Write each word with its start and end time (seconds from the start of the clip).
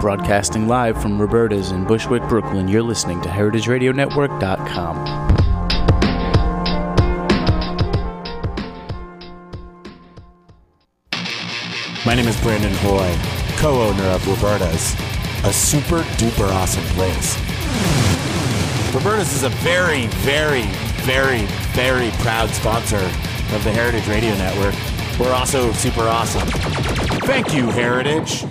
Broadcasting 0.00 0.66
live 0.66 1.00
from 1.02 1.20
Roberta's 1.20 1.72
in 1.72 1.84
Bushwick, 1.84 2.22
Brooklyn, 2.22 2.68
you're 2.68 2.82
listening 2.82 3.20
to 3.20 3.28
HeritageRadioNetwork.com. 3.28 4.96
My 12.06 12.14
name 12.14 12.26
is 12.26 12.40
Brandon 12.40 12.72
Hoy, 12.76 13.14
co 13.58 13.82
owner 13.82 14.04
of 14.04 14.26
Roberta's, 14.26 14.94
a 15.44 15.52
super 15.52 16.00
duper 16.16 16.48
awesome 16.48 16.84
place. 16.94 17.36
Roberta's 18.94 19.34
is 19.34 19.42
a 19.42 19.50
very, 19.50 20.06
very, 20.24 20.64
very, 21.02 21.42
very 21.74 22.08
proud 22.22 22.48
sponsor 22.48 22.96
of 22.96 23.62
the 23.64 23.70
Heritage 23.70 24.08
Radio 24.08 24.34
Network. 24.36 24.74
We're 25.20 25.34
also 25.34 25.72
super 25.72 26.08
awesome. 26.08 26.48
Thank 27.26 27.52
you, 27.52 27.68
Heritage. 27.68 28.46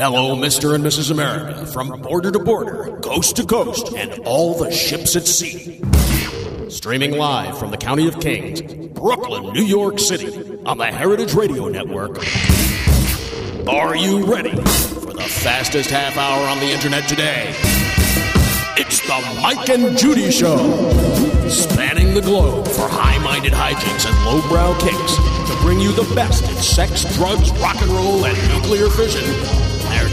Hello, 0.00 0.34
Mr. 0.34 0.74
and 0.74 0.82
Mrs. 0.82 1.10
America, 1.10 1.66
from 1.66 1.90
border 2.00 2.30
to 2.30 2.38
border, 2.38 2.98
coast 3.02 3.36
to 3.36 3.44
coast, 3.44 3.92
and 3.94 4.18
all 4.20 4.54
the 4.54 4.70
ships 4.70 5.14
at 5.14 5.26
sea. 5.26 5.78
Streaming 6.70 7.18
live 7.18 7.58
from 7.58 7.70
the 7.70 7.76
County 7.76 8.08
of 8.08 8.18
Kings, 8.18 8.62
Brooklyn, 8.94 9.52
New 9.52 9.62
York 9.62 9.98
City, 9.98 10.58
on 10.64 10.78
the 10.78 10.86
Heritage 10.86 11.34
Radio 11.34 11.68
Network. 11.68 12.16
Are 13.68 13.94
you 13.94 14.24
ready 14.24 14.56
for 14.56 15.12
the 15.12 15.28
fastest 15.28 15.90
half 15.90 16.16
hour 16.16 16.48
on 16.48 16.58
the 16.60 16.72
internet 16.72 17.06
today? 17.06 17.54
It's 18.78 19.00
the 19.02 19.40
Mike 19.42 19.68
and 19.68 19.98
Judy 19.98 20.30
Show, 20.30 20.56
spanning 21.50 22.14
the 22.14 22.22
globe 22.22 22.66
for 22.68 22.88
high 22.88 23.18
minded 23.18 23.52
hijinks 23.52 24.08
and 24.08 24.24
lowbrow 24.24 24.78
kicks 24.80 25.16
to 25.50 25.58
bring 25.60 25.78
you 25.78 25.92
the 25.92 26.10
best 26.14 26.48
in 26.48 26.56
sex, 26.56 27.04
drugs, 27.16 27.52
rock 27.60 27.76
and 27.82 27.90
roll, 27.90 28.24
and 28.24 28.48
nuclear 28.48 28.88
fission. 28.88 29.69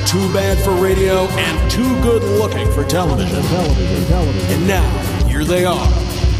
Too 0.08 0.32
bad 0.32 0.58
for 0.64 0.72
radio 0.72 1.26
and 1.28 1.70
too 1.70 2.02
good 2.02 2.24
looking 2.24 2.72
for 2.72 2.86
television. 2.86 3.44
And 3.44 4.66
now, 4.66 4.88
here 5.28 5.44
they 5.44 5.66
are 5.66 5.86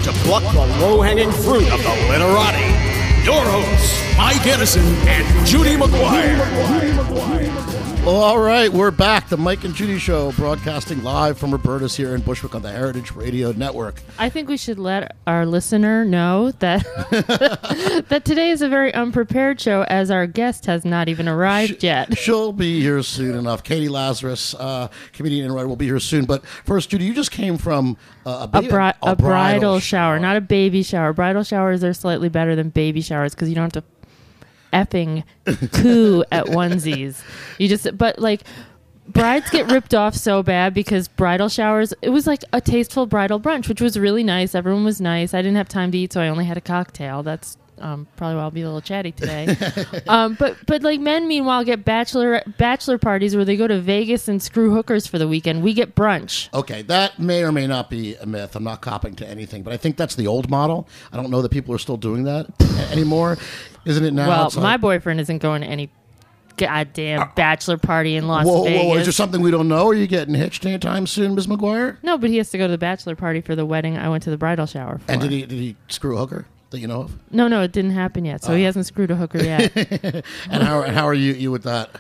to 0.04 0.12
pluck 0.24 0.44
the 0.54 0.66
low 0.80 1.02
hanging 1.02 1.30
fruit 1.32 1.70
of 1.74 1.84
the 1.84 2.08
literati. 2.10 2.64
Your 3.26 3.44
hosts, 3.44 4.02
Mike 4.18 4.48
Edison 4.48 4.86
and 5.06 5.46
Judy 5.46 5.76
McGuire. 5.76 6.38
Well, 7.12 7.77
all 8.16 8.40
right, 8.40 8.72
we're 8.72 8.90
back. 8.92 9.28
The 9.28 9.36
Mike 9.36 9.66
and 9.66 9.76
Judy 9.76 10.00
Show, 10.00 10.32
broadcasting 10.34 11.04
live 11.04 11.38
from 11.38 11.52
Roberta's 11.52 11.98
here 11.98 12.16
in 12.16 12.22
Bushwick 12.22 12.56
on 12.56 12.62
the 12.62 12.72
Heritage 12.72 13.12
Radio 13.12 13.52
Network. 13.52 14.02
I 14.18 14.30
think 14.30 14.48
we 14.48 14.56
should 14.56 14.80
let 14.80 15.18
our 15.28 15.46
listener 15.46 16.06
know 16.06 16.52
that 16.52 16.84
that 18.08 18.24
today 18.24 18.52
is 18.52 18.62
a 18.62 18.70
very 18.70 18.94
unprepared 18.94 19.60
show, 19.60 19.84
as 19.90 20.10
our 20.10 20.26
guest 20.26 20.68
has 20.68 20.86
not 20.86 21.10
even 21.10 21.28
arrived 21.28 21.84
yet. 21.84 22.18
She'll 22.18 22.54
be 22.54 22.80
here 22.82 23.04
soon 23.04 23.36
enough. 23.36 23.62
Katie 23.64 23.90
Lazarus, 23.90 24.56
uh, 24.56 24.88
comedian 25.12 25.46
and 25.46 25.54
writer, 25.54 25.68
will 25.68 25.76
be 25.76 25.86
here 25.88 26.00
soon. 26.00 26.24
But 26.24 26.46
first, 26.46 26.90
Judy, 26.90 27.04
you 27.04 27.14
just 27.14 27.32
came 27.32 27.58
from 27.58 27.98
uh, 28.26 28.48
A, 28.54 28.62
ba- 28.62 28.70
bri- 28.70 29.10
a 29.10 29.12
a 29.12 29.16
bridal 29.18 29.80
shower, 29.80 30.18
not 30.18 30.38
a 30.38 30.42
baby 30.42 30.82
shower. 30.82 31.12
Bridal 31.12 31.44
showers 31.44 31.84
are 31.84 31.94
slightly 31.94 32.30
better 32.30 32.56
than 32.56 32.70
baby 32.70 33.02
showers 33.02 33.36
because 33.36 33.50
you 33.50 33.56
don't 33.56 33.74
have 33.76 33.84
to 33.84 33.97
effing 34.86 35.24
coo 35.74 36.24
at 36.32 36.46
onesies. 36.46 37.24
You 37.58 37.68
just, 37.68 37.98
but 37.98 38.20
like, 38.20 38.42
brides 39.08 39.50
get 39.50 39.72
ripped 39.72 39.94
off 39.94 40.16
so 40.16 40.44
bad 40.44 40.74
because 40.74 41.08
bridal 41.08 41.50
showers, 41.50 41.94
it 42.02 42.10
was 42.10 42.28
like 42.28 42.44
a 42.54 42.62
tasteful 42.62 43.06
bridal 43.06 43.40
brunch, 43.40 43.68
which 43.68 43.82
was 43.82 43.98
really 43.98 44.24
nice. 44.24 44.54
Everyone 44.54 44.86
was 44.86 45.02
nice. 45.02 45.34
I 45.34 45.42
didn't 45.42 45.58
have 45.58 45.70
time 45.70 45.92
to 45.92 45.98
eat, 45.98 46.14
so 46.14 46.22
I 46.22 46.28
only 46.28 46.46
had 46.46 46.58
a 46.58 46.62
cocktail. 46.62 47.24
That's 47.24 47.58
um, 47.80 48.08
probably 48.16 48.36
why 48.38 48.42
I'll 48.44 48.52
be 48.52 48.62
a 48.62 48.66
little 48.66 48.82
chatty 48.82 49.12
today. 49.12 49.56
um, 50.08 50.36
but 50.36 50.58
but 50.66 50.84
like 50.84 51.00
men, 51.00 51.28
meanwhile, 51.28 51.64
get 51.64 51.86
bachelor 51.86 52.42
bachelor 52.58 52.98
parties 52.98 53.36
where 53.36 53.46
they 53.46 53.56
go 53.56 53.68
to 53.68 53.80
Vegas 53.80 54.28
and 54.28 54.42
screw 54.42 54.74
hookers 54.74 55.08
for 55.08 55.18
the 55.18 55.28
weekend. 55.28 55.64
We 55.64 55.74
get 55.74 55.96
brunch. 55.96 56.54
Okay, 56.54 56.82
that 56.84 57.20
may 57.20 57.44
or 57.44 57.52
may 57.52 57.68
not 57.68 57.90
be 57.90 58.16
a 58.16 58.26
myth. 58.26 58.56
I'm 58.56 58.64
not 58.64 58.82
copying 58.82 59.16
to 59.18 59.28
anything, 59.28 59.64
but 59.64 59.74
I 59.74 59.78
think 59.78 59.98
that's 59.98 60.16
the 60.16 60.28
old 60.28 60.50
model. 60.50 60.88
I 61.12 61.18
don't 61.18 61.30
know 61.30 61.42
that 61.42 61.50
people 61.50 61.74
are 61.76 61.80
still 61.80 61.98
doing 61.98 62.24
that 62.24 62.48
anymore. 62.92 63.38
Isn't 63.86 64.04
it 64.04 64.14
now? 64.14 64.28
well, 64.28 64.44
like- 64.46 64.56
my 64.56 64.78
boyfriend 64.78 65.20
isn't 65.22 65.40
going 65.40 65.62
to 65.62 65.68
any 65.68 65.90
goddamn 66.58 67.30
bachelor 67.36 67.78
party 67.78 68.16
in 68.16 68.28
Las 68.28 68.46
whoa, 68.46 68.64
Vegas. 68.64 68.84
whoa, 68.84 68.96
is 68.98 69.06
there 69.06 69.14
something 69.14 69.42
we 69.42 69.52
don't 69.52 69.68
know? 69.68 69.88
Are 69.88 69.94
you 69.94 70.08
getting 70.08 70.34
hitched 70.34 70.66
anytime 70.66 71.08
soon, 71.08 71.36
Ms. 71.36 71.48
McGuire? 71.48 71.98
no, 72.04 72.18
but 72.18 72.30
he 72.30 72.38
has 72.38 72.50
to 72.50 72.58
go 72.58 72.66
to 72.66 72.72
the 72.72 72.78
bachelor 72.78 73.16
party 73.16 73.42
for 73.42 73.56
the 73.56 73.66
wedding. 73.66 73.98
I 73.98 74.10
went 74.10 74.24
to 74.24 74.30
the 74.30 74.38
bridal 74.38 74.66
shower 74.66 74.98
for. 74.98 75.12
And 75.12 75.22
did 75.22 75.32
he 75.32 75.42
did 75.42 75.52
he 75.52 75.76
screw 75.88 76.16
a 76.16 76.20
hooker 76.20 76.46
that 76.72 76.80
you 76.80 76.88
know 76.88 77.02
of? 77.02 77.14
No, 77.32 77.48
no, 77.48 77.62
it 77.62 77.72
didn't 77.72 77.92
happen 77.92 78.26
yet. 78.26 78.44
So 78.44 78.56
he 78.56 78.64
ah. 78.64 78.68
hasn't 78.68 78.86
screwed 78.86 79.12
a 79.12 79.16
hooker 79.16 79.44
yet. 79.44 79.74
And 80.50 80.64
how 80.64 80.82
and 80.82 80.96
how 80.96 81.08
are 81.08 81.14
you 81.14 81.34
you 81.34 81.52
with 81.52 81.64
that? 81.64 81.92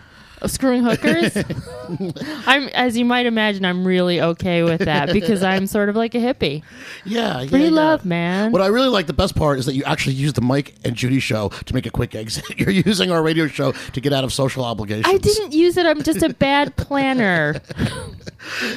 Screwing 0.45 0.83
hookers. 0.83 1.35
I'm, 2.45 2.67
as 2.69 2.97
you 2.97 3.05
might 3.05 3.25
imagine, 3.25 3.65
I'm 3.65 3.85
really 3.85 4.21
okay 4.21 4.63
with 4.63 4.81
that 4.81 5.11
because 5.11 5.41
I'm 5.41 5.65
sort 5.65 5.89
of 5.89 5.95
like 5.95 6.13
a 6.13 6.19
hippie. 6.19 6.63
Yeah, 7.05 7.41
yeah, 7.41 7.49
Free 7.49 7.65
yeah. 7.65 7.69
love, 7.71 8.05
man. 8.05 8.51
What 8.51 8.61
I 8.61 8.67
really 8.67 8.89
like 8.89 9.07
the 9.07 9.13
best 9.13 9.35
part 9.35 9.57
is 9.57 9.65
that 9.65 9.73
you 9.73 9.83
actually 9.83 10.13
use 10.13 10.33
the 10.33 10.41
Mike 10.41 10.75
and 10.85 10.95
Judy 10.95 11.19
show 11.19 11.49
to 11.49 11.73
make 11.73 11.85
a 11.85 11.89
quick 11.89 12.13
exit. 12.13 12.45
You're 12.59 12.69
using 12.69 13.11
our 13.11 13.23
radio 13.23 13.47
show 13.47 13.71
to 13.71 14.01
get 14.01 14.13
out 14.13 14.23
of 14.23 14.31
social 14.31 14.63
obligations. 14.63 15.13
I 15.13 15.17
didn't 15.17 15.53
use 15.53 15.75
it. 15.77 15.85
I'm 15.85 16.03
just 16.03 16.21
a 16.21 16.33
bad 16.33 16.75
planner. 16.75 17.61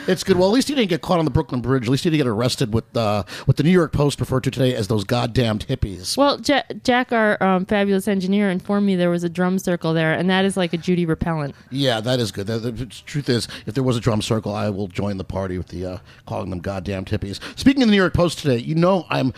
It's 0.09 0.25
good. 0.25 0.37
Well, 0.37 0.49
at 0.49 0.53
least 0.53 0.69
you 0.69 0.75
didn't 0.75 0.91
get 0.91 1.03
caught 1.03 1.19
on 1.19 1.25
the 1.25 1.31
Brooklyn 1.31 1.61
Bridge. 1.61 1.85
At 1.85 1.91
least 1.91 2.05
you 2.05 2.11
didn't 2.11 2.25
get 2.25 2.31
arrested 2.31 2.75
with 2.75 2.97
uh, 2.97 3.25
what 3.45 3.57
the 3.57 3.63
New 3.63 3.71
York 3.71 3.93
Post 3.93 4.21
referred 4.21 4.45
to 4.45 4.51
today 4.51 4.75
as 4.75 4.89
those 4.89 5.05
goddamned 5.05 5.67
hippies. 5.69 6.17
Well, 6.17 6.41
Ja 6.41 6.63
Jack, 6.83 7.13
our 7.13 7.41
um, 7.43 7.67
fabulous 7.67 8.09
engineer, 8.09 8.51
informed 8.51 8.87
me 8.87 8.97
there 8.97 9.11
was 9.11 9.23
a 9.25 9.29
drum 9.29 9.59
circle 9.59 9.95
there, 9.95 10.13
and 10.13 10.29
that 10.31 10.45
is 10.45 10.57
like 10.57 10.73
a 10.73 10.77
Judy 10.77 11.07
repellent. 11.07 11.50
Yeah, 11.71 12.01
that 12.01 12.21
is 12.21 12.33
good. 12.33 12.47
The, 12.47 12.59
the 12.59 12.87
truth 12.87 13.29
is, 13.29 13.49
if 13.67 13.75
there 13.75 13.85
was 13.85 13.97
a 13.97 14.01
drum 14.01 14.23
circle, 14.23 14.55
I 14.55 14.71
will 14.71 14.89
join 14.89 15.17
the 15.17 15.25
party 15.25 15.59
with 15.59 15.69
the 15.69 15.87
uh, 15.87 15.99
calling 16.27 16.51
them 16.51 16.61
goddamn 16.61 17.05
hippies. 17.05 17.41
Speaking 17.59 17.83
of 17.83 17.89
the 17.89 17.93
New 17.93 18.01
York 18.01 18.15
Post 18.15 18.39
today, 18.39 18.59
you 18.59 18.75
know 18.75 19.07
I'm 19.09 19.33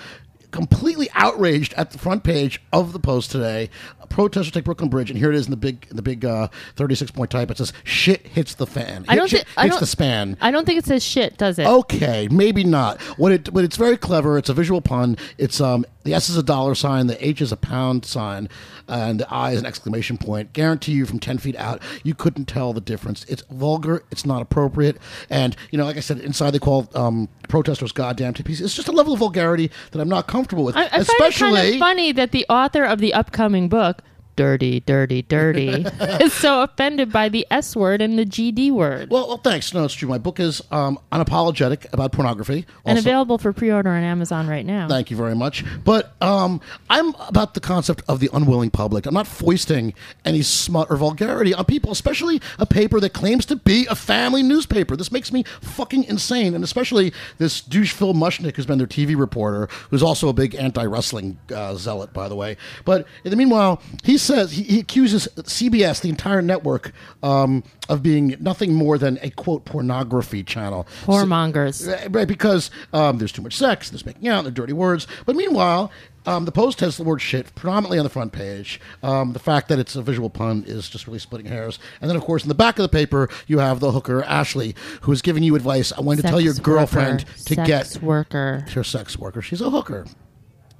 completely 0.51 1.09
outraged 1.15 1.73
at 1.75 1.91
the 1.91 1.99
front 1.99 2.23
page 2.23 2.63
of 2.73 2.93
the 2.93 3.01
Post 3.01 3.31
today. 3.31 3.71
Protesters 4.13 4.53
take 4.53 4.65
Brooklyn 4.65 4.91
Bridge, 4.91 5.09
and 5.11 5.19
here 5.19 5.31
it 5.31 5.37
is 5.37 5.47
in 5.47 5.51
the 5.51 5.57
big, 5.57 5.87
in 5.89 5.97
the 5.97 6.03
big 6.03 6.25
uh, 6.25 6.49
36 6.77 7.11
point 7.13 7.31
type. 7.31 7.51
It 7.51 7.57
says 7.57 7.73
"shit 7.83 8.27
hits 8.27 8.55
the 8.55 8.67
fan." 8.67 9.07
I 9.09 9.17
don't 9.17 9.31
Hit- 9.31 9.47
thi- 9.47 9.53
I 9.57 9.63
hits 9.63 9.77
don't- 9.77 9.81
the 9.81 9.87
span. 9.87 10.37
I 10.41 10.51
don't 10.51 10.67
think 10.67 10.79
it 10.79 10.85
says 10.85 11.03
shit, 11.03 11.39
does 11.39 11.59
it? 11.59 11.67
Okay, 11.67 12.29
maybe 12.31 12.63
not. 12.63 13.01
What 13.19 13.33
it, 13.33 13.53
but 13.55 13.65
it's 13.65 13.77
very 13.77 13.97
clever. 13.97 14.37
It's 14.37 14.51
a 14.51 14.55
visual 14.55 14.83
pun. 14.83 15.17
It's 15.39 15.63
um, 15.63 15.87
the 16.05 16.13
S 16.13 16.29
is 16.29 16.37
a 16.37 16.43
dollar 16.43 16.75
sign, 16.75 17.07
the 17.07 17.27
H 17.27 17.41
is 17.41 17.53
a 17.53 17.57
pound 17.57 18.05
sign, 18.05 18.51
and 18.87 19.21
the 19.21 19.33
I 19.33 19.53
is 19.53 19.61
an 19.61 19.67
exclamation 19.67 20.19
point. 20.19 20.53
Guarantee 20.53 20.93
you, 20.93 21.07
from 21.07 21.19
ten 21.19 21.39
feet 21.39 21.57
out, 21.57 21.81
you 22.05 22.15
couldn't 22.15 22.45
tell 22.47 22.75
the 22.75 22.81
difference. 22.83 23.25
It's 23.31 23.43
vulgar. 23.51 24.05
It's 24.11 24.27
not 24.27 24.43
appropriate. 24.43 24.99
And 25.31 25.57
you 25.71 25.79
know, 25.79 25.87
like 25.87 25.97
I 25.97 26.01
said, 26.01 26.19
inside 26.21 26.51
they 26.51 26.59
call 26.59 26.87
um, 26.95 27.31
protesters 27.49 27.93
"goddamn 27.93 28.35
hippies." 28.35 28.61
It's 28.61 28.75
just 28.77 28.89
a 28.89 28.93
level 28.93 29.15
of 29.15 29.21
vulgarity 29.21 29.71
that 29.93 30.01
I'm 30.01 30.09
not 30.11 30.27
comfortable 30.27 30.65
with. 30.65 30.77
I, 30.77 30.83
I 30.85 30.89
find 30.89 30.95
it 30.95 31.09
Especially, 31.13 31.53
kind 31.63 31.75
of 31.75 31.79
funny 31.79 32.13
that 32.13 32.33
the 32.33 32.45
author 32.51 32.85
of 32.85 32.99
the 32.99 33.15
upcoming 33.15 33.69
book, 33.71 34.02
Dirty, 34.37 34.81
Dirty, 34.81 35.23
Dirty, 35.23 35.85
is 36.21 36.33
so 36.43 36.63
offended 36.63 37.13
by 37.13 37.29
the 37.29 37.47
S 37.51 37.77
word 37.77 38.01
and 38.01 38.19
the 38.19 38.25
GD 38.25 38.71
word. 38.73 39.11
well, 39.11 39.29
well, 39.29 39.37
thanks. 39.39 39.73
No, 39.75 39.85
it's 39.85 39.95
true. 39.95 40.09
My 40.09 40.19
book 40.19 40.41
is 40.41 40.63
um, 40.71 40.99
unapologetic 41.13 41.93
about 41.93 42.13
pornography. 42.13 42.67
and 42.85 42.99
Also- 42.99 43.09
available 43.09 43.39
for 43.39 43.53
pre-order 43.53 43.91
on 43.91 44.03
Amazon 44.03 44.47
right 44.49 44.65
now. 44.65 44.89
Thank 44.89 45.11
you 45.11 45.17
very 45.17 45.35
much. 45.35 45.65
But 45.85 46.15
um, 46.23 46.61
I'm 46.91 47.15
about 47.29 47.55
the 47.55 47.61
concept 47.61 48.03
of 48.09 48.21
the 48.21 48.31
unwilling 48.33 48.71
public. 48.71 49.07
I'm 49.07 49.15
not 49.15 49.27
foisting 49.27 49.95
any 50.25 50.43
smut 50.43 50.89
or 50.91 50.97
vulgarity 50.97 51.55
on 51.55 51.65
people, 51.65 51.91
especially 51.93 52.41
a 52.59 52.67
paper 52.67 53.01
that 53.01 53.11
claims 53.13 53.47
to 53.47 53.57
be 53.57 53.87
a 53.91 53.95
family 53.95 54.43
newspaper. 54.43 54.97
This 54.97 55.13
makes 55.13 55.33
me 55.33 55.45
fucking 55.61 56.05
insane. 56.05 56.55
And 56.55 56.65
especially 56.65 57.13
this 57.39 57.61
douche 57.61 57.93
Phil 57.93 58.15
Mushnick, 58.15 58.57
who's 58.57 58.67
been 58.67 58.79
their 58.79 58.87
TV 58.87 59.19
reporter, 59.19 59.69
who's 59.91 60.03
also 60.03 60.29
a 60.29 60.33
big 60.33 60.55
anti 60.55 60.85
wrestling 60.85 61.39
uh, 61.55 61.75
zealot, 61.75 62.13
by 62.13 62.29
the 62.29 62.37
way. 62.37 62.57
But 62.85 63.07
in 63.25 63.31
the 63.31 63.37
meanwhile, 63.37 63.83
he 64.03 64.19
says 64.23 64.53
he, 64.53 64.63
he 64.63 64.81
accuses 64.81 65.29
CBS, 65.37 66.01
the 66.01 66.09
entire 66.09 66.43
network, 66.43 66.93
um, 67.23 67.65
of 67.89 68.03
being 68.03 68.37
nothing 68.41 68.75
more 68.75 68.99
than 68.99 69.19
a 69.23 69.31
quote 69.31 69.65
pornography 69.65 70.43
channel. 70.43 70.87
Whoremongers. 71.05 71.87
Right, 71.87 72.15
right, 72.15 72.29
because 72.29 72.71
um, 72.93 73.19
there's 73.19 73.33
too 73.33 73.43
much 73.43 73.57
sex, 73.57 73.91
there's 73.91 74.07
making 74.07 74.29
out, 74.29 74.45
there's 74.45 74.55
dirty 74.55 74.73
words. 74.73 75.07
But 75.27 75.37
meanwhile, 75.37 75.91
um, 76.27 76.45
the 76.45 76.53
Post 76.53 76.81
has 76.81 76.97
the 76.97 77.03
word 77.03 77.21
shit 77.21 77.55
predominantly 77.55 77.99
on 77.99 78.05
the 78.05 78.11
front 78.11 78.33
page. 78.33 78.81
Um, 79.03 79.33
the 79.33 79.39
fact 79.39 79.69
that 79.69 79.79
it's 79.79 79.97
a 79.97 80.03
visual 80.03 80.31
pun 80.31 80.65
is 80.67 80.89
just 80.89 81.07
really 81.07 81.19
splitting 81.19 81.47
hairs. 81.47 81.79
And 82.01 82.09
then, 82.09 82.17
of 82.17 82.23
course, 82.23 82.43
in 82.43 82.49
the 82.49 82.55
back 82.55 82.79
of 82.79 82.83
the 82.83 82.89
paper, 82.89 83.29
you 83.47 83.59
have 83.59 83.81
the 83.81 83.91
hooker, 83.91 84.23
Ashley, 84.23 84.75
who 85.03 85.13
is 85.13 85.23
giving 85.23 85.43
you 85.43 85.57
advice. 85.57 85.93
I 85.93 86.01
want 86.01 86.21
to 86.21 86.27
tell 86.27 86.41
your 86.41 86.55
girlfriend 86.55 87.23
worker, 87.23 87.33
to 87.45 87.55
sex 87.55 87.67
get 87.95 88.03
worker. 88.03 88.65
her 88.73 88.85
sex 88.85 89.19
worker. 89.19 89.43
She's 89.43 89.61
a 89.61 89.71
hooker. 89.71 90.07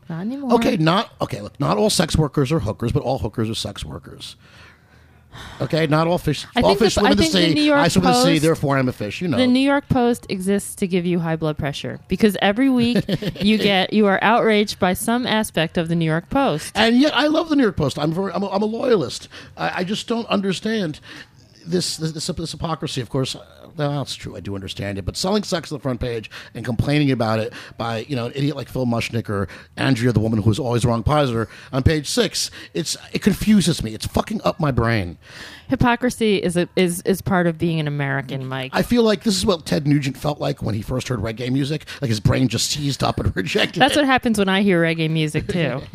Not 0.09 0.21
anymore. 0.21 0.55
Okay, 0.55 0.77
not 0.77 1.11
okay. 1.21 1.41
Look, 1.41 1.59
not 1.61 1.79
all 1.79 1.91
sex 1.91 2.17
workers 2.17 2.53
are 2.53 2.61
hookers, 2.61 2.93
but 2.93 3.03
all 3.03 3.19
hookers 3.19 3.49
are 3.49 3.55
sex 3.55 3.85
workers. 3.85 4.37
Okay, 5.63 5.87
not 5.87 6.07
all 6.07 6.19
fish. 6.19 6.45
I 6.55 6.61
all 6.61 6.71
think 6.71 6.79
the- 6.81 6.85
fish 6.87 6.95
swim 6.95 7.07
I 7.07 7.11
in 7.13 7.17
the 7.17 7.23
think 7.23 7.33
the 7.33 7.41
sea. 7.49 7.55
New 7.55 7.63
York 7.63 7.79
I 7.81 7.89
swim 7.89 8.05
in 8.05 8.11
the 8.11 8.23
sea, 8.23 8.31
Post- 8.33 8.43
therefore 8.43 8.77
I'm 8.77 8.89
a 8.89 8.93
fish. 8.93 9.23
You 9.23 9.29
know. 9.29 9.39
The 9.39 9.47
New 9.47 9.61
York 9.61 9.89
Post 9.89 10.27
exists 10.29 10.75
to 10.77 10.87
give 10.87 11.07
you 11.07 11.21
high 11.21 11.37
blood 11.37 11.57
pressure 11.57 12.01
because 12.09 12.37
every 12.43 12.69
week 12.69 13.03
you 13.41 13.57
get 13.57 13.93
you 13.95 14.07
are 14.07 14.19
outraged 14.23 14.79
by 14.79 14.93
some 14.93 15.27
aspect 15.27 15.79
of 15.79 15.89
the 15.89 15.95
New 15.95 16.05
York 16.05 16.29
Post. 16.29 16.73
And 16.75 16.97
yet, 17.01 17.17
I 17.17 17.29
love 17.29 17.49
the 17.49 17.57
New 17.57 17.63
York 17.63 17.77
Post. 17.77 17.99
I'm 17.99 18.13
very, 18.13 18.33
I'm 18.33 18.43
a, 18.43 18.49
I'm 18.51 18.63
a 18.63 18.67
loyalist. 18.67 19.29
I, 19.57 19.79
I 19.81 19.85
just 19.85 20.07
don't 20.07 20.27
understand. 20.29 21.01
this 21.65 21.97
this, 21.97 22.13
this, 22.13 22.27
this 22.27 22.53
hypocrisy, 22.53 23.01
of 23.01 23.09
course. 23.09 23.35
Well, 23.77 23.99
that's 23.99 24.15
true. 24.15 24.37
I 24.37 24.41
do 24.41 24.55
understand 24.55 24.99
it, 24.99 25.05
but 25.05 25.17
selling 25.17 25.43
sex 25.43 25.73
on 25.73 25.79
the 25.79 25.83
front 25.83 26.01
page 26.01 26.31
and 26.55 26.65
complaining 26.65 27.11
about 27.11 27.39
it 27.39 27.53
by 27.79 27.99
you 28.09 28.17
know 28.17 28.27
an 28.27 28.33
idiot 28.35 28.57
like 28.57 28.69
Phil 28.69 28.87
Mushnick 28.87 29.29
or 29.29 29.49
Andrea, 29.77 30.13
the 30.13 30.21
woman 30.21 30.43
who's 30.43 30.59
always 30.59 30.85
wrong 30.85 31.03
Peyser, 31.03 31.49
on 31.73 31.83
page 31.83 32.09
six, 32.09 32.51
it's 32.75 32.97
it 33.13 33.23
confuses 33.23 33.83
me. 33.83 33.95
It's 33.95 34.07
fucking 34.07 34.41
up 34.45 34.61
my 34.61 34.71
brain. 34.71 35.19
Hypocrisy 35.69 36.37
is 36.43 36.57
a, 36.57 36.69
is 36.77 37.01
is 37.03 37.23
part 37.23 37.47
of 37.47 37.57
being 37.57 37.81
an 37.81 37.89
American, 37.89 38.47
Mike. 38.47 38.73
I 38.75 38.83
feel 38.83 39.03
like 39.03 39.23
this 39.23 39.37
is 39.37 39.47
what 39.47 39.65
Ted 39.65 39.87
Nugent 39.87 40.17
felt 40.19 40.39
like 40.39 40.63
when 40.63 40.75
he 40.75 40.83
first 40.83 41.09
heard 41.09 41.21
reggae 41.21 41.51
music. 41.51 41.87
Like 42.03 42.11
his 42.11 42.21
brain 42.21 42.49
just 42.49 42.71
seized 42.71 43.03
up 43.03 43.19
and 43.19 43.35
rejected 43.37 43.81
That's 43.81 43.97
it. 43.97 44.01
what 44.01 44.07
happens 44.07 44.39
when 44.39 44.49
I 44.51 44.63
hear 44.63 44.83
reggae 44.83 45.11
music 45.11 45.49
too. 45.49 45.81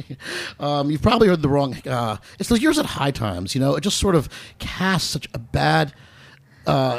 Um, 0.59 0.89
you've 0.89 1.01
probably 1.01 1.27
heard 1.27 1.41
the 1.41 1.50
wrong. 1.50 1.75
Uh, 1.88 2.18
it's 2.39 2.50
the 2.50 2.59
years 2.59 2.80
at 2.80 2.85
High 2.85 3.12
Times. 3.12 3.53
You 3.53 3.62
know, 3.62 3.75
it 3.75 3.81
just 3.81 3.97
sort 3.97 4.15
of 4.15 4.30
casts 4.59 5.09
such 5.09 5.27
a 5.33 5.39
bad. 5.39 5.94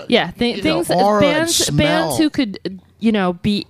Yeah, 0.08 0.30
th- 0.32 0.56
know, 0.56 0.62
things 0.62 0.90
and 0.90 1.20
bands 1.20 1.70
bands 1.70 2.18
who 2.18 2.30
could 2.30 2.80
you 2.98 3.12
know 3.12 3.34
be 3.34 3.66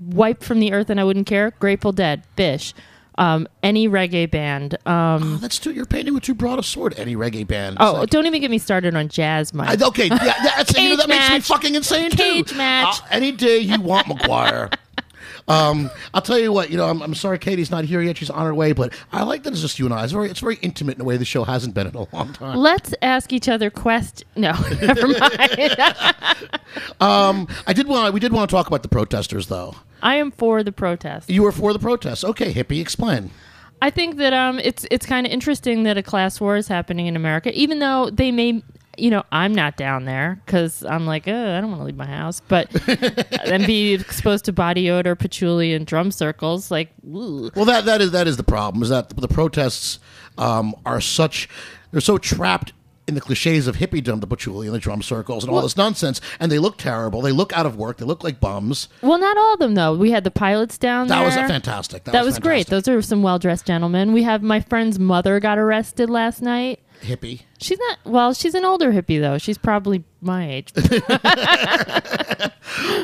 wiped 0.00 0.44
from 0.44 0.60
the 0.60 0.72
earth 0.72 0.90
and 0.90 1.00
I 1.00 1.04
wouldn't 1.04 1.26
care. 1.26 1.52
Grateful 1.58 1.92
Dead, 1.92 2.22
Phish, 2.36 2.72
um, 3.16 3.48
any 3.62 3.88
reggae 3.88 4.30
band. 4.30 4.74
Um, 4.86 5.34
Oh, 5.34 5.36
that's 5.40 5.58
too. 5.58 5.72
You're 5.72 5.86
painting 5.86 6.14
with 6.14 6.22
too 6.22 6.34
broad 6.34 6.58
a 6.58 6.62
sword. 6.62 6.94
Any 6.98 7.16
reggae 7.16 7.46
band. 7.46 7.74
It's 7.76 7.82
oh, 7.84 7.92
like- 7.94 8.10
don't 8.10 8.26
even 8.26 8.40
get 8.40 8.50
me 8.50 8.58
started 8.58 8.94
on 8.94 9.08
jazz, 9.08 9.52
Mike. 9.52 9.80
I, 9.82 9.86
okay, 9.86 10.06
yeah, 10.06 10.34
that's 10.42 10.76
you 10.76 10.90
know, 10.90 10.96
Cage 10.96 10.98
that 10.98 11.08
makes 11.08 11.30
me 11.30 11.40
fucking 11.40 11.74
insane 11.74 12.10
Cage 12.10 12.50
too. 12.50 12.56
match. 12.56 13.00
Uh, 13.02 13.06
any 13.10 13.32
day 13.32 13.58
you 13.58 13.80
want, 13.80 14.06
McGuire. 14.08 14.72
Um, 15.48 15.90
I'll 16.14 16.22
tell 16.22 16.38
you 16.38 16.52
what. 16.52 16.70
You 16.70 16.76
know, 16.76 16.86
I'm, 16.88 17.02
I'm 17.02 17.14
sorry 17.14 17.38
Katie's 17.38 17.70
not 17.70 17.84
here 17.84 18.00
yet. 18.00 18.16
She's 18.18 18.30
on 18.30 18.44
her 18.44 18.54
way, 18.54 18.72
but 18.72 18.92
I 19.12 19.22
like 19.22 19.42
that 19.44 19.52
it's 19.52 19.62
just 19.62 19.78
you 19.78 19.86
and 19.86 19.94
I. 19.94 20.04
It's 20.04 20.12
very, 20.12 20.30
it's 20.30 20.40
very 20.40 20.56
intimate 20.62 20.96
in 20.96 21.00
a 21.00 21.04
way 21.04 21.16
the 21.16 21.24
show 21.24 21.44
hasn't 21.44 21.74
been 21.74 21.86
in 21.86 21.94
a 21.94 22.06
long 22.14 22.32
time. 22.32 22.58
Let's 22.58 22.94
ask 23.02 23.32
each 23.32 23.48
other 23.48 23.70
quest. 23.70 24.24
No, 24.36 24.52
never 24.82 25.08
mind. 25.08 25.20
I 27.00 27.72
did 27.74 27.88
want. 27.88 28.14
We 28.14 28.20
did 28.20 28.32
want 28.32 28.50
to 28.50 28.54
talk 28.54 28.66
about 28.66 28.82
the 28.82 28.88
protesters, 28.88 29.46
though. 29.48 29.74
I 30.02 30.16
am 30.16 30.30
for 30.30 30.62
the 30.62 30.72
protest. 30.72 31.28
You 31.30 31.42
were 31.42 31.52
for 31.52 31.72
the 31.72 31.78
protests. 31.78 32.24
Okay, 32.24 32.52
hippie, 32.52 32.80
explain. 32.80 33.30
I 33.80 33.90
think 33.90 34.16
that 34.16 34.32
um, 34.32 34.58
it's 34.58 34.86
it's 34.90 35.06
kind 35.06 35.26
of 35.26 35.32
interesting 35.32 35.84
that 35.84 35.96
a 35.96 36.02
class 36.02 36.40
war 36.40 36.56
is 36.56 36.68
happening 36.68 37.06
in 37.06 37.16
America, 37.16 37.52
even 37.54 37.78
though 37.78 38.10
they 38.10 38.32
may, 38.32 38.62
you 38.98 39.10
know, 39.10 39.22
I'm 39.32 39.54
not 39.54 39.76
down 39.76 40.04
there 40.04 40.40
because 40.44 40.84
I'm 40.84 41.06
like, 41.06 41.26
uh, 41.28 41.30
I 41.30 41.60
don't 41.60 41.70
want 41.70 41.80
to 41.80 41.84
leave 41.86 41.96
my 41.96 42.06
house, 42.06 42.40
but 42.48 42.68
then 43.44 43.64
be 43.66 43.94
exposed 43.94 44.44
to 44.46 44.52
body 44.52 44.90
odor, 44.90 45.14
patchouli, 45.14 45.72
and 45.74 45.86
drum 45.86 46.10
circles, 46.10 46.70
like, 46.70 46.90
ooh. 47.06 47.50
Well, 47.54 47.64
that 47.66 47.84
that 47.86 48.00
is 48.00 48.10
that 48.12 48.26
is 48.26 48.36
the 48.36 48.44
problem. 48.44 48.82
Is 48.82 48.88
that 48.88 49.10
the 49.10 49.28
protests 49.28 49.98
um, 50.36 50.74
are 50.84 51.00
such 51.00 51.48
they're 51.90 52.00
so 52.00 52.18
trapped 52.18 52.72
in 53.06 53.14
the 53.14 53.20
cliches 53.22 53.66
of 53.66 53.76
hippie 53.76 54.02
hippiedom, 54.02 54.20
the 54.20 54.26
patchouli 54.26 54.66
and 54.66 54.74
the 54.74 54.78
drum 54.78 55.00
circles 55.00 55.42
and 55.42 55.50
all 55.50 55.62
this 55.62 55.78
nonsense, 55.78 56.20
and 56.38 56.52
they 56.52 56.58
look 56.58 56.76
terrible. 56.76 57.22
They 57.22 57.32
look 57.32 57.54
out 57.54 57.64
of 57.64 57.74
work. 57.74 57.96
They 57.96 58.04
look 58.04 58.22
like 58.22 58.38
bums. 58.38 58.88
Well, 59.00 59.18
not 59.18 59.38
all 59.38 59.54
of 59.54 59.60
them 59.60 59.74
though. 59.74 59.94
We 59.96 60.10
had 60.10 60.24
the 60.24 60.30
pilots 60.30 60.76
down 60.76 61.06
That 61.08 61.16
there. 61.16 61.24
was 61.24 61.34
fantastic. 61.34 62.04
That, 62.04 62.12
That 62.12 62.24
was 62.26 62.38
great. 62.38 62.66
fantastic. 62.68 62.84
Those 62.84 62.88
are 62.98 63.02
some 63.02 63.22
well 63.22 63.38
dressed 63.38 63.64
gentlemen. 63.66 64.12
We 64.12 64.24
have 64.24 64.42
my 64.42 64.60
friend's 64.60 64.98
mother 64.98 65.40
got 65.40 65.58
arrested 65.58 66.10
last 66.10 66.42
night. 66.42 66.80
Hippie. 67.00 67.42
She's 67.60 67.78
not 67.78 67.98
well. 68.04 68.32
She's 68.32 68.54
an 68.54 68.64
older 68.64 68.92
hippie 68.92 69.20
though. 69.20 69.38
She's 69.38 69.58
probably 69.58 70.04
my 70.20 70.48
age. 70.50 70.72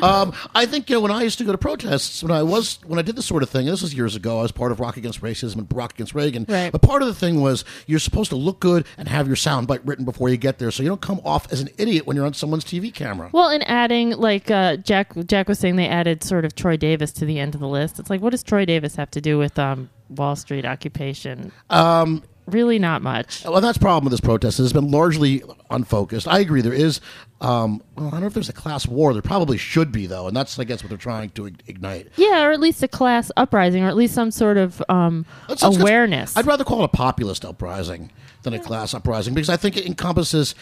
Um, 0.01 0.33
I 0.53 0.65
think 0.65 0.89
you 0.89 0.95
know 0.95 1.01
when 1.01 1.11
I 1.11 1.23
used 1.23 1.37
to 1.39 1.43
go 1.43 1.51
to 1.51 1.57
protests 1.57 2.21
when 2.21 2.31
I 2.31 2.43
was 2.43 2.79
when 2.85 2.99
I 2.99 3.01
did 3.01 3.15
this 3.15 3.25
sort 3.25 3.43
of 3.43 3.49
thing. 3.49 3.65
This 3.65 3.81
was 3.81 3.93
years 3.93 4.15
ago. 4.15 4.39
I 4.39 4.41
was 4.43 4.51
part 4.51 4.71
of 4.71 4.79
Rock 4.79 4.97
Against 4.97 5.21
Racism 5.21 5.57
and 5.57 5.73
Rock 5.73 5.93
Against 5.93 6.13
Reagan. 6.13 6.45
Right. 6.47 6.71
But 6.71 6.81
part 6.81 7.01
of 7.01 7.07
the 7.07 7.13
thing 7.13 7.41
was 7.41 7.65
you're 7.87 7.99
supposed 7.99 8.29
to 8.29 8.35
look 8.35 8.59
good 8.59 8.85
and 8.97 9.07
have 9.07 9.27
your 9.27 9.35
soundbite 9.35 9.81
written 9.85 10.05
before 10.05 10.29
you 10.29 10.37
get 10.37 10.59
there, 10.59 10.71
so 10.71 10.83
you 10.83 10.89
don't 10.89 11.01
come 11.01 11.21
off 11.25 11.51
as 11.51 11.61
an 11.61 11.69
idiot 11.77 12.05
when 12.05 12.15
you're 12.15 12.25
on 12.25 12.33
someone's 12.33 12.65
TV 12.65 12.93
camera. 12.93 13.29
Well, 13.31 13.49
and 13.49 13.67
adding 13.67 14.11
like 14.11 14.51
uh, 14.51 14.77
Jack 14.77 15.13
Jack 15.25 15.47
was 15.47 15.59
saying, 15.59 15.75
they 15.75 15.87
added 15.87 16.23
sort 16.23 16.45
of 16.45 16.55
Troy 16.55 16.77
Davis 16.77 17.11
to 17.13 17.25
the 17.25 17.39
end 17.39 17.55
of 17.55 17.61
the 17.61 17.67
list. 17.67 17.99
It's 17.99 18.09
like, 18.09 18.21
what 18.21 18.31
does 18.31 18.43
Troy 18.43 18.65
Davis 18.65 18.95
have 18.95 19.11
to 19.11 19.21
do 19.21 19.37
with 19.37 19.57
um, 19.57 19.89
Wall 20.09 20.35
Street 20.35 20.65
occupation? 20.65 21.51
Um, 21.69 22.23
really, 22.47 22.79
not 22.79 23.01
much. 23.01 23.43
Well, 23.45 23.61
that's 23.61 23.77
the 23.77 23.81
problem 23.81 24.05
with 24.05 24.11
this 24.11 24.19
protest. 24.21 24.59
It's 24.59 24.73
been 24.73 24.91
largely 24.91 25.43
unfocused. 25.69 26.27
I 26.27 26.39
agree. 26.39 26.61
There 26.61 26.73
is, 26.73 27.01
um, 27.41 27.81
well, 27.95 28.07
I 28.07 28.11
don't 28.11 28.21
know 28.21 28.27
if 28.27 28.33
there's 28.33 28.49
a 28.49 28.53
class 28.53 28.87
war. 28.87 29.13
There 29.13 29.21
probably 29.21 29.57
should 29.57 29.91
be, 29.91 30.05
though, 30.07 30.27
and 30.27 30.35
that's, 30.35 30.57
I 30.59 30.63
guess, 30.63 30.83
what 30.83 30.89
they're 30.89 30.97
trying 30.97 31.29
to 31.31 31.45
ignite. 31.67 32.09
Yeah, 32.17 32.43
or 32.45 32.51
at 32.51 32.59
least 32.59 32.81
a 32.83 32.87
class 32.87 33.31
uprising, 33.37 33.83
or 33.83 33.87
at 33.87 33.95
least 33.95 34.13
some 34.13 34.31
sort 34.31 34.57
of 34.57 34.81
um, 34.89 35.25
Let's- 35.49 35.63
let's- 35.63 35.77
awareness. 35.77 36.35
I'd 36.37 36.45
rather 36.47 36.63
call 36.63 36.81
it 36.81 36.85
a 36.85 36.89
populist 36.89 37.43
uprising 37.45 38.11
than 38.43 38.53
a 38.53 38.59
class 38.59 38.93
uprising 38.93 39.33
because 39.33 39.49
I 39.49 39.57
think 39.57 39.75
it 39.77 39.85
encompasses 39.87 40.53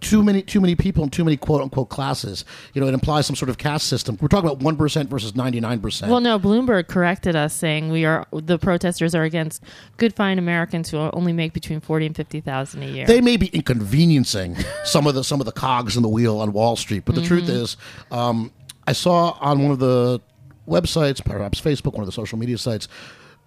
too 0.00 0.22
many 0.22 0.42
too 0.42 0.60
many 0.60 0.74
people 0.74 1.02
and 1.02 1.12
too 1.12 1.24
many 1.24 1.36
quote 1.36 1.60
unquote 1.62 1.88
classes. 1.88 2.44
You 2.74 2.80
know, 2.80 2.86
it 2.86 2.94
implies 2.94 3.26
some 3.26 3.36
sort 3.36 3.48
of 3.48 3.58
caste 3.58 3.86
system. 3.86 4.18
We're 4.20 4.28
talking 4.28 4.48
about 4.48 4.62
one 4.62 4.76
percent 4.76 5.10
versus 5.10 5.34
ninety 5.34 5.60
nine 5.60 5.80
percent. 5.80 6.10
well, 6.10 6.20
no, 6.20 6.38
Bloomberg 6.38 6.88
corrected 6.88 7.36
us, 7.36 7.54
saying 7.54 7.90
we 7.90 8.04
are 8.04 8.26
the 8.32 8.58
protesters 8.58 9.14
are 9.14 9.22
against 9.24 9.62
good, 9.96 10.14
fine 10.14 10.38
Americans 10.38 10.90
who 10.90 10.98
only 10.98 11.32
make 11.32 11.52
between 11.52 11.80
forty 11.80 12.06
and 12.06 12.14
fifty 12.14 12.40
thousand 12.40 12.82
a 12.82 12.86
year. 12.86 13.06
they 13.06 13.20
may 13.20 13.36
be 13.36 13.46
inconveniencing 13.48 14.56
some 14.84 15.06
of 15.06 15.14
the 15.14 15.24
some 15.24 15.40
of 15.40 15.46
the 15.46 15.52
cogs 15.52 15.96
in 15.96 16.02
the 16.02 16.08
wheel 16.08 16.38
on 16.38 16.52
Wall 16.52 16.76
Street, 16.76 17.04
but 17.04 17.14
the 17.14 17.22
truth 17.22 17.48
is, 17.48 17.76
um, 18.10 18.52
I 18.86 18.92
saw 18.92 19.36
on 19.40 19.62
one 19.62 19.72
of 19.72 19.78
the 19.78 20.20
websites, 20.68 21.24
perhaps 21.24 21.60
Facebook, 21.60 21.92
one 21.92 22.02
of 22.02 22.06
the 22.06 22.12
social 22.12 22.38
media 22.38 22.58
sites, 22.58 22.88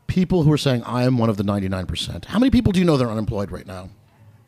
people 0.07 0.43
who 0.43 0.51
are 0.51 0.57
saying 0.57 0.83
I 0.83 1.03
am 1.03 1.17
one 1.17 1.29
of 1.29 1.37
the 1.37 1.43
ninety 1.43 1.69
nine 1.69 1.85
percent. 1.85 2.25
How 2.25 2.39
many 2.39 2.49
people 2.49 2.71
do 2.71 2.79
you 2.79 2.85
know 2.85 2.97
that 2.97 3.05
are 3.05 3.11
unemployed 3.11 3.51
right 3.51 3.67
now? 3.67 3.89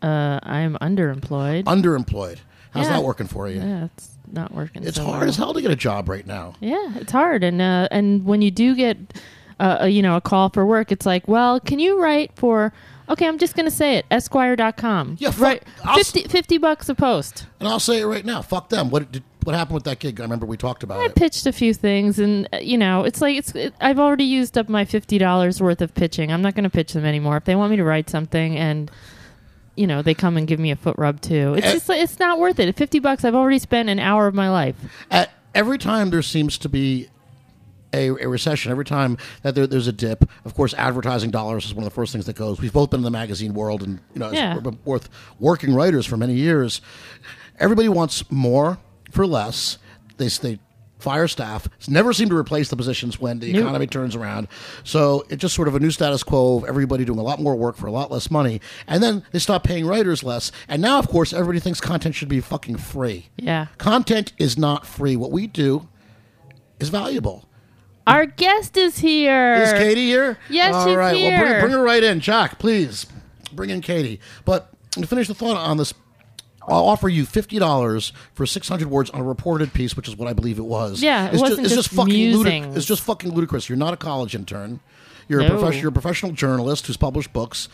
Uh, 0.02 0.40
I 0.44 0.60
am 0.62 0.78
underemployed. 0.82 1.64
Underemployed. 1.66 2.40
How's 2.72 2.86
Yeah. 2.86 2.94
that 2.94 3.04
working 3.04 3.28
for 3.28 3.50
you? 3.50 3.60
yeah, 3.62 3.86
it's 3.86 4.10
not 4.32 4.54
working. 4.54 4.84
It's 4.84 4.96
so 4.98 5.04
hard 5.06 5.20
well. 5.22 5.30
as 5.30 5.36
hell 5.36 5.54
to 5.54 5.62
get 5.62 5.72
a 5.72 5.76
job 5.76 6.08
right 6.10 6.26
now. 6.26 6.54
Yeah, 6.62 6.94
it's 6.96 7.12
hard, 7.12 7.44
and 7.44 7.62
uh, 7.62 7.88
and 7.92 8.24
when 8.26 8.42
you 8.42 8.50
do 8.52 8.76
get, 8.76 8.98
uh, 9.60 9.78
a, 9.82 9.90
you 9.90 10.02
know, 10.02 10.16
a 10.16 10.22
call 10.22 10.50
for 10.50 10.66
work, 10.66 10.92
it's 10.92 11.06
like, 11.06 11.28
well, 11.28 11.60
can 11.60 11.80
you 11.80 12.02
write 12.02 12.32
for? 12.36 12.72
Okay, 13.10 13.28
I'm 13.28 13.38
just 13.40 13.56
going 13.58 13.66
to 13.66 13.72
say 13.76 13.98
it. 13.98 14.06
Esquire.com. 14.10 15.18
Yeah, 15.20 15.32
fuck- 15.32 15.42
right. 15.42 15.64
I'll 15.84 16.00
s- 16.00 16.12
50, 16.12 16.30
50 16.30 16.58
bucks 16.60 16.88
a 16.88 16.96
post. 16.96 17.46
And 17.60 17.68
I'll 17.68 17.80
say 17.82 18.00
it 18.00 18.06
right 18.06 18.24
now. 18.24 18.42
Fuck 18.42 18.70
them. 18.70 18.90
What 18.90 19.12
did, 19.12 19.24
what 19.44 19.54
happened 19.54 19.74
with 19.74 19.84
that 19.84 20.00
gig? 20.00 20.22
I 20.22 20.24
remember 20.24 20.46
we 20.46 20.56
talked 20.56 20.82
about 20.84 21.00
I 21.02 21.06
it. 21.08 21.16
pitched 21.16 21.46
a 21.46 21.52
few 21.52 21.74
things, 21.74 22.20
and 22.20 22.48
uh, 22.54 22.58
you 22.60 22.78
know, 22.78 23.04
it's 23.04 23.20
like 23.20 23.36
it's. 23.36 23.54
It, 23.54 23.74
I've 23.82 24.00
already 24.00 24.24
used 24.24 24.58
up 24.58 24.70
my 24.70 24.86
fifty 24.86 25.18
dollars 25.18 25.62
worth 25.62 25.82
of 25.82 25.94
pitching. 25.94 26.32
I'm 26.32 26.42
not 26.42 26.56
going 26.56 26.64
to 26.64 26.70
pitch 26.70 26.94
them 26.94 27.04
anymore. 27.04 27.36
If 27.36 27.44
they 27.44 27.56
want 27.56 27.72
me 27.72 27.76
to 27.78 27.84
write 27.84 28.10
something, 28.10 28.56
and 28.58 28.90
you 29.76 29.88
know, 29.88 30.02
they 30.02 30.14
come 30.14 30.38
and 30.38 30.48
give 30.48 30.60
me 30.60 30.72
a 30.72 30.76
foot 30.76 30.96
rub 30.98 31.22
too. 31.22 31.54
It's 31.56 31.66
Eh. 31.68 31.74
just 31.74 31.90
like, 31.90 32.02
it's 32.02 32.20
not 32.20 32.40
worth 32.40 32.60
it. 32.60 32.68
At 32.68 32.76
fifty 32.76 33.00
bucks, 33.00 33.24
I've 33.26 33.36
already 33.36 33.60
spent 33.60 33.90
an 33.90 34.00
hour 34.00 34.28
of 34.28 34.34
my 34.34 34.50
life. 34.50 34.76
At 35.10 35.32
every 35.56 35.78
time 35.78 36.10
there 36.10 36.22
seems 36.22 36.58
to 36.60 36.70
be 36.70 37.08
a, 37.94 38.08
a 38.10 38.28
recession, 38.28 38.72
every 38.72 38.86
time 38.86 39.18
that 39.44 39.54
there, 39.56 39.68
there's 39.68 39.88
a 39.88 39.92
dip, 39.92 40.24
of 40.46 40.54
course, 40.56 40.74
advertising 40.76 41.30
dollars 41.30 41.66
is 41.66 41.74
one 41.74 41.84
of 41.84 41.90
the 41.92 41.96
first 41.96 42.14
things 42.14 42.26
that 42.26 42.36
goes. 42.38 42.60
We've 42.62 42.72
both 42.72 42.90
been 42.90 43.00
in 43.02 43.04
the 43.04 43.12
magazine 43.12 43.54
world, 43.54 43.84
and 43.84 44.00
you 44.14 44.20
know, 44.20 44.32
Yeah. 44.32 44.60
both 44.60 45.10
working 45.40 45.74
writers 45.74 46.06
for 46.06 46.16
many 46.18 46.34
years. 46.36 46.82
Everybody 47.60 47.90
wants 47.90 48.30
more 48.32 48.78
for 49.12 49.28
less. 49.28 49.78
They 50.18 50.28
they 50.28 50.60
fire 51.02 51.28
staff. 51.28 51.68
It's 51.78 51.90
never 51.90 52.14
seemed 52.14 52.30
to 52.32 52.38
replace 52.38 52.70
the 52.70 52.76
positions 52.76 53.20
when 53.20 53.40
the 53.40 53.52
Nope. 53.52 53.64
economy 53.64 53.88
turns 53.88 54.16
around. 54.16 54.48
So 54.84 55.26
it's 55.30 55.42
just 55.42 55.56
sort 55.56 55.68
of 55.68 55.76
a 55.76 55.80
new 55.80 55.92
status 55.92 56.24
quo 56.24 56.58
of 56.58 56.66
everybody 56.66 57.06
doing 57.06 57.20
a 57.20 57.24
lot 57.24 57.40
more 57.40 57.56
work 57.56 57.76
for 57.76 57.88
a 57.88 57.92
lot 57.92 58.12
less 58.12 58.30
money. 58.32 58.62
And 58.88 59.02
then 59.02 59.24
they 59.32 59.40
stop 59.40 59.64
paying 59.64 59.86
writers 59.86 60.24
less. 60.24 60.52
And 60.68 60.82
now, 60.82 61.00
of 61.00 61.08
course, 61.08 61.34
everybody 61.34 61.60
thinks 61.60 61.82
content 61.82 62.16
should 62.16 62.30
be 62.30 62.40
fucking 62.42 62.78
free. 62.78 63.30
Yeah. 63.38 63.68
Content 63.78 64.34
is 64.38 64.58
not 64.58 64.86
free. 64.86 65.16
What 65.16 65.32
we 65.32 65.48
do 65.48 65.88
is 66.80 66.90
valuable. 66.90 67.48
Our 68.08 68.26
guest 68.26 68.78
is 68.78 68.98
here. 69.00 69.54
Is 69.56 69.74
Katie 69.74 70.06
here? 70.08 70.38
Yes, 70.50 70.74
All 70.74 70.86
she's 70.88 70.96
right. 70.96 71.14
Well, 71.16 71.40
bring, 71.40 71.60
bring 71.62 71.72
her 71.72 71.84
right 71.84 72.04
in. 72.04 72.20
Jack, 72.20 72.58
please. 72.60 73.06
Bring 73.54 73.70
in 73.70 73.82
Katie. 73.82 74.20
But 74.44 74.72
to 74.92 75.06
finish 75.06 75.28
the 75.28 75.36
thought 75.36 75.56
on 75.58 75.78
this, 75.78 75.94
I'll 76.68 76.86
offer 76.86 77.10
you 77.10 77.26
fifty 77.26 77.60
dollars 77.60 78.14
for 78.34 78.46
six 78.46 78.68
hundred 78.70 78.90
words 78.90 79.10
on 79.10 79.20
a 79.22 79.24
reported 79.24 79.74
piece, 79.74 79.96
which 79.96 80.08
is 80.08 80.16
what 80.16 80.28
I 80.28 80.34
believe 80.34 80.58
it 80.60 80.66
was. 80.66 81.02
Yeah, 81.02 81.28
it 81.28 81.34
it's 81.34 81.42
wasn't 81.42 81.66
it's 81.66 81.76
just 81.76 81.90
fucking 81.90 82.14
musings. 82.14 82.78
It's 82.78 82.86
just 82.86 83.02
fucking 83.04 83.32
ludicrous. 83.32 83.68
You're 83.70 83.78
not 83.78 83.94
a 83.94 83.98
college 83.98 84.36
intern. 84.36 84.80
You're 85.28 85.40
a 85.40 85.44
No. 85.44 85.50
professional. 85.50 85.82
You're 85.82 85.90
a 85.90 85.94
professional 85.94 86.32
journalist 86.34 86.88
who's 86.88 86.98
published 86.98 87.34
books, 87.34 87.68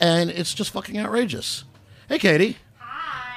and 0.00 0.30
it's 0.30 0.54
just 0.54 0.70
fucking 0.70 0.98
outrageous. 0.98 1.64
Hey, 2.08 2.18
Katie. 2.18 2.56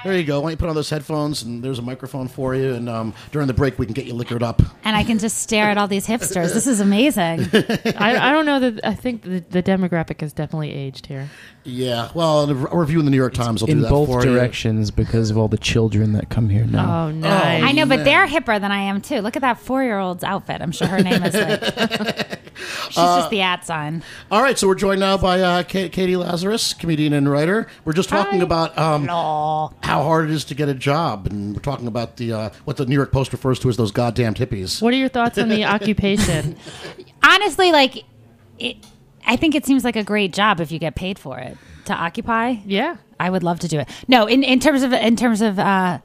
There 0.06 0.16
you 0.16 0.24
go. 0.24 0.40
Why 0.40 0.44
don't 0.44 0.50
you 0.52 0.56
put 0.58 0.68
on 0.68 0.74
those 0.74 0.90
headphones 0.90 1.42
and 1.42 1.62
there's 1.62 1.78
a 1.78 1.82
microphone 1.82 2.28
for 2.28 2.54
you, 2.54 2.74
and 2.74 2.88
um, 2.88 3.14
during 3.32 3.48
the 3.48 3.54
break 3.54 3.78
we 3.78 3.86
can 3.86 3.92
get 3.94 4.06
you 4.06 4.14
liquored 4.14 4.42
up. 4.42 4.62
and 4.84 4.96
I 4.96 5.02
can 5.04 5.18
just 5.18 5.38
stare 5.38 5.70
at 5.70 5.78
all 5.78 5.88
these 5.88 6.06
hipsters. 6.06 6.52
This 6.54 6.66
is 6.66 6.80
amazing. 6.80 7.40
I, 7.98 8.28
I 8.28 8.32
don't 8.32 8.46
know 8.46 8.60
that. 8.60 8.80
I 8.84 8.94
think 8.94 9.22
the, 9.22 9.40
the 9.50 9.62
demographic 9.62 10.20
has 10.20 10.32
definitely 10.32 10.72
aged 10.72 11.06
here. 11.06 11.28
Yeah. 11.64 12.10
Well, 12.14 12.48
a 12.48 12.54
review 12.54 13.00
in 13.00 13.04
the 13.04 13.10
New 13.10 13.16
York 13.16 13.34
Times 13.34 13.60
will 13.60 13.66
do 13.66 13.72
in 13.72 13.80
that 13.80 13.90
both 13.90 14.08
for 14.08 14.24
you. 14.24 14.32
directions 14.32 14.92
because 14.92 15.30
of 15.30 15.36
all 15.38 15.48
the 15.48 15.58
children 15.58 16.12
that 16.12 16.30
come 16.30 16.48
here 16.48 16.64
now. 16.64 17.06
Oh, 17.06 17.10
nice. 17.10 17.64
I 17.64 17.72
know, 17.72 17.86
but 17.86 18.04
they're 18.04 18.28
hipper 18.28 18.60
than 18.60 18.70
I 18.70 18.82
am 18.82 19.00
too. 19.00 19.20
Look 19.20 19.34
at 19.34 19.42
that 19.42 19.58
four-year-old's 19.58 20.22
outfit. 20.22 20.62
I'm 20.62 20.70
sure 20.70 20.86
her 20.86 21.00
name 21.02 21.24
is 21.24 21.34
like 21.34 22.40
She's 22.86 22.94
just 22.94 23.30
the 23.30 23.42
at 23.42 23.66
sign. 23.66 24.02
All 24.30 24.42
right, 24.42 24.56
so 24.58 24.66
we're 24.68 24.76
joined 24.76 25.00
now 25.00 25.16
by 25.18 25.40
uh, 25.40 25.62
Katie 25.64 26.16
Lazarus, 26.16 26.72
comedian 26.72 27.12
and 27.12 27.28
writer. 27.30 27.66
We're 27.84 27.92
just 27.92 28.08
talking 28.08 28.38
Hi. 28.38 28.44
about 28.44 28.78
um, 28.78 29.08
Aw. 29.10 29.70
how 29.82 29.95
hard 30.02 30.30
it 30.30 30.32
is 30.32 30.44
to 30.46 30.54
get 30.54 30.68
a 30.68 30.74
job, 30.74 31.26
and 31.26 31.54
we're 31.54 31.60
talking 31.62 31.86
about 31.86 32.16
the 32.16 32.32
uh, 32.32 32.50
what 32.64 32.76
the 32.76 32.86
New 32.86 32.94
York 32.94 33.12
Post 33.12 33.32
refers 33.32 33.58
to 33.60 33.68
as 33.68 33.76
those 33.76 33.92
goddamn 33.92 34.34
hippies. 34.34 34.82
What 34.82 34.92
are 34.94 34.96
your 34.96 35.08
thoughts 35.08 35.38
on 35.38 35.48
the 35.48 35.64
occupation? 35.76 36.56
Honestly, 37.22 37.72
like, 37.72 38.04
it, 38.58 38.76
I 39.26 39.36
think 39.36 39.54
it 39.54 39.66
seems 39.66 39.84
like 39.84 39.96
a 39.96 40.04
great 40.04 40.32
job 40.32 40.60
if 40.60 40.70
you 40.70 40.78
get 40.78 40.94
paid 40.94 41.18
for 41.18 41.38
it 41.38 41.56
to 41.86 41.94
occupy. 41.94 42.56
Yeah. 42.64 42.96
I 43.18 43.30
would 43.30 43.42
love 43.42 43.60
to 43.60 43.68
do 43.68 43.78
it. 43.78 43.88
No, 44.08 44.26
in, 44.26 44.42
in 44.42 44.60
terms 44.60 44.82
of 44.82 44.92
in 44.92 45.16
terms 45.16 45.40
of, 45.40 45.58
uh, 45.58 45.98
I, 45.98 46.00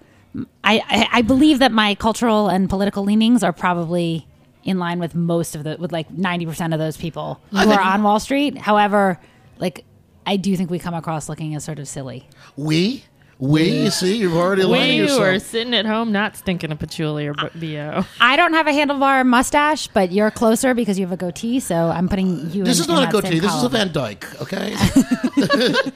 I 0.63 1.07
I 1.11 1.21
believe 1.21 1.59
that 1.59 1.71
my 1.71 1.95
cultural 1.95 2.47
and 2.47 2.69
political 2.69 3.03
leanings 3.03 3.43
are 3.43 3.53
probably 3.53 4.27
in 4.63 4.79
line 4.79 4.99
with 4.99 5.13
most 5.15 5.55
of 5.55 5.63
the 5.63 5.75
with 5.77 5.91
like 5.91 6.09
ninety 6.09 6.45
percent 6.45 6.73
of 6.73 6.79
those 6.79 6.95
people 6.95 7.41
who 7.51 7.69
are 7.69 7.81
on 7.81 8.03
Wall 8.03 8.19
Street. 8.19 8.57
However, 8.57 9.19
like 9.59 9.83
I 10.25 10.37
do 10.37 10.55
think 10.55 10.69
we 10.69 10.79
come 10.79 10.93
across 10.93 11.27
looking 11.27 11.55
as 11.55 11.63
sort 11.63 11.79
of 11.79 11.87
silly. 11.87 12.29
We, 12.55 13.03
we, 13.41 13.89
see, 13.89 14.17
you've 14.17 14.35
already 14.37 14.61
aligning 14.61 14.89
We 14.89 14.95
yourself. 15.01 15.19
were 15.19 15.39
sitting 15.39 15.73
at 15.73 15.87
home 15.87 16.11
not 16.11 16.37
stinking 16.37 16.71
of 16.71 16.77
patchouli 16.77 17.25
or 17.25 17.33
b- 17.33 17.73
BO. 17.75 18.05
I 18.19 18.35
don't 18.35 18.53
have 18.53 18.67
a 18.67 18.71
handlebar 18.71 19.25
mustache, 19.25 19.87
but 19.87 20.11
you're 20.11 20.29
closer 20.29 20.75
because 20.75 20.99
you 20.99 21.05
have 21.07 21.11
a 21.11 21.17
goatee. 21.17 21.59
So 21.59 21.75
I'm 21.89 22.07
putting 22.07 22.51
you. 22.51 22.63
This 22.63 22.77
in, 22.77 22.83
is 22.83 22.87
in 22.89 22.93
not 22.95 23.09
a 23.09 23.11
goatee. 23.11 23.29
same 23.29 23.39
This 23.41 23.53
is 23.55 23.63
a. 23.63 23.69
Van 23.69 23.91
Dyke. 23.91 24.41
Okay. 24.41 24.75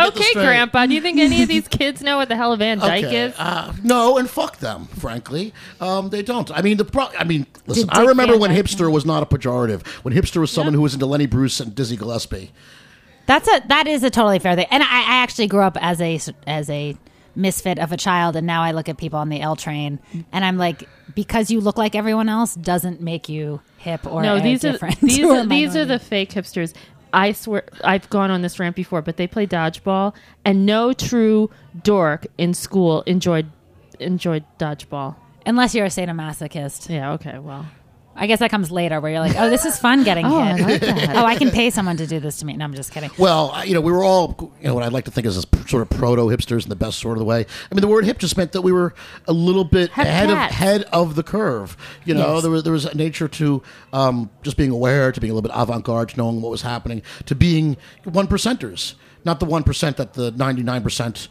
Okay. 0.00 0.32
Grandpa, 0.34 0.86
do 0.86 0.94
you 0.94 1.00
think 1.00 1.18
any 1.18 1.42
of 1.42 1.48
these 1.48 1.68
kids 1.68 2.02
know 2.02 2.16
what 2.16 2.28
the 2.28 2.36
hell 2.36 2.52
a 2.52 2.56
Van 2.56 2.78
Dyke 2.78 3.04
Okay, 3.04 3.20
is? 3.26 3.34
Uh, 3.38 3.72
no, 3.82 4.18
and 4.18 4.28
fuck 4.28 4.58
them. 4.58 4.86
Frankly, 4.86 5.52
um, 5.80 6.10
they 6.10 6.22
don't. 6.22 6.50
I 6.50 6.62
mean, 6.62 6.76
the 6.76 6.84
pro- 6.84 7.08
I 7.18 7.24
mean, 7.24 7.46
listen. 7.66 7.86
Did 7.88 7.96
I 7.96 8.02
remember 8.06 8.34
Van 8.34 8.40
when 8.40 8.50
Dyke 8.50 8.64
hipster 8.66 8.90
was 8.90 9.04
not 9.06 9.22
a 9.22 9.26
pejorative. 9.26 9.86
When 10.04 10.14
hipster 10.14 10.38
was 10.38 10.50
someone 10.50 10.72
Yeah. 10.74 10.78
who 10.78 10.82
was 10.82 10.94
into 10.94 11.06
Lenny 11.06 11.26
Bruce 11.26 11.60
and 11.60 11.74
Dizzy 11.74 11.96
Gillespie. 11.96 12.50
That's 13.30 13.46
a 13.48 13.62
that 13.68 13.86
is 13.86 14.02
a 14.02 14.10
totally 14.10 14.40
fair 14.40 14.56
thing. 14.56 14.66
And 14.72 14.82
I, 14.82 14.86
I 14.86 15.22
actually 15.22 15.46
grew 15.46 15.62
up 15.62 15.78
as 15.80 16.00
a 16.00 16.18
as 16.48 16.68
a 16.68 16.96
misfit 17.36 17.78
of 17.78 17.92
a 17.92 17.96
child, 17.96 18.34
and 18.34 18.44
now 18.44 18.62
I 18.62 18.72
look 18.72 18.88
at 18.88 18.96
people 18.96 19.20
on 19.20 19.28
the 19.28 19.40
L 19.40 19.54
train, 19.54 20.00
and 20.32 20.44
I'm 20.44 20.58
like, 20.58 20.88
because 21.14 21.48
you 21.48 21.60
look 21.60 21.78
like 21.78 21.94
everyone 21.94 22.28
else 22.28 22.56
doesn't 22.56 23.00
make 23.00 23.28
you 23.28 23.60
hip 23.78 24.04
or 24.04 24.20
no, 24.20 24.40
these 24.40 24.64
are 24.64 24.78
these 25.00 25.24
are 25.24 25.46
these 25.46 25.76
are 25.76 25.84
the 25.84 26.00
fake 26.00 26.30
hipsters. 26.30 26.74
I 27.12 27.30
swear, 27.30 27.64
I've 27.84 28.10
gone 28.10 28.32
on 28.32 28.42
this 28.42 28.58
rant 28.58 28.74
before, 28.74 29.00
but 29.00 29.16
they 29.16 29.28
play 29.28 29.46
dodgeball, 29.46 30.12
and 30.44 30.66
no 30.66 30.92
true 30.92 31.50
dork 31.84 32.26
in 32.36 32.52
school 32.52 33.02
enjoyed 33.02 33.48
enjoyed 34.00 34.44
dodgeball. 34.58 35.14
unless 35.46 35.72
you're 35.74 35.86
a 35.86 35.88
sadomasochist. 35.88 36.88
Yeah, 36.88 37.12
okay, 37.12 37.38
well, 37.38 37.66
I 38.20 38.26
guess 38.26 38.38
that 38.40 38.50
comes 38.50 38.70
later, 38.70 39.00
where 39.00 39.10
you're 39.10 39.20
like, 39.20 39.34
oh, 39.38 39.48
this 39.48 39.64
is 39.64 39.78
fun 39.78 40.04
getting 40.04 40.26
Oh, 40.30 40.38
I 40.38 40.52
like 40.52 40.80
that. 40.82 41.16
oh, 41.16 41.24
I 41.24 41.36
can 41.36 41.50
pay 41.50 41.70
someone 41.70 41.96
to 41.96 42.06
do 42.06 42.20
this 42.20 42.38
to 42.40 42.46
me. 42.46 42.54
No, 42.54 42.64
I'm 42.66 42.74
just 42.74 42.92
kidding. 42.92 43.10
Well, 43.18 43.60
you 43.64 43.72
know, 43.74 43.80
we 43.80 43.90
were 43.90 44.04
all, 44.04 44.52
you 44.60 44.68
know, 44.68 44.74
what 44.74 44.84
I'd 44.84 44.92
like 44.92 45.06
to 45.06 45.10
think 45.10 45.26
is 45.26 45.34
sort 45.66 45.82
of 45.82 45.88
proto 45.90 46.22
hipsters 46.26 46.62
in 46.64 46.68
the 46.68 46.76
best 46.76 46.98
sort 46.98 47.16
of 47.16 47.20
the 47.20 47.24
way. 47.24 47.40
I 47.40 47.74
mean, 47.74 47.80
the 47.80 47.88
word 47.88 48.04
hip 48.04 48.18
just 48.18 48.36
meant 48.36 48.52
that 48.52 48.60
we 48.60 48.72
were 48.72 48.94
a 49.26 49.32
little 49.32 49.64
bit 49.64 49.90
Hep 49.90 50.06
ahead 50.06 50.30
of 50.30 50.36
head 50.36 50.82
of 50.92 51.14
the 51.14 51.22
curve. 51.22 51.76
You 52.04 52.14
know, 52.14 52.34
Yes. 52.34 52.42
there 52.42 52.50
was 52.50 52.62
there 52.62 52.72
was 52.74 52.84
a 52.84 52.94
nature 52.94 53.26
to 53.28 53.62
um, 53.94 54.28
just 54.42 54.56
being 54.58 54.70
aware, 54.70 55.10
to 55.12 55.20
being 55.20 55.30
a 55.30 55.34
little 55.34 55.48
bit 55.48 55.56
avant 55.58 55.84
garde, 55.84 56.10
to 56.10 56.16
knowing 56.18 56.42
what 56.42 56.50
was 56.50 56.62
happening, 56.62 57.02
to 57.24 57.34
being 57.34 57.76
one 58.04 58.26
percenters, 58.26 58.94
not 59.24 59.40
the 59.40 59.46
one 59.46 59.62
percent 59.62 59.96
that 59.96 60.12
the 60.12 60.30
ninety 60.32 60.62
nine 60.62 60.82
percent 60.82 61.28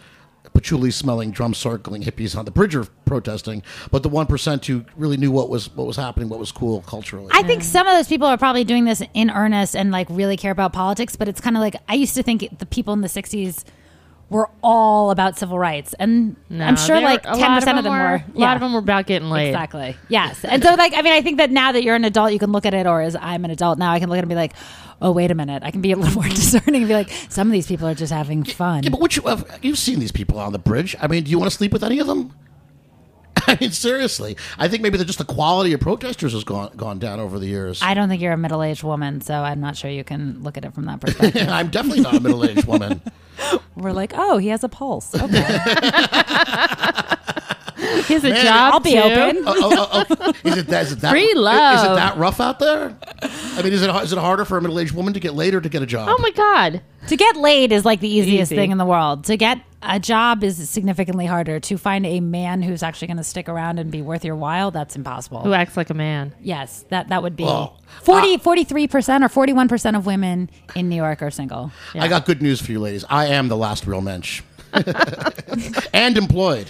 patchouli 0.53 0.91
smelling, 0.91 1.31
drum 1.31 1.53
circling 1.53 2.03
hippies 2.03 2.37
on 2.37 2.45
the 2.45 2.51
bridge 2.51 2.75
are 2.75 2.85
protesting, 3.05 3.63
but 3.91 4.03
the 4.03 4.09
one 4.09 4.25
percent 4.25 4.65
who 4.65 4.85
really 4.95 5.17
knew 5.17 5.31
what 5.31 5.49
was 5.49 5.73
what 5.75 5.87
was 5.87 5.95
happening, 5.95 6.29
what 6.29 6.39
was 6.39 6.51
cool 6.51 6.81
culturally. 6.81 7.29
I 7.31 7.43
think 7.43 7.63
some 7.63 7.87
of 7.87 7.97
those 7.97 8.07
people 8.07 8.27
are 8.27 8.37
probably 8.37 8.63
doing 8.63 8.85
this 8.85 9.01
in 9.13 9.29
earnest 9.29 9.75
and 9.75 9.91
like 9.91 10.07
really 10.09 10.37
care 10.37 10.51
about 10.51 10.73
politics, 10.73 11.15
but 11.15 11.27
it's 11.27 11.41
kind 11.41 11.55
of 11.55 11.61
like 11.61 11.75
I 11.87 11.93
used 11.95 12.15
to 12.15 12.23
think 12.23 12.59
the 12.59 12.65
people 12.65 12.93
in 12.93 13.01
the 13.01 13.07
60s 13.07 13.63
were 14.29 14.49
all 14.61 15.11
about 15.11 15.37
civil 15.37 15.57
rights. 15.57 15.93
And 15.97 16.35
no, 16.49 16.63
I'm 16.63 16.75
sure 16.75 17.01
like 17.01 17.23
10% 17.23 17.39
lot 17.39 17.77
of 17.77 17.83
them, 17.83 17.93
were. 17.93 18.23
A 18.35 18.39
lot 18.39 18.55
of 18.55 18.61
them 18.61 18.73
were 18.73 18.79
about 18.79 19.07
getting 19.07 19.29
laid. 19.29 19.49
Exactly. 19.49 19.95
Yes. 20.07 20.43
And 20.45 20.63
so, 20.63 20.75
like, 20.75 20.93
I 20.93 21.01
mean, 21.01 21.13
I 21.13 21.21
think 21.21 21.37
that 21.37 21.49
now 21.51 21.71
that 21.71 21.83
you're 21.83 21.95
an 21.95 22.05
adult, 22.05 22.31
you 22.31 22.39
can 22.39 22.51
look 22.51 22.65
at 22.65 22.73
it, 22.73 22.85
or 22.85 23.01
as 23.01 23.15
I'm 23.15 23.43
an 23.45 23.51
adult 23.51 23.79
now, 23.79 23.91
I 23.91 23.99
can 23.99 24.09
look 24.09 24.17
at 24.17 24.19
it 24.19 24.23
and 24.23 24.29
be 24.29 24.35
like, 24.35 24.53
oh, 25.01 25.11
wait 25.11 25.31
a 25.31 25.35
minute. 25.35 25.63
I 25.63 25.71
can 25.71 25.81
be 25.81 25.91
a 25.91 25.95
little 25.95 26.13
more 26.21 26.29
discerning 26.29 26.83
and 26.83 26.87
be 26.87 26.93
like, 26.93 27.09
some 27.29 27.47
of 27.47 27.51
these 27.51 27.67
people 27.67 27.87
are 27.87 27.95
just 27.95 28.13
having 28.13 28.43
fun. 28.43 28.83
Yeah, 28.83 28.89
but 28.89 28.99
which 28.99 29.23
uh, 29.23 29.43
you've 29.61 29.79
seen 29.79 29.99
these 29.99 30.11
people 30.11 30.39
on 30.39 30.53
the 30.53 30.59
bridge. 30.59 30.95
I 30.99 31.07
mean, 31.07 31.23
do 31.23 31.31
you 31.31 31.39
want 31.39 31.51
to 31.51 31.57
sleep 31.57 31.73
with 31.73 31.83
any 31.83 31.99
of 31.99 32.07
them? 32.07 32.33
I 33.47 33.57
mean, 33.59 33.71
seriously. 33.71 34.37
I 34.57 34.67
think 34.67 34.83
maybe 34.83 34.97
that 34.97 35.05
just 35.05 35.17
the 35.17 35.25
quality 35.25 35.73
of 35.73 35.79
protesters 35.79 36.33
has 36.33 36.43
gone 36.43 36.71
gone 36.75 36.99
down 36.99 37.19
over 37.19 37.39
the 37.39 37.47
years. 37.47 37.81
I 37.81 37.93
don't 37.93 38.09
think 38.09 38.21
you're 38.21 38.33
a 38.33 38.37
middle 38.37 38.61
aged 38.61 38.83
woman, 38.83 39.21
so 39.21 39.33
I'm 39.33 39.59
not 39.59 39.75
sure 39.75 39.89
you 39.89 40.03
can 40.03 40.43
look 40.43 40.57
at 40.57 40.65
it 40.65 40.73
from 40.73 40.85
that 40.85 40.99
perspective. 41.01 41.47
I'm 41.49 41.69
definitely 41.69 42.01
not 42.01 42.15
a 42.15 42.19
middle 42.19 42.45
aged 42.45 42.65
woman. 42.65 43.01
We're 43.75 43.93
like, 43.93 44.13
oh, 44.15 44.37
he 44.37 44.49
has 44.49 44.63
a 44.63 44.69
pulse. 44.69 45.13
Okay. 45.15 45.59
He 48.09 48.15
has 48.15 48.23
a 48.23 48.29
Man, 48.29 48.43
job. 48.43 48.73
I'll 48.73 48.79
be 48.79 48.93
too. 48.93 48.97
open. 48.99 49.43
Oh, 49.45 49.53
oh, 49.57 49.89
oh, 50.09 50.15
oh. 50.19 50.33
Is 50.43 50.57
it 50.57 50.67
that? 50.67 50.85
Is 50.87 50.91
it 50.93 50.99
that? 51.01 51.11
Free 51.11 51.21
Is 51.25 51.31
it 51.31 51.95
that 51.95 52.17
rough 52.17 52.39
out 52.39 52.57
there? 52.57 52.97
I 53.21 53.61
mean, 53.61 53.71
is 53.71 53.83
it 53.83 53.89
is 54.03 54.11
it 54.11 54.17
harder 54.17 54.45
for 54.45 54.57
a 54.57 54.61
middle 54.61 54.79
aged 54.79 54.93
woman 54.95 55.13
to 55.13 55.19
get 55.19 55.35
laid 55.35 55.53
or 55.53 55.61
to 55.61 55.69
get 55.69 55.83
a 55.83 55.85
job? 55.85 56.09
Oh 56.11 56.17
my 56.19 56.31
god! 56.31 56.81
To 57.07 57.15
get 57.15 57.35
laid 57.37 57.71
is 57.71 57.85
like 57.85 57.99
the 57.99 58.09
easiest 58.09 58.51
Easy. 58.51 58.55
thing 58.55 58.71
in 58.71 58.79
the 58.79 58.85
world. 58.85 59.25
To 59.25 59.37
get 59.37 59.59
a 59.83 59.99
job 59.99 60.43
is 60.43 60.69
significantly 60.69 61.25
harder. 61.27 61.59
To 61.59 61.77
find 61.77 62.05
a 62.05 62.19
man 62.19 62.61
who's 62.63 62.81
actually 62.83 63.07
going 63.09 63.17
to 63.17 63.23
stick 63.23 63.47
around 63.47 63.77
and 63.79 63.91
be 63.91 64.01
worth 64.01 64.25
your 64.25 64.35
while, 64.35 64.71
that's 64.71 64.95
impossible. 64.95 65.41
Who 65.41 65.53
acts 65.53 65.77
like 65.77 65.89
a 65.89 65.93
man? 65.93 66.33
yes, 66.41 66.85
that 66.89 67.09
that 67.09 67.21
would 67.21 67.35
be 67.35 67.43
Well, 67.43 67.79
40, 68.01 68.37
43% 68.39 69.37
or 69.37 69.47
41% 69.47 69.95
of 69.97 70.05
women 70.05 70.49
in 70.75 70.89
New 70.89 70.95
York 70.95 71.21
are 71.21 71.31
single. 71.31 71.71
I 71.93 72.07
got 72.07 72.25
good 72.25 72.41
news 72.41 72.59
for 72.59 72.71
you, 72.71 72.79
ladies. 72.79 73.05
I 73.09 73.27
am 73.27 73.49
the 73.49 73.57
last 73.57 73.85
real 73.87 74.01
mensch, 74.01 74.41
and 75.93 76.17
employed. 76.17 76.69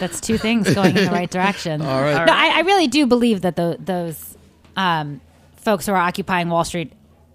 That's 0.00 0.20
two 0.20 0.38
things 0.38 0.72
going 0.74 0.96
in 0.96 1.04
the 1.04 1.10
right 1.10 1.30
direction. 1.30 1.80
All 1.82 2.00
right. 2.00 2.24
No, 2.26 2.32
I, 2.32 2.56
I 2.56 2.60
really 2.60 2.88
do 2.88 3.06
believe 3.06 3.42
that 3.42 3.54
the, 3.54 3.76
those 3.78 4.36
um, 4.76 5.20
folks 5.56 5.86
who 5.86 5.92
are 5.92 5.98
occupying 5.98 6.48
Wall 6.48 6.64
Street 6.64 6.92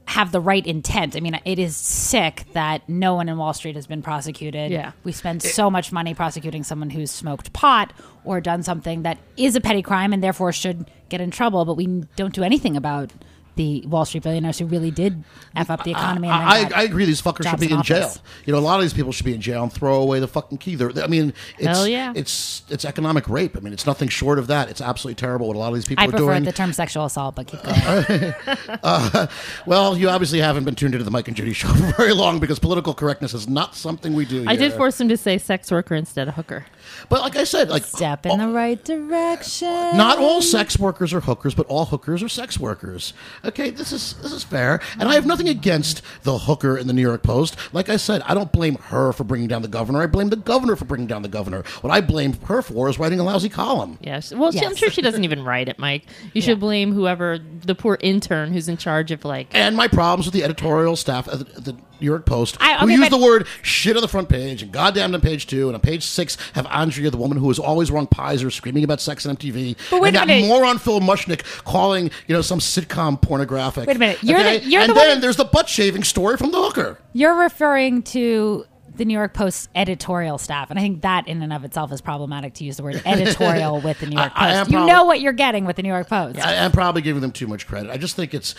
have 0.08 0.32
the 0.32 0.40
right 0.40 0.66
intent. 0.66 1.16
I 1.16 1.20
mean, 1.20 1.40
it 1.46 1.58
is 1.58 1.76
sick 1.76 2.44
that 2.54 2.88
no 2.88 3.16
one 3.16 3.28
in 3.28 3.38
Wall 3.38 3.54
Street 3.54 3.76
has 3.76 3.88
been 3.88 4.02
prosecuted. 4.02 4.72
Yeah. 4.72 4.92
We 5.04 5.12
spend 5.12 5.42
so 5.42 5.72
much 5.72 5.92
money 5.92 6.14
prosecuting 6.14 6.64
someone 6.64 6.90
who's 6.92 7.10
smoked 7.10 7.54
pot 7.54 7.92
or 8.24 8.40
done 8.40 8.62
something 8.62 9.04
that 9.04 9.18
is 9.36 9.56
a 9.56 9.62
petty 9.62 9.82
crime 9.82 10.14
and 10.14 10.22
therefore 10.24 10.52
should 10.52 10.90
get 11.10 11.22
in 11.22 11.32
trouble, 11.32 11.66
but 11.66 11.76
we 11.76 11.88
don't 12.16 12.34
do 12.34 12.44
anything 12.44 12.78
about 12.78 13.12
the 13.56 13.86
Wall 13.88 14.06
Street 14.06 14.24
billionaires 14.24 14.60
who 14.60 14.66
really 14.66 14.92
did 14.92 15.24
F 15.56 15.70
up 15.70 15.84
the 15.84 15.92
economy. 15.92 16.28
and 16.28 16.42
then 16.42 16.74
I, 16.74 16.82
I 16.82 16.84
agree. 16.84 17.06
These 17.06 17.22
fuckers 17.22 17.50
should 17.50 17.60
be 17.60 17.72
in 17.72 17.82
jail. 17.84 18.12
You 18.46 18.54
know, 18.54 18.60
a 18.60 18.62
lot 18.62 18.76
of 18.76 18.82
these 18.84 18.94
people 18.94 19.12
should 19.12 19.26
be 19.26 19.34
in 19.34 19.42
jail 19.42 19.64
and 19.64 19.72
throw 19.72 20.02
away 20.02 20.20
the 20.20 20.28
fucking 20.28 20.58
key. 20.58 20.76
They're, 20.76 20.92
I 21.04 21.08
mean, 21.08 21.34
it's, 21.58 21.68
Hell 21.68 21.88
yeah. 21.88 22.14
it's 22.16 22.64
it's 22.70 22.86
economic 22.86 23.28
rape. 23.30 23.56
I 23.58 23.60
mean, 23.60 23.74
it's 23.74 23.86
nothing 23.86 24.10
short 24.10 24.40
of 24.40 24.48
that. 24.48 24.70
It's 24.70 24.82
absolutely 24.82 25.16
terrible 25.16 25.48
what 25.48 25.56
a 25.56 25.60
lot 25.60 25.70
of 25.70 25.76
these 25.76 25.86
people 25.86 26.04
I 26.04 26.08
are 26.08 26.12
prefer 26.12 26.40
the 26.42 26.52
term 26.52 26.74
sexual 26.74 27.06
assault, 27.06 27.36
but 27.36 27.48
keep 27.48 27.62
going. 27.64 28.34
Uh, 28.84 29.28
well, 29.66 29.98
you 29.98 30.10
obviously 30.10 30.40
haven't 30.40 30.64
been 30.64 30.76
tuned 30.76 30.94
into 30.94 31.04
the 31.04 31.12
Mike 31.12 31.28
and 31.28 31.36
Judy 31.36 31.54
show 31.54 31.68
for 31.70 31.92
very 31.98 32.14
long 32.14 32.40
because 32.40 32.60
political 32.60 32.94
correctness 32.94 33.34
is 33.34 33.48
not 33.48 33.76
something 33.76 34.14
we 34.14 34.26
do. 34.26 34.44
I 34.48 34.56
did 34.56 34.74
force 34.74 35.00
him 35.00 35.08
to 35.10 35.18
say 35.18 35.38
sex 35.38 35.72
worker 35.72 35.96
instead 35.96 36.28
of 36.28 36.36
hooker. 36.36 36.66
But 37.10 37.22
like 37.22 37.36
I 37.36 37.44
said, 37.44 37.70
like 37.70 37.84
Step 37.84 38.26
in 38.26 38.38
the 38.40 38.48
right 38.50 38.84
direction. 38.84 39.68
Not 39.98 40.18
all 40.20 40.42
sex 40.42 40.78
workers 40.78 41.14
are 41.14 41.22
hookers, 41.22 41.54
but 41.56 41.66
all 41.68 41.86
hookers 41.86 42.22
are 42.24 42.30
sex 42.30 42.60
workers. 42.60 43.14
Okay, 43.44 43.70
this 43.70 43.92
is 43.92 44.14
this 44.22 44.32
is 44.32 44.44
fair, 44.44 44.80
and 45.00 45.08
I 45.10 45.14
have 45.16 45.26
nothing 45.26 45.50
against 45.50 46.02
the 46.24 46.38
hooker 46.38 46.78
in 46.78 46.88
the 46.88 46.94
New 46.94 47.02
York 47.02 47.24
Post. 47.24 47.56
Like 47.74 47.90
I 47.90 47.98
said, 47.98 48.22
I 48.26 48.34
don't 48.34 48.52
blame 48.52 48.76
her 48.76 49.12
for 49.14 49.24
bringing 49.24 49.48
down 49.48 49.62
the 49.62 49.68
governor. 49.68 50.02
I 50.02 50.08
blame 50.08 50.30
the 50.30 50.36
governor 50.36 50.76
for 50.76 50.86
bringing 50.86 51.08
down 51.08 51.22
the 51.22 51.28
governor. 51.30 51.64
What 51.82 51.92
I 51.92 52.02
blame 52.02 52.34
her 52.44 52.62
for 52.62 52.90
is 52.90 53.00
writing 53.00 53.20
a 53.20 53.24
lousy 53.24 53.50
column. 53.50 53.98
Yes. 54.02 54.34
Well, 54.34 54.52
she- 54.52 54.66
I'm 54.66 54.76
sure 54.76 54.90
she 54.90 55.02
doesn't 55.02 55.24
even 55.24 55.44
write 55.44 55.70
it, 55.70 55.80
Mike. 55.80 56.04
You 56.34 56.42
should 56.42 56.60
blame 56.60 56.92
whoever 56.94 57.38
the 57.40 57.76
poor 57.76 57.98
intern 58.02 58.52
who's 58.54 58.68
in 58.68 58.78
charge 58.78 59.12
of 59.12 59.24
like. 59.26 59.48
And 59.54 59.76
my 59.76 59.88
problems 59.88 60.26
with 60.26 60.34
the 60.34 60.44
editorial 60.44 60.96
staff 60.96 61.28
at 61.28 61.40
the, 61.40 61.56
at 61.58 61.66
the 61.66 61.74
New 61.74 62.06
York 62.08 62.26
Post, 62.26 62.58
I- 62.60 62.78
who 62.80 62.88
use 62.90 63.10
the 63.10 63.18
word 63.18 63.48
shit 63.62 63.96
on 63.96 64.02
the 64.02 64.08
front 64.08 64.28
page 64.30 64.62
and 64.62 64.72
goddamn 64.72 65.14
on 65.14 65.22
page 65.22 65.48
two, 65.48 65.68
and 65.68 65.76
on 65.76 65.82
page 65.82 66.04
six 66.04 66.38
have 66.54 66.66
Andrea, 66.76 67.10
the 67.10 67.18
woman 67.18 67.38
who 67.38 67.48
was 67.48 67.58
always 67.60 67.90
wrong 67.90 68.08
Peyser, 68.08 68.52
screaming 68.52 68.84
about 68.84 69.02
sex 69.02 69.26
on 69.26 69.36
MTV, 69.38 69.76
But 69.90 70.02
wait 70.02 70.10
and 70.10 70.18
a 70.18 70.20
that 70.20 70.28
minute. 70.28 70.48
moron 70.48 70.78
Phil 70.78 71.00
Mushnick 71.00 71.44
calling 71.64 72.12
you 72.28 72.36
know 72.36 72.42
some 72.42 72.60
sitcom 72.60 73.22
pornographic. 73.22 73.88
Wait 73.88 73.96
a 73.96 74.00
minute. 74.00 74.24
You're 74.24 74.44
the- 74.44 74.64
you're 74.64 74.82
and 74.82 74.90
the 74.92 74.94
one 74.96 75.08
then 75.08 75.22
there's 75.22 75.38
the 75.38 75.46
butt 75.46 75.70
shaving 75.70 76.04
story 76.04 76.38
from 76.38 76.52
the 76.52 76.58
hooker. 76.62 77.00
You're 77.14 77.36
referring 77.36 78.04
to 78.04 78.66
the 78.96 79.04
New 79.04 79.14
York 79.14 79.34
Post's 79.34 79.68
editorial 79.76 80.38
staff, 80.38 80.70
and 80.70 80.80
I 80.80 80.82
think 80.82 81.02
that 81.02 81.28
in 81.28 81.42
and 81.42 81.52
of 81.52 81.66
itself 81.66 81.92
is 81.92 82.00
problematic 82.00 82.54
to 82.56 82.64
use 82.64 82.78
the 82.78 82.84
word 82.84 83.02
editorial 83.06 83.82
with 83.82 84.00
the 84.00 84.06
New 84.10 84.16
York 84.18 84.32
I- 84.36 84.50
I 84.50 84.54
am 84.54 84.66
Post. 84.66 84.72
You 84.72 84.78
prob- 84.78 84.88
know 84.88 85.04
what 85.06 85.20
you're 85.22 85.34
getting 85.34 85.66
with 85.66 85.76
the 85.76 85.84
New 85.84 85.90
York 85.90 86.08
Post. 86.08 86.40
I, 86.40 86.58
I'm 86.64 86.72
probably 86.72 87.02
giving 87.02 87.22
them 87.22 87.32
too 87.32 87.48
much 87.48 87.68
credit. 87.68 87.92
I 87.92 87.98
just 87.98 88.16
think 88.16 88.34
it's 88.34 88.56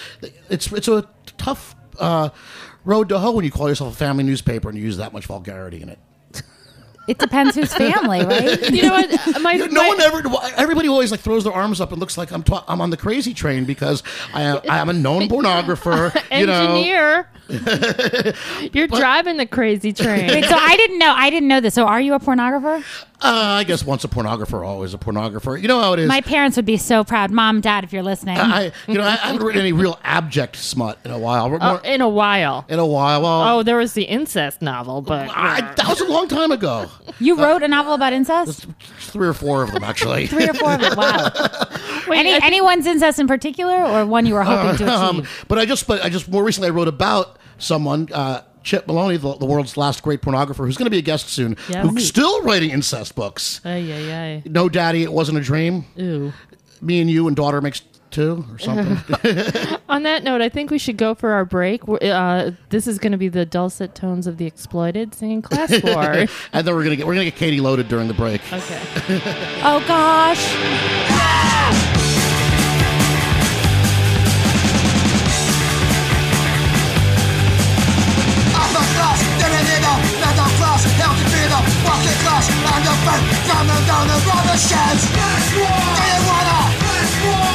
it's 0.51 0.71
it's 0.73 0.89
a 0.89 1.09
tough 1.39 1.75
uh, 1.99 2.29
road 2.85 3.09
to 3.09 3.19
hoe 3.19 3.33
when 3.33 3.45
you 3.47 3.51
call 3.51 3.69
yourself 3.69 3.95
a 3.95 3.97
family 3.97 4.25
newspaper 4.25 4.69
and 4.69 4.77
you 4.77 4.85
use 4.85 4.99
that 4.99 5.13
much 5.15 5.25
vulgarity 5.27 5.81
in 5.81 5.89
it. 5.89 5.99
It 7.07 7.19
depends 7.19 7.55
whose 7.55 7.73
family, 7.73 8.25
right? 8.25 8.71
You 8.71 8.83
know 8.83 8.91
what? 8.91 9.11
My, 9.43 9.55
no 9.55 9.67
my- 9.69 9.89
one 9.89 10.01
ever. 10.01 10.23
Everybody 10.57 10.89
always 10.89 11.11
like 11.11 11.21
throws 11.21 11.45
their 11.45 11.53
arms 11.53 11.81
up 11.81 11.93
and 11.93 12.01
looks 12.01 12.19
like 12.19 12.33
I'm. 12.33 12.43
Ta- 12.43 12.65
I'm 12.69 12.81
on 12.81 12.91
the 12.91 12.97
crazy 12.97 13.35
train 13.35 13.65
because 13.65 14.03
I 14.35 14.43
am. 14.43 14.61
I 14.69 14.79
am 14.79 14.89
a 14.89 14.93
known 14.93 15.23
pornographer. 15.29 16.15
You 16.37 16.47
know. 16.47 16.77
engineer. 16.77 17.29
You're 18.73 18.89
driving 18.89 19.37
the 19.37 19.47
crazy 19.47 19.93
train. 19.93 20.29
Wait, 20.29 20.45
so 20.45 20.57
I 20.57 20.77
didn't 20.77 20.99
know. 20.99 21.13
I 21.17 21.31
didn't 21.31 21.49
know 21.49 21.61
this. 21.61 21.75
So 21.75 21.85
are 21.87 22.01
you 22.01 22.15
a 22.15 22.19
pornographer? 22.21 22.83
Uh, 23.23 23.59
I 23.61 23.65
guess 23.65 23.83
once 23.85 24.05
a 24.05 24.09
pornographer, 24.09 24.65
always 24.67 24.93
a 24.93 24.99
pornographer. 24.99 25.61
You 25.61 25.69
know 25.69 25.81
how 25.81 25.95
it 25.95 26.01
is. 26.01 26.09
My 26.09 26.21
parents 26.21 26.57
would 26.57 26.67
be 26.67 26.77
so 26.77 27.03
proud. 27.03 27.31
Mom, 27.31 27.63
Dad, 27.63 27.83
if 27.83 27.93
you're 27.93 28.03
listening. 28.03 28.37
I, 28.37 28.73
you 28.87 28.95
know, 28.95 29.03
I, 29.05 29.13
I 29.13 29.17
haven't 29.17 29.43
written 29.43 29.61
any 29.63 29.73
real 29.73 29.99
abject 30.05 30.57
smut 30.57 30.99
in 31.05 31.11
a 31.11 31.19
while. 31.19 31.49
More- 31.49 31.59
Oh, 31.63 31.77
in 31.83 32.03
a 32.03 32.09
while. 32.09 32.67
in 32.69 32.79
a 32.79 32.85
while. 32.87 33.23
Well, 33.23 33.59
Oh, 33.59 33.63
there 33.63 33.79
was 33.79 33.95
the 33.95 34.03
incest 34.05 34.61
novel, 34.61 35.01
but 35.01 35.31
I, 35.31 35.61
that 35.77 35.89
was 35.89 36.01
a 36.03 36.07
long 36.09 36.29
time 36.29 36.53
ago. 36.53 36.91
you 37.19 37.37
wrote 37.43 37.63
a 37.63 37.69
novel 37.69 37.95
about 37.95 38.13
incest? 38.13 38.67
Three 38.99 39.29
or 39.29 39.33
four 39.35 39.63
of 39.63 39.73
them, 39.73 39.83
actually. 39.83 40.27
Three 40.29 40.49
or 40.49 40.55
four 40.55 40.75
of 40.75 40.83
it. 40.83 40.95
Wow. 40.97 41.31
Wait, 42.09 42.19
Any 42.19 42.33
think- 42.33 42.45
anyone's 42.45 42.85
incest 42.87 43.19
in 43.19 43.27
particular, 43.27 43.83
or 43.83 44.05
one 44.05 44.27
you 44.27 44.35
were 44.35 44.45
hoping 44.45 44.77
to 44.77 44.85
achieve? 44.85 44.89
Um, 44.89 45.27
but 45.49 45.59
I 45.59 45.65
just, 45.65 45.87
but 45.87 46.05
I 46.05 46.11
just 46.11 46.29
more 46.29 46.45
recently 46.45 46.69
I 46.69 46.71
wrote 46.73 46.87
about 46.89 47.39
someone, 47.59 48.09
uh, 48.13 48.43
Chip 48.67 48.89
Maloney, 48.89 49.17
the, 49.17 49.37
the 49.37 49.47
world's 49.47 49.77
last 49.77 50.03
great 50.03 50.21
pornographer, 50.21 50.67
who's 50.67 50.77
going 50.77 50.87
to 50.87 50.91
be 50.91 50.99
a 50.99 51.03
guest 51.03 51.29
soon, 51.29 51.57
Yeah. 51.69 51.87
who's 51.87 52.09
still 52.09 52.43
writing 52.43 52.71
incest 52.71 53.15
books. 53.15 53.61
Ay, 53.65 53.93
ay, 53.93 54.13
ay. 54.13 54.43
No, 54.45 54.69
Daddy, 54.69 55.05
it 55.05 55.13
wasn't 55.13 55.39
a 55.39 55.41
dream. 55.41 55.85
Ooh. 56.01 56.33
Me 56.83 57.01
and 57.01 57.09
you 57.09 57.29
and 57.29 57.37
daughter 57.37 57.61
makes 57.61 57.83
two 58.11 58.45
or 58.51 58.59
something. 58.59 58.99
On 59.89 60.03
that 60.03 60.25
note, 60.25 60.41
I 60.41 60.49
think 60.49 60.73
we 60.73 60.79
should 60.79 60.97
go 60.97 61.15
for 61.15 61.31
our 61.31 61.45
break. 61.45 61.83
Uh, 61.89 62.51
this 62.71 62.89
is 62.89 62.99
going 62.99 63.13
to 63.13 63.19
be 63.19 63.29
the 63.29 63.47
dulcet 63.47 63.95
tones 63.95 64.27
of 64.27 64.37
the 64.37 64.47
exploited 64.47 65.15
singing 65.15 65.43
class 65.43 65.71
war. 65.85 66.27
and 66.53 66.67
then 66.67 66.75
we're 66.75 66.83
gonna 66.83 66.97
get 66.97 67.07
we're 67.07 67.15
gonna 67.15 67.27
get 67.27 67.37
Katie 67.37 67.61
loaded 67.61 67.87
during 67.87 68.09
the 68.09 68.15
break. 68.15 68.41
okay. 68.53 68.81
Oh 69.63 69.81
gosh. 69.87 71.95
Working 82.47 82.63
class, 82.63 82.77
underfed, 82.77 83.23
coming 83.49 83.87
down 83.87 84.07
the 84.09 84.19
rubber 84.27 84.59
sheds. 84.59 85.05
Do 85.07 85.59
you 85.59 86.23
wanna? 86.27 86.59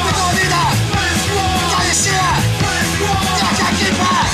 We 0.06 0.12
don't 0.12 0.34
need 0.36 0.52
that. 0.52 0.76
Can 1.72 1.86
you 1.88 1.96
see 1.96 2.12
it? 2.12 2.40
I 3.42 3.52
can't 3.60 3.76
keep 3.80 3.96
it. 3.96 4.30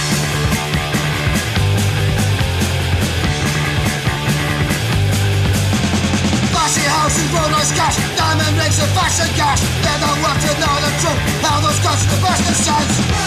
Flashy 6.51 6.85
houses, 6.89 7.27
roller 7.33 7.65
cash, 7.75 7.97
diamond 8.17 8.57
rings 8.57 8.79
and 8.79 8.91
fashion 8.97 9.29
cash. 9.35 9.61
They 9.61 9.95
don't 10.01 10.21
want 10.21 10.41
to 10.41 10.51
know 10.59 10.75
the 10.81 10.91
truth. 11.01 11.19
How 11.43 11.61
those 11.61 11.79
guns 11.79 12.05
the 12.07 12.17
best 12.21 12.49
of 12.49 12.55
sense. 12.55 13.26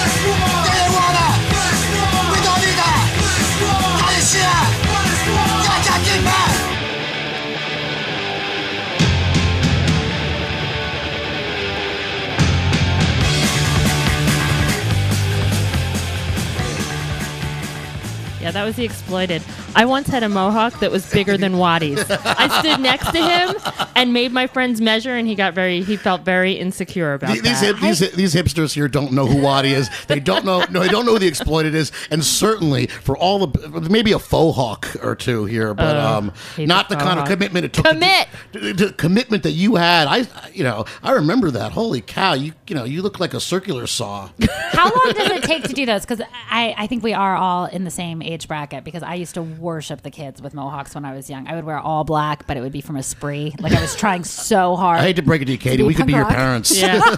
That 18.52 18.64
was 18.64 18.76
the 18.76 18.84
exploited. 18.84 19.42
I 19.74 19.84
once 19.84 20.08
had 20.08 20.22
a 20.22 20.28
mohawk 20.28 20.80
that 20.80 20.90
was 20.90 21.10
bigger 21.12 21.36
than 21.36 21.58
Wattie's. 21.58 22.04
I 22.10 22.60
stood 22.60 22.80
next 22.80 23.10
to 23.12 23.18
him 23.18 23.86
and 23.94 24.12
made 24.12 24.32
my 24.32 24.46
friends 24.46 24.80
measure, 24.80 25.14
and 25.16 25.26
he 25.28 25.34
got 25.34 25.54
very, 25.54 25.82
he 25.82 25.96
felt 25.96 26.22
very 26.22 26.52
insecure 26.54 27.14
about 27.14 27.32
These 27.32 27.42
these, 27.42 27.60
that. 27.60 27.76
hip, 27.76 27.80
these 27.80 28.12
these 28.12 28.34
hipsters 28.34 28.74
here 28.74 28.88
don't 28.88 29.12
know 29.12 29.26
who 29.26 29.40
Waddy 29.40 29.72
is. 29.72 29.88
They 30.06 30.20
don't 30.20 30.44
know 30.44 30.64
no, 30.70 30.80
they 30.80 30.88
don't 30.88 31.06
know 31.06 31.12
who 31.12 31.18
the 31.18 31.28
exploited 31.28 31.74
is, 31.74 31.92
and 32.10 32.24
certainly 32.24 32.86
for 32.88 33.16
all 33.16 33.46
the 33.46 33.80
maybe 33.88 34.12
a 34.12 34.18
faux 34.18 34.56
hawk 34.56 34.88
or 35.02 35.14
two 35.14 35.44
here, 35.44 35.74
but 35.74 35.96
Oh, 35.96 36.00
um, 36.18 36.32
not 36.58 36.88
the 36.88 36.94
the 36.96 37.00
faux 37.00 37.08
kind 37.08 37.20
of 37.20 37.26
commitment 37.28 37.64
it 37.66 37.72
took. 37.72 37.84
Commit! 37.86 38.28
to, 38.52 38.74
to- 38.74 38.92
commitment 38.92 39.42
that 39.44 39.52
you 39.52 39.76
had. 39.76 40.08
I 40.08 40.26
you 40.52 40.64
know 40.64 40.84
I 41.02 41.12
remember 41.12 41.50
that. 41.52 41.72
Holy 41.72 42.00
cow! 42.00 42.32
You 42.34 42.52
you 42.66 42.74
know 42.74 42.84
you 42.84 43.02
look 43.02 43.20
like 43.20 43.34
a 43.34 43.40
circular 43.40 43.86
saw. 43.86 44.30
How 44.72 44.84
long 44.84 45.12
does 45.14 45.30
it 45.30 45.42
take 45.44 45.64
to 45.64 45.72
do 45.72 45.86
those? 45.86 46.02
Because 46.06 46.20
I, 46.50 46.74
I 46.76 46.86
think 46.86 47.02
we 47.02 47.12
are 47.12 47.36
all 47.36 47.66
in 47.66 47.84
the 47.84 47.90
same 47.90 48.22
age 48.22 48.48
bracket 48.48 48.84
because 48.84 49.02
I 49.02 49.14
used 49.14 49.34
to 49.34 49.42
worship 49.60 50.02
the 50.02 50.10
kids 50.10 50.40
with 50.42 50.54
mohawks 50.54 50.94
when 50.94 51.04
I 51.04 51.14
was 51.14 51.28
young. 51.30 51.46
I 51.46 51.54
would 51.54 51.64
wear 51.64 51.78
all 51.78 52.04
black, 52.04 52.46
but 52.46 52.56
it 52.56 52.60
would 52.60 52.72
be 52.72 52.80
from 52.80 52.96
a 52.96 53.02
spree. 53.02 53.54
Like 53.60 53.72
I 53.72 53.80
was 53.80 53.94
trying 53.94 54.24
so 54.24 54.76
hard. 54.76 55.00
I 55.00 55.02
hate 55.02 55.16
to 55.16 55.22
break 55.22 55.42
it 55.42 55.46
to 55.46 55.52
you, 55.52 55.58
Katie. 55.58 55.78
be 55.78 55.82
We 55.84 55.94
could 55.94 56.06
be 56.06 56.12
punk 56.14 56.22
your 56.22 56.28
rock. 56.28 56.36
parents. 56.36 56.76
yeah, 56.80 57.00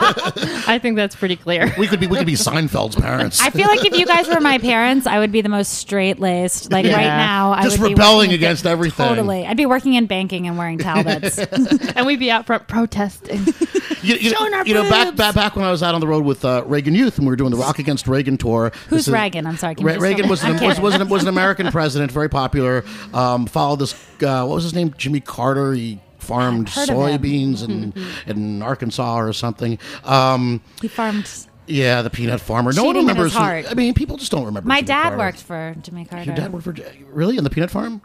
I 0.67 0.79
think 0.81 0.97
that's 0.97 1.15
pretty 1.17 1.37
clear. 1.37 1.73
We 1.79 1.87
could 1.87 2.01
be 2.01 2.07
we 2.07 2.17
could 2.19 2.27
be 2.27 2.35
Seinfeld's 2.35 2.97
parents. 2.97 3.41
I 3.41 3.51
feel 3.51 3.67
like 3.69 3.85
if 3.85 3.97
you 3.97 4.07
guys 4.07 4.29
were 4.29 4.41
my 4.41 4.59
parents, 4.59 5.07
I 5.07 5.19
would 5.19 5.33
be 5.33 5.41
the 5.41 5.49
most 5.49 5.75
straight 5.75 6.19
laced. 6.19 6.71
Like 6.73 6.85
Yeah. 6.87 6.97
right 6.97 7.07
now, 7.07 7.53
I 7.53 7.63
Just 7.63 7.79
would 7.79 7.91
rebelling 7.91 8.17
working 8.19 8.31
in- 8.33 8.37
against 8.37 8.67
everything. 8.67 9.09
Totally, 9.09 9.47
I'd 9.47 9.57
be 9.57 9.67
working 9.67 9.95
in 9.95 10.07
banking 10.07 10.47
and 10.47 10.59
wearing 10.59 10.79
Talbots. 10.79 11.39
and 11.97 12.07
we'd 12.07 12.19
be 12.21 12.31
out 12.31 12.47
front 12.47 12.67
protesting. 12.69 13.39
you, 14.03 14.15
you, 14.17 14.31
Showing 14.31 14.53
our 14.55 14.67
you 14.67 14.75
know, 14.75 14.89
back, 14.89 15.15
back 15.17 15.35
back 15.35 15.57
when 15.57 15.65
I 15.65 15.71
was 15.71 15.83
out 15.83 15.95
on 15.95 16.01
the 16.01 16.07
road 16.09 16.25
with 16.25 16.45
uh, 16.45 16.65
Reagan 16.67 16.95
Youth 16.95 17.19
and 17.19 17.27
we 17.27 17.31
were 17.31 17.37
doing 17.37 17.51
the 17.51 17.57
Rock 17.57 17.79
Against 17.79 18.09
Reagan 18.09 18.37
tour. 18.37 18.73
Who's 18.89 19.01
This 19.01 19.09
is- 19.09 19.15
Reagan? 19.15 19.47
I'm 19.47 19.57
sorry. 19.57 19.75
Can 19.75 19.87
Re- 19.87 19.99
Reagan 19.99 20.29
was 20.29 20.43
I'm 20.43 20.57
an, 20.57 20.65
was, 20.65 20.81
was, 20.81 20.95
an, 20.95 21.09
was 21.09 21.23
an 21.23 21.29
American 21.29 21.71
president, 21.71 22.11
very 22.13 22.29
popular. 22.33 22.85
Um, 23.15 23.47
followed 23.47 23.77
this. 23.79 23.93
Uh, 24.23 24.45
what 24.45 24.57
was 24.57 24.65
his 24.65 24.75
name? 24.75 24.93
Jimmy 24.99 25.21
Carter. 25.21 25.73
He 25.75 26.01
farmed 26.19 26.69
I've 26.69 26.75
heard 26.75 26.91
of 26.91 26.97
him. 26.97 27.21
soybeans 27.23 27.63
in 27.69 27.93
in 28.27 28.63
Arkansas 28.63 29.17
or 29.21 29.33
something. 29.33 29.79
Um, 30.05 30.61
He 30.81 30.89
farmed. 30.89 31.29
yeah, 31.67 32.03
the 32.03 32.11
peanut 32.11 32.41
farmer. 32.41 32.73
No 32.73 32.85
one 32.85 32.95
Cheating 32.95 33.09
remembers. 33.09 33.35
who- 33.35 33.41
I 33.41 33.75
mean, 33.75 33.95
people 33.95 34.17
just 34.17 34.31
don't 34.33 34.45
remember. 34.47 34.67
My 34.69 34.77
Jimmy 34.77 34.87
dad 34.87 35.03
Carter. 35.03 35.19
worked 35.19 35.39
for 35.39 35.75
Jimmy 35.83 36.05
Carter. 36.05 36.25
Your 36.25 36.35
dad 36.35 36.53
worked 36.53 36.65
for 36.65 36.75
really 37.11 37.37
in 37.39 37.45
the 37.45 37.51
peanut 37.51 37.71
farm. 37.71 38.03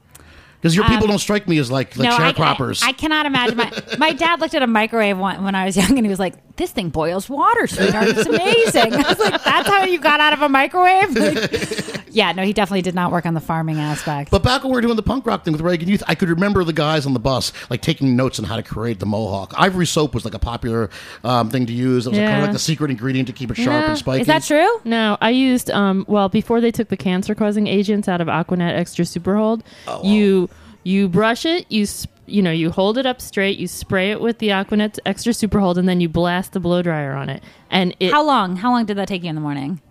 Because 0.62 0.76
your 0.76 0.86
people 0.86 1.04
Um, 1.04 1.10
don't 1.12 1.20
strike 1.20 1.48
me 1.48 1.60
as 1.60 1.70
like 1.70 1.96
like 1.98 2.10
I, 2.10 2.32
sharecroppers. 2.34 2.84
I, 2.84 2.88
I 2.90 2.92
cannot 2.94 3.26
imagine. 3.26 3.58
My, 3.58 3.72
my 3.98 4.12
dad 4.14 4.40
looked 4.42 4.56
at 4.56 4.64
a 4.64 4.68
microwave 4.68 5.18
one, 5.18 5.44
when 5.44 5.54
I 5.56 5.66
was 5.66 5.78
young, 5.78 5.96
and 5.98 6.06
he 6.06 6.10
was 6.10 6.20
like, 6.20 6.56
"This 6.56 6.72
thing 6.72 6.90
boils 6.90 7.30
water, 7.30 7.68
sweetheart. 7.68 8.08
It's 8.10 8.26
amazing." 8.26 8.94
I 8.94 9.08
was 9.10 9.20
like, 9.20 9.44
"That's 9.44 9.68
how 9.70 9.84
you 9.84 10.00
got 10.00 10.20
out 10.20 10.34
of 10.34 10.42
a 10.42 10.50
microwave." 10.50 11.16
Like, 11.16 12.02
yeah, 12.10 12.32
no, 12.32 12.44
he 12.44 12.54
definitely 12.54 12.82
did 12.82 12.96
not 12.96 13.12
work 13.12 13.26
on 13.28 13.36
the 13.36 13.40
farming 13.40 13.78
aspect. 13.80 14.32
But 14.32 14.42
back 14.42 14.64
when 14.64 14.72
we 14.72 14.76
were 14.78 14.82
doing 14.82 14.96
the 14.96 15.04
punk 15.04 15.26
rock 15.28 15.44
thing 15.46 15.52
with 15.52 15.62
Reagan 15.62 15.88
Youth, 15.88 16.02
I 16.08 16.16
could 16.16 16.30
remember 16.30 16.64
the 16.64 16.74
guys 16.74 17.06
on 17.06 17.14
the 17.14 17.20
bus 17.20 17.54
like 17.70 17.82
taking 17.82 18.16
notes 18.16 18.40
on 18.40 18.46
how 18.46 18.56
to 18.56 18.64
create 18.64 19.00
the 19.00 19.06
mohawk. 19.06 19.54
Ivory 19.58 19.86
soap 19.86 20.16
was 20.16 20.26
like 20.26 20.34
a 20.34 20.40
popular 20.40 20.90
um, 21.24 21.50
thing 21.52 21.68
to 21.68 21.74
use. 21.74 22.08
It 22.08 22.10
was 22.10 22.18
like, 22.20 22.28
kind 22.28 22.40
of 22.40 22.44
like 22.46 22.54
the 22.54 22.60
secret 22.60 22.90
ingredient 22.90 23.28
to 23.28 23.34
keep 23.34 23.52
it 23.52 23.56
sharp 23.58 23.68
Yeah. 23.84 23.90
and 23.90 23.98
spiky. 23.98 24.22
Is 24.22 24.28
that 24.28 24.44
true? 24.44 24.80
No, 24.84 25.18
I 25.22 25.30
used 25.30 25.70
um 25.70 26.04
well 26.08 26.30
before 26.30 26.60
they 26.62 26.72
took 26.72 26.90
the 26.90 26.98
cancer 26.98 27.36
causing 27.36 27.68
agents 27.68 28.08
out 28.08 28.22
of 28.22 28.28
Aquanet 28.28 28.74
Extra 28.76 29.06
Super 29.06 29.36
Hold. 29.36 29.64
You 30.04 30.47
you 30.88 31.10
brush 31.10 31.46
it, 31.46 31.66
you 31.70 31.86
sp- 31.86 32.16
you 32.26 32.42
know 32.42 32.52
you 32.52 32.72
hold 32.72 32.98
it 32.98 33.06
up 33.06 33.22
straight, 33.22 33.58
you 33.58 33.68
spray 33.68 34.12
it 34.12 34.22
with 34.22 34.40
the 34.40 34.50
Aquanet 34.50 35.00
Extra 35.06 35.34
Super 35.34 35.60
Hold, 35.60 35.78
and 35.78 35.88
then 35.88 36.02
you 36.02 36.10
blast 36.10 36.54
the 36.54 36.60
blow 36.60 36.82
dryer 36.82 37.14
on 37.14 37.30
it. 37.30 37.44
And 37.70 37.96
it, 38.00 38.12
How 38.12 38.24
long? 38.24 38.56
How 38.58 38.72
long 38.72 38.86
did 38.86 38.98
that 38.98 39.08
take 39.08 39.24
you 39.24 39.30
in 39.30 39.36
the 39.36 39.42
morning? 39.42 39.82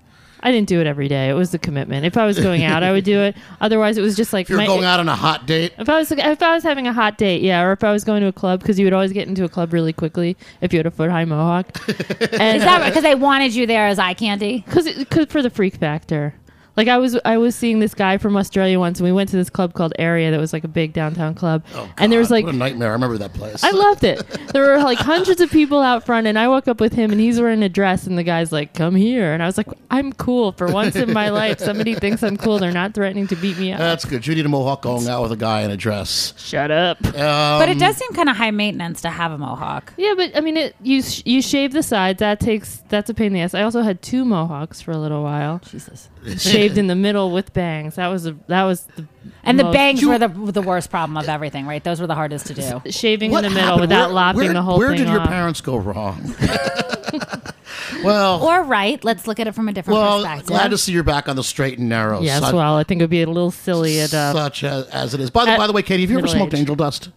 I 0.41 0.53
didn't 0.53 0.69
do 0.69 0.81
it 0.81 0.87
every 0.87 1.09
day. 1.09 1.29
It 1.31 1.33
was 1.33 1.53
a 1.55 1.59
commitment. 1.59 2.05
If 2.05 2.17
I 2.17 2.27
was 2.27 2.39
going 2.39 2.63
out, 2.63 2.83
I 2.83 2.93
would 2.93 3.05
do 3.05 3.21
it. 3.21 3.37
Otherwise, 3.61 3.97
it 3.99 4.03
was 4.03 4.15
just 4.15 4.33
like 4.35 4.45
If 4.45 4.51
you're 4.51 4.59
my- 4.59 4.67
going 4.67 4.85
out 4.85 5.01
on 5.01 5.09
a 5.09 5.17
hot 5.17 5.47
date, 5.47 5.73
If 5.79 5.89
I 5.89 5.99
was 5.99 6.13
if 6.13 6.43
I 6.43 6.53
was 6.55 6.63
having 6.63 6.87
a 6.87 6.93
hot 6.93 7.17
date, 7.19 7.41
yeah, 7.43 7.63
or 7.63 7.73
if 7.73 7.83
I 7.83 7.91
was 7.91 8.05
going 8.05 8.21
to 8.21 8.29
a 8.29 8.33
club, 8.33 8.61
because 8.61 8.79
you 8.79 8.85
would 8.87 8.93
always 8.93 9.13
get 9.13 9.27
into 9.29 9.45
a 9.45 9.49
club 9.49 9.73
really 9.73 9.93
quickly 9.95 10.37
if 10.61 10.73
you 10.73 10.79
had 10.79 10.87
a 10.87 10.91
foot 10.91 11.11
high 11.11 11.25
mohawk. 11.25 11.67
and 11.89 12.59
Is 12.59 12.63
that 12.65 12.85
because 12.87 13.03
they 13.03 13.15
wanted 13.15 13.55
you 13.55 13.67
there 13.67 13.87
as 13.87 13.99
eye 13.99 14.15
candy? 14.15 14.59
because 14.67 14.93
because 14.95 15.27
for 15.27 15.43
the 15.43 15.51
freak 15.51 15.77
factor. 15.77 16.35
Like 16.77 16.89
I 16.89 16.99
was 16.99 17.19
I 17.25 17.39
was 17.39 17.55
seeing 17.57 17.79
this 17.79 17.95
guy 17.95 18.19
from 18.19 18.37
Australia 18.37 18.79
once, 18.79 18.99
and 19.01 19.07
we 19.07 19.13
went 19.13 19.31
to 19.31 19.37
this 19.37 19.49
club 19.51 19.73
called 19.75 19.93
Area 19.99 20.31
that 20.31 20.39
was 20.41 20.53
like 20.53 20.65
a 20.65 20.69
big 20.69 20.93
downtown 20.93 21.35
club, 21.35 21.65
Oh, 21.75 21.89
and 21.99 22.13
there 22.13 22.19
was 22.19 22.31
like 22.31 22.45
what 22.45 22.55
a 22.55 22.57
nightmare. 22.57 22.89
I 22.91 22.93
remember 22.93 23.17
that 23.19 23.33
place. 23.35 23.65
I 23.65 23.71
loved 23.71 24.05
it. 24.05 24.23
There 24.53 24.63
were 24.67 24.83
like 24.83 24.99
hundreds 24.99 25.41
of 25.41 25.51
people 25.51 25.81
out 25.81 26.05
front, 26.05 26.27
and 26.27 26.39
I 26.39 26.49
woke 26.49 26.69
up 26.69 26.81
with 26.81 26.93
him, 26.93 27.11
and 27.13 27.21
he's 27.21 27.41
wearing 27.41 27.63
a 27.63 27.69
dress, 27.69 28.07
and 28.07 28.19
the 28.19 28.23
guy's 28.25 28.53
like, 28.53 28.75
"Come 28.75 28.95
here," 28.95 29.33
and 29.33 29.43
I 29.43 29.47
was 29.47 29.57
like, 29.57 29.69
"I'm 29.91 30.13
cool 30.13 30.53
for 30.53 30.67
once 30.71 30.97
in 30.97 31.13
my 31.13 31.31
life. 31.31 31.59
Somebody 31.61 31.95
thinks 31.95 32.23
I'm 32.23 32.37
cool. 32.37 32.59
They're 32.59 32.73
not 32.73 32.95
threatening 32.95 33.27
to 33.29 33.37
beat 33.37 33.59
me 33.59 33.73
up." 33.73 33.79
That's 33.79 34.05
good. 34.05 34.23
Judy 34.23 34.43
the 34.43 34.49
Mohawk 34.49 34.83
going 34.83 35.09
out 35.09 35.23
with 35.23 35.33
a 35.33 35.37
guy 35.37 35.63
in 35.63 35.71
a 35.71 35.77
dress. 35.77 36.35
Shut 36.37 36.71
up. 36.71 37.05
Um, 37.07 37.13
But 37.13 37.69
it 37.71 37.79
does 37.79 37.97
seem 37.97 38.13
kind 38.13 38.29
of 38.29 38.37
high 38.37 38.51
maintenance 38.51 39.01
to 39.03 39.11
have 39.11 39.33
a 39.33 39.39
mohawk. 39.39 39.93
Yeah, 39.97 40.13
but 40.17 40.37
I 40.37 40.41
mean, 40.41 40.57
it 40.57 40.77
you 40.83 41.03
sh- 41.03 41.23
you 41.25 41.41
shave 41.41 41.73
the 41.73 41.83
sides. 41.83 42.19
That 42.21 42.39
takes 42.41 42.83
that's 42.89 43.09
a 43.09 43.15
pain 43.15 43.29
in 43.29 43.33
the 43.33 43.41
ass. 43.41 43.55
I 43.55 43.63
also 43.63 43.83
had 43.83 44.03
two 44.03 44.25
mohawks 44.25 44.83
for 44.83 44.91
a 44.91 44.99
little 44.99 45.23
while. 45.23 45.61
Jesus. 45.71 46.11
Shave 46.27 46.41
shaved 46.41 46.79
in 46.79 46.87
the 46.87 46.95
middle 46.95 47.31
with 47.31 47.53
bangs. 47.53 47.95
That 47.97 48.09
was 48.09 48.27
a, 48.27 48.37
that 48.49 48.65
was 48.65 48.83
the 48.97 49.07
And 49.45 49.59
the 49.59 49.65
most- 49.65 49.75
bangs 49.75 50.05
were 50.05 50.19
the 50.19 50.29
the 50.29 50.63
worst 50.63 50.91
problem 50.91 51.17
of 51.17 51.29
everything, 51.29 51.67
right? 51.67 51.83
Those 51.83 52.01
were 52.01 52.07
the 52.07 52.15
hardest 52.15 52.47
to 52.49 52.55
do. 52.55 52.83
shaving 52.91 53.31
What 53.31 53.45
in 53.45 53.51
the 53.53 53.55
middle 53.55 53.65
happened? 53.77 53.81
without 53.83 54.07
Where- 54.09 54.15
lopping 54.15 54.41
where, 54.45 54.53
the 54.53 54.63
whole 54.63 54.79
Where 54.79 54.89
thing 54.89 54.99
did 54.99 55.09
your 55.09 55.21
off. 55.21 55.29
parents 55.29 55.61
go 55.61 55.77
wrong? 55.77 56.35
well, 58.05 58.43
Or 58.43 58.63
right, 58.65 59.03
let's 59.05 59.27
look 59.27 59.41
at 59.41 59.47
it 59.47 59.55
from 59.55 59.69
a 59.69 59.73
different 59.73 59.99
well, 60.01 60.19
perspective. 60.19 60.47
glad 60.49 60.71
to 60.71 60.79
see 60.79 60.93
you're 60.93 61.03
back 61.03 61.29
on 61.29 61.37
the 61.37 61.45
straight 61.45 61.79
and 61.79 61.89
narrow. 61.89 62.21
Yes, 62.21 62.41
such, 62.41 62.55
well, 62.55 62.75
I 62.77 62.83
think 62.85 63.01
it 63.01 63.05
would 63.05 63.11
be 63.11 63.23
a 63.23 63.27
little 63.27 63.51
silly 63.51 64.01
at 64.01 64.13
uh, 64.13 64.33
such 64.33 64.65
as, 64.65 64.87
as 64.89 65.15
it 65.15 65.21
is. 65.21 65.31
By 65.31 65.45
the, 65.45 65.53
at 65.53 65.59
by 65.59 65.67
the 65.67 65.73
way, 65.73 65.83
Katie, 65.83 66.03
have 66.03 66.11
you 66.11 66.19
ever 66.19 66.25
middle 66.27 66.39
smoked 66.39 66.55
age. 66.55 66.61
angel 66.61 66.77
dust? 66.77 67.11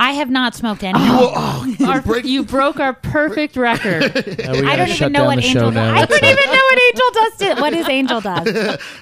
I 0.00 0.12
have 0.12 0.30
not 0.30 0.54
smoked 0.54 0.84
any. 0.84 0.96
Oh, 1.00 1.74
you 1.78 1.86
our, 1.86 2.00
break- 2.00 2.24
you 2.24 2.44
broke 2.44 2.78
our 2.78 2.92
perfect 2.92 3.56
record. 3.68 4.04
I 4.04 4.76
don't 4.76 4.88
even 4.88 5.12
know 5.12 5.24
what 5.24 5.42
angel 5.42 5.72
dust. 5.72 5.74
now. 5.74 5.94
I 5.94 6.04
don't 6.04 6.22
even 6.22 6.44
know 6.46 6.52
what 6.52 6.67
angel 6.98 7.20
dust 7.22 7.42
is. 7.42 7.60
What 7.60 7.72
is 7.72 7.88
angel 7.88 8.20
dust? 8.20 8.48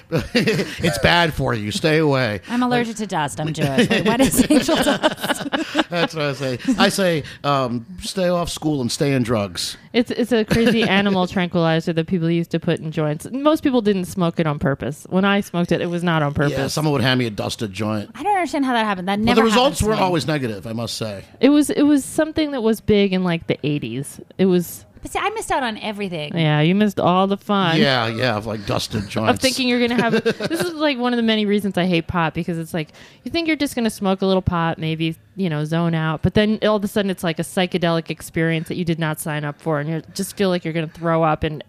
it's 0.33 0.97
bad 0.99 1.33
for 1.33 1.53
you. 1.53 1.71
Stay 1.71 1.97
away. 1.97 2.41
I'm 2.49 2.63
allergic 2.63 2.95
to 2.97 3.07
dust. 3.07 3.39
I'm 3.39 3.53
Jewish. 3.53 3.89
Wait, 3.89 4.05
what 4.05 4.19
is 4.21 4.39
angel 4.51 4.75
dust? 4.75 5.47
That's 5.89 6.13
what 6.15 6.25
I 6.25 6.33
say. 6.33 6.59
I 6.77 6.89
say, 6.89 7.23
um, 7.43 7.85
stay 8.01 8.29
off 8.29 8.49
school 8.49 8.81
and 8.81 8.91
stay 8.91 9.13
in 9.13 9.23
drugs. 9.23 9.77
It's 9.93 10.11
it's 10.11 10.31
a 10.31 10.45
crazy 10.45 10.83
animal 10.83 11.27
tranquilizer 11.27 11.93
that 11.93 12.07
people 12.07 12.29
used 12.29 12.51
to 12.51 12.59
put 12.59 12.79
in 12.79 12.91
joints. 12.91 13.27
Most 13.31 13.63
people 13.63 13.81
didn't 13.81 14.05
smoke 14.05 14.39
it 14.39 14.45
on 14.45 14.59
purpose. 14.59 15.07
When 15.09 15.25
I 15.25 15.41
smoked 15.41 15.71
it, 15.71 15.81
it 15.81 15.87
was 15.87 16.03
not 16.03 16.21
on 16.21 16.33
purpose. 16.33 16.57
Yeah, 16.57 16.67
someone 16.67 16.93
would 16.93 17.01
hand 17.01 17.19
me 17.19 17.25
a 17.25 17.29
dusted 17.31 17.73
joint. 17.73 18.11
I 18.13 18.21
don't 18.23 18.35
understand 18.35 18.65
how 18.65 18.73
that 18.73 18.85
happened. 18.85 19.07
That 19.07 19.17
But 19.19 19.25
never. 19.25 19.41
the 19.41 19.45
results 19.45 19.81
weren't 19.81 20.01
always 20.01 20.27
negative, 20.27 20.67
I 20.67 20.73
must 20.73 20.95
say. 20.97 21.23
it 21.39 21.49
was 21.49 21.69
it 21.69 21.83
was 21.83 22.05
something 22.05 22.51
that 22.51 22.61
was 22.61 22.79
big 22.81 23.13
in 23.13 23.23
like 23.23 23.47
the 23.47 23.57
80s. 23.63 24.19
It 24.37 24.45
was 24.45 24.85
But 25.01 25.11
see, 25.11 25.19
I 25.19 25.29
missed 25.31 25.51
out 25.51 25.63
on 25.63 25.77
everything. 25.77 26.37
yeah, 26.37 26.61
you 26.61 26.75
missed 26.75 26.99
all 26.99 27.27
the 27.27 27.37
fun. 27.37 27.77
Yeah, 27.77 28.07
yeah, 28.07 28.35
of 28.37 28.45
like 28.45 28.65
dusted 28.65 29.07
joints. 29.09 29.33
Of 29.33 29.39
thinking 29.39 29.67
you're 29.67 29.85
gonna 29.85 30.01
have 30.01 30.23
this 30.23 30.61
is 30.61 30.73
like 30.73 30.97
one 30.97 31.13
of 31.13 31.17
the 31.17 31.23
many 31.23 31.45
reasons 31.45 31.77
I 31.77 31.85
hate 31.85 32.07
pot 32.07 32.33
because 32.33 32.57
it's 32.57 32.73
like 32.73 32.89
you 33.23 33.31
think 33.31 33.47
you're 33.47 33.57
just 33.57 33.75
gonna 33.75 33.89
smoke 33.89 34.21
a 34.21 34.25
little 34.25 34.41
pot, 34.41 34.77
maybe 34.77 35.15
you 35.35 35.49
know 35.49 35.63
zone 35.65 35.93
out, 35.93 36.21
but 36.21 36.33
then 36.33 36.59
all 36.63 36.75
of 36.75 36.83
a 36.83 36.87
sudden 36.87 37.11
it's 37.11 37.23
like 37.23 37.39
a 37.39 37.43
psychedelic 37.43 38.09
experience 38.09 38.67
that 38.67 38.75
you 38.75 38.85
did 38.85 38.99
not 38.99 39.19
sign 39.19 39.43
up 39.45 39.61
for, 39.61 39.79
and 39.79 39.89
you 39.89 40.01
just 40.13 40.35
feel 40.35 40.49
like 40.49 40.63
you're 40.65 40.73
gonna 40.73 40.87
throw 40.87 41.23
up, 41.23 41.43
and 41.43 41.63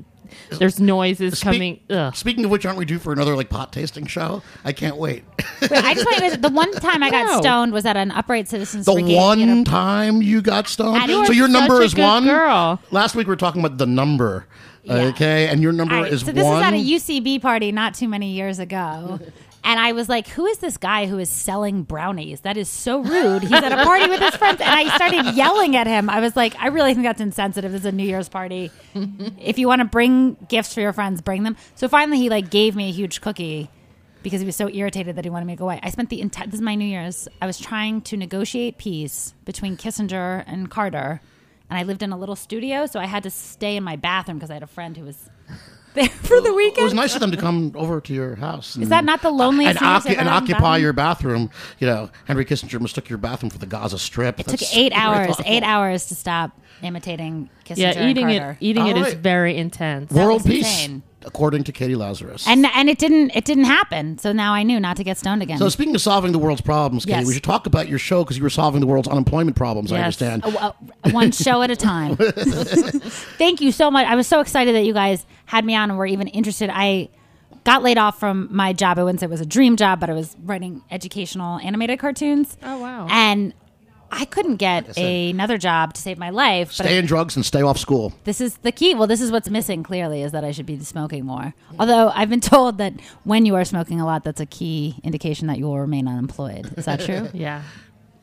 there's 0.59 0.79
noises 0.81 1.39
Speak- 1.39 1.45
coming. 1.45 1.81
Ugh. 1.91 2.15
Speaking 2.17 2.45
of 2.45 2.51
which, 2.51 2.65
aren't 2.67 2.79
we 2.79 2.85
due 2.85 2.99
for 2.99 3.13
another 3.13 3.37
like 3.37 3.49
pot 3.51 3.73
tasting 3.73 4.07
show? 4.07 4.43
I 4.65 4.73
can't 4.73 4.97
wait. 4.97 5.25
Wait, 5.63 5.73
I 5.73 5.95
just 5.95 6.07
want 6.07 6.35
to. 6.35 6.41
The 6.41 6.49
one 6.51 6.73
time 6.75 7.03
I 7.03 7.11
got 7.11 7.27
No. 7.27 7.41
stoned 7.41 7.73
was 7.73 7.85
at 7.87 7.97
an 7.97 8.11
Upright 8.11 8.49
Citizens 8.49 8.87
The 8.87 8.93
Brigade 8.95 9.17
one 9.17 9.39
theater. 9.39 9.65
time 9.65 10.23
you 10.23 10.41
got 10.43 10.69
stoned, 10.69 11.03
And 11.03 11.11
you 11.11 11.25
so 11.27 11.33
are 11.33 11.35
your 11.35 11.49
number 11.49 11.75
such 11.77 11.83
a 11.83 11.85
is 11.87 11.95
good 11.95 12.03
one. 12.03 12.25
girl. 12.25 12.81
Last 12.91 13.15
week 13.15 13.27
we 13.27 13.33
were 13.33 13.37
talking 13.37 13.61
about 13.65 13.79
the 13.79 13.87
number, 13.87 14.47
okay, 14.89 15.49
and 15.49 15.63
your 15.63 15.73
number 15.73 15.95
All 15.97 16.03
right, 16.03 16.13
is 16.13 16.21
so 16.25 16.33
this 16.33 16.45
one. 16.45 16.59
is 16.59 16.63
at 16.65 16.75
a 16.75 16.77
UCB 17.21 17.41
party 17.41 17.73
not 17.73 17.95
too 17.95 18.09
many 18.09 18.33
years 18.33 18.59
ago. 18.59 19.21
And 19.69 19.79
I 19.79 19.93
was 19.93 20.09
like, 20.09 20.27
who 20.29 20.47
is 20.47 20.61
this 20.61 20.79
guy 20.79 21.05
who 21.05 21.19
is 21.19 21.29
selling 21.29 21.83
brownies? 21.83 22.41
That 22.41 22.57
is 22.57 22.71
so 22.71 23.01
rude. 23.01 23.43
He's 23.43 23.53
at 23.53 23.71
a 23.71 23.85
party 23.85 24.09
with 24.09 24.19
his 24.19 24.35
friends. 24.35 24.63
And 24.63 24.71
I 24.71 24.97
started 24.97 25.37
yelling 25.37 25.77
at 25.77 25.87
him. 25.87 26.09
I 26.09 26.21
was 26.21 26.35
like, 26.35 26.57
I 26.59 26.69
really 26.69 26.95
think 26.95 27.05
that's 27.05 27.21
insensitive. 27.21 27.71
This 27.73 27.83
is 27.83 27.85
a 27.85 27.93
New 27.93 28.09
Year's 28.09 28.31
party. 28.31 28.71
if 28.95 29.59
you 29.59 29.69
want 29.69 29.81
to 29.81 29.85
bring 29.85 30.39
gifts 30.49 30.73
for 30.73 30.81
your 30.81 30.95
friends, 30.95 31.21
bring 31.21 31.43
them. 31.43 31.55
So 31.75 31.87
finally, 31.87 32.17
he 32.17 32.31
like 32.31 32.49
gave 32.49 32.77
me 32.77 32.89
a 32.89 32.93
huge 32.93 33.21
cookie 33.21 33.69
because 34.23 34.41
he 34.41 34.47
was 34.47 34.57
so 34.57 34.71
irritated 34.71 35.17
that 35.17 35.27
he 35.27 35.31
wanted 35.31 35.45
me 35.45 35.53
to 35.53 35.59
go 35.59 35.67
away. 35.67 35.81
I 35.83 35.91
spent 35.91 36.09
the 36.09 36.23
entire, 36.23 36.47
this 36.47 36.55
is 36.55 36.63
my 36.63 36.75
New 36.75 36.87
Year's. 36.87 37.29
I 37.43 37.45
was 37.45 37.59
trying 37.59 38.01
to 38.03 38.17
negotiate 38.17 38.79
peace 38.79 39.35
between 39.45 39.77
Kissinger 39.77 40.45
and 40.47 40.71
Carter. 40.71 41.21
And 41.69 41.79
I 41.79 41.83
lived 41.83 42.03
in 42.03 42.11
a 42.11 42.17
little 42.17 42.37
studio, 42.37 42.87
so 42.87 43.01
I 43.01 43.05
had 43.05 43.25
to 43.25 43.31
stay 43.31 43.77
in 43.77 43.85
my 43.85 43.97
bathroom 43.97 44.39
because 44.39 44.51
I 44.51 44.55
had 44.55 44.63
a 44.63 44.67
friend 44.67 44.97
who 44.97 45.05
was 45.05 45.29
there 45.99 46.09
for 46.23 46.41
the 46.41 46.53
weekend. 46.53 46.79
it 46.79 46.85
was 46.85 46.95
nice 46.95 47.15
of 47.15 47.21
them 47.21 47.31
to 47.31 47.37
come 47.37 47.73
over 47.75 48.01
to 48.01 48.13
your 48.15 48.37
house. 48.37 48.77
Is 48.77 48.89
that 48.89 49.05
not 49.05 49.23
the 49.23 49.29
uh, 49.29 49.33
loneliest 49.33 49.83
and, 49.83 50.03
thing 50.03 50.15
occu- 50.15 50.19
and 50.19 50.29
occupy 50.29 50.59
bathroom? 50.59 50.83
your 50.83 50.93
bathroom? 50.93 51.51
You 51.79 51.87
know, 51.87 52.11
Henry 52.27 52.45
Kissinger 52.45 52.81
mistook 52.81 53.09
your 53.09 53.19
bathroom 53.19 53.51
for 53.51 53.59
the 53.59 53.67
Gaza 53.67 53.99
Strip. 53.99 54.41
It 54.41 54.47
took 54.47 54.63
eight 54.75 54.93
hours, 54.93 55.37
eight 55.45 55.63
hours 55.63 56.07
to 56.07 56.15
stop 56.15 56.53
imitating 56.83 57.51
Kissinger 57.65 57.77
Yeah, 57.79 57.91
and 57.93 58.11
eating 58.11 58.31
it 58.31 58.39
Carter. 58.41 58.57
eating 58.61 58.87
it 58.87 58.97
All 58.97 59.05
is 59.05 59.15
very 59.15 59.57
intense. 59.57 60.13
World 60.13 60.45
peace, 60.45 60.67
insane. 60.67 61.03
According 61.25 61.65
to 61.65 61.73
Katie 61.73 61.97
Lazarus. 61.97 62.47
and 62.47 62.65
and 62.67 62.89
it 62.89 62.99
didn't 62.99 63.33
it 63.35 63.45
didn't 63.45 63.65
happen. 63.65 64.19
So 64.19 64.33
now 64.33 64.53
I 64.55 64.63
knew 64.63 64.79
not 64.81 64.97
to 64.99 65.05
get 65.05 65.19
stoned 65.19 65.43
again. 65.43 65.59
so 65.59 65.69
speaking 65.69 65.95
of 65.95 66.01
solving 66.01 66.33
the 66.33 66.39
world's 66.39 66.61
problems, 66.61 67.05
Katie, 67.05 67.19
Yes. 67.19 67.27
we 67.27 67.35
should 67.35 67.43
talk 67.45 67.67
about 67.67 67.89
your 67.89 67.99
show 67.99 68.23
because 68.25 68.37
you 68.37 68.43
were 68.43 68.51
solving 68.51 68.81
the 68.81 68.87
world's 68.87 69.09
unemployment 69.09 69.57
problems. 69.57 69.93
I 69.93 69.97
Yes. 69.97 70.05
understand. 70.21 70.43
Oh, 70.45 70.57
uh, 71.05 71.11
one 71.11 71.33
show 71.33 71.63
at 71.63 71.71
a 71.71 71.77
time. 71.77 72.17
Thank 73.39 73.61
you 73.61 73.73
so 73.73 73.91
much. 73.91 74.07
I 74.07 74.15
was 74.17 74.27
so 74.27 74.41
excited 74.41 74.75
that 74.75 74.85
you 74.85 74.93
guys 74.93 75.27
had 75.47 75.65
me 75.65 75.75
on 75.75 75.91
and 75.91 75.99
were 75.99 76.07
even 76.07 76.29
interested. 76.29 76.71
I 76.73 77.09
got 77.65 77.83
laid 77.83 77.99
off 77.99 78.19
from 78.19 78.49
my 78.51 78.73
job. 78.73 78.99
I 78.99 79.05
wouldn't 79.05 79.21
say 79.21 79.27
it 79.27 79.31
was 79.31 79.41
a 79.41 79.47
dream 79.47 79.77
job, 79.77 80.01
but 80.01 80.11
I 80.11 80.13
was 80.15 80.37
writing 80.45 80.83
educational 80.91 81.59
animated 81.61 81.99
cartoons. 81.99 82.57
Oh, 82.63 82.79
wow. 82.79 83.07
And 83.11 83.53
I 84.11 84.25
couldn't 84.25 84.57
get 84.57 84.97
another 84.97 85.59
job 85.59 85.95
to 85.95 86.01
save 86.01 86.19
my 86.19 86.31
life. 86.31 86.69
But 86.77 86.87
Stay 86.87 86.99
in 86.99 87.07
drugs 87.07 87.37
and 87.37 87.45
stay 87.45 87.63
off 87.63 87.79
school. 87.79 88.13
this 88.25 88.41
is 88.41 88.57
the 88.59 88.73
key. 88.73 88.95
Well, 88.95 89.07
this 89.07 89.21
is 89.21 89.31
what's 89.31 89.51
missing 89.51 89.83
clearly 89.83 90.23
is 90.23 90.33
that 90.33 90.45
I 90.45 90.51
should 90.53 90.67
be 90.67 90.79
smoking 90.81 91.25
more. 91.27 91.55
Although 91.79 92.09
I've 92.15 92.31
been 92.31 92.41
told 92.55 92.79
that 92.79 92.95
when 93.25 93.45
you 93.47 93.55
are 93.55 93.65
smoking 93.65 94.01
a 94.01 94.07
lot, 94.07 94.25
that's 94.25 94.41
a 94.41 94.47
key 94.47 94.97
indication 95.05 95.47
that 95.49 95.59
you 95.59 95.67
will 95.67 95.79
remain 95.79 96.09
unemployed. 96.09 96.73
Is 96.77 96.87
that 96.87 97.01
true? 97.01 97.29
Yeah. 97.35 97.63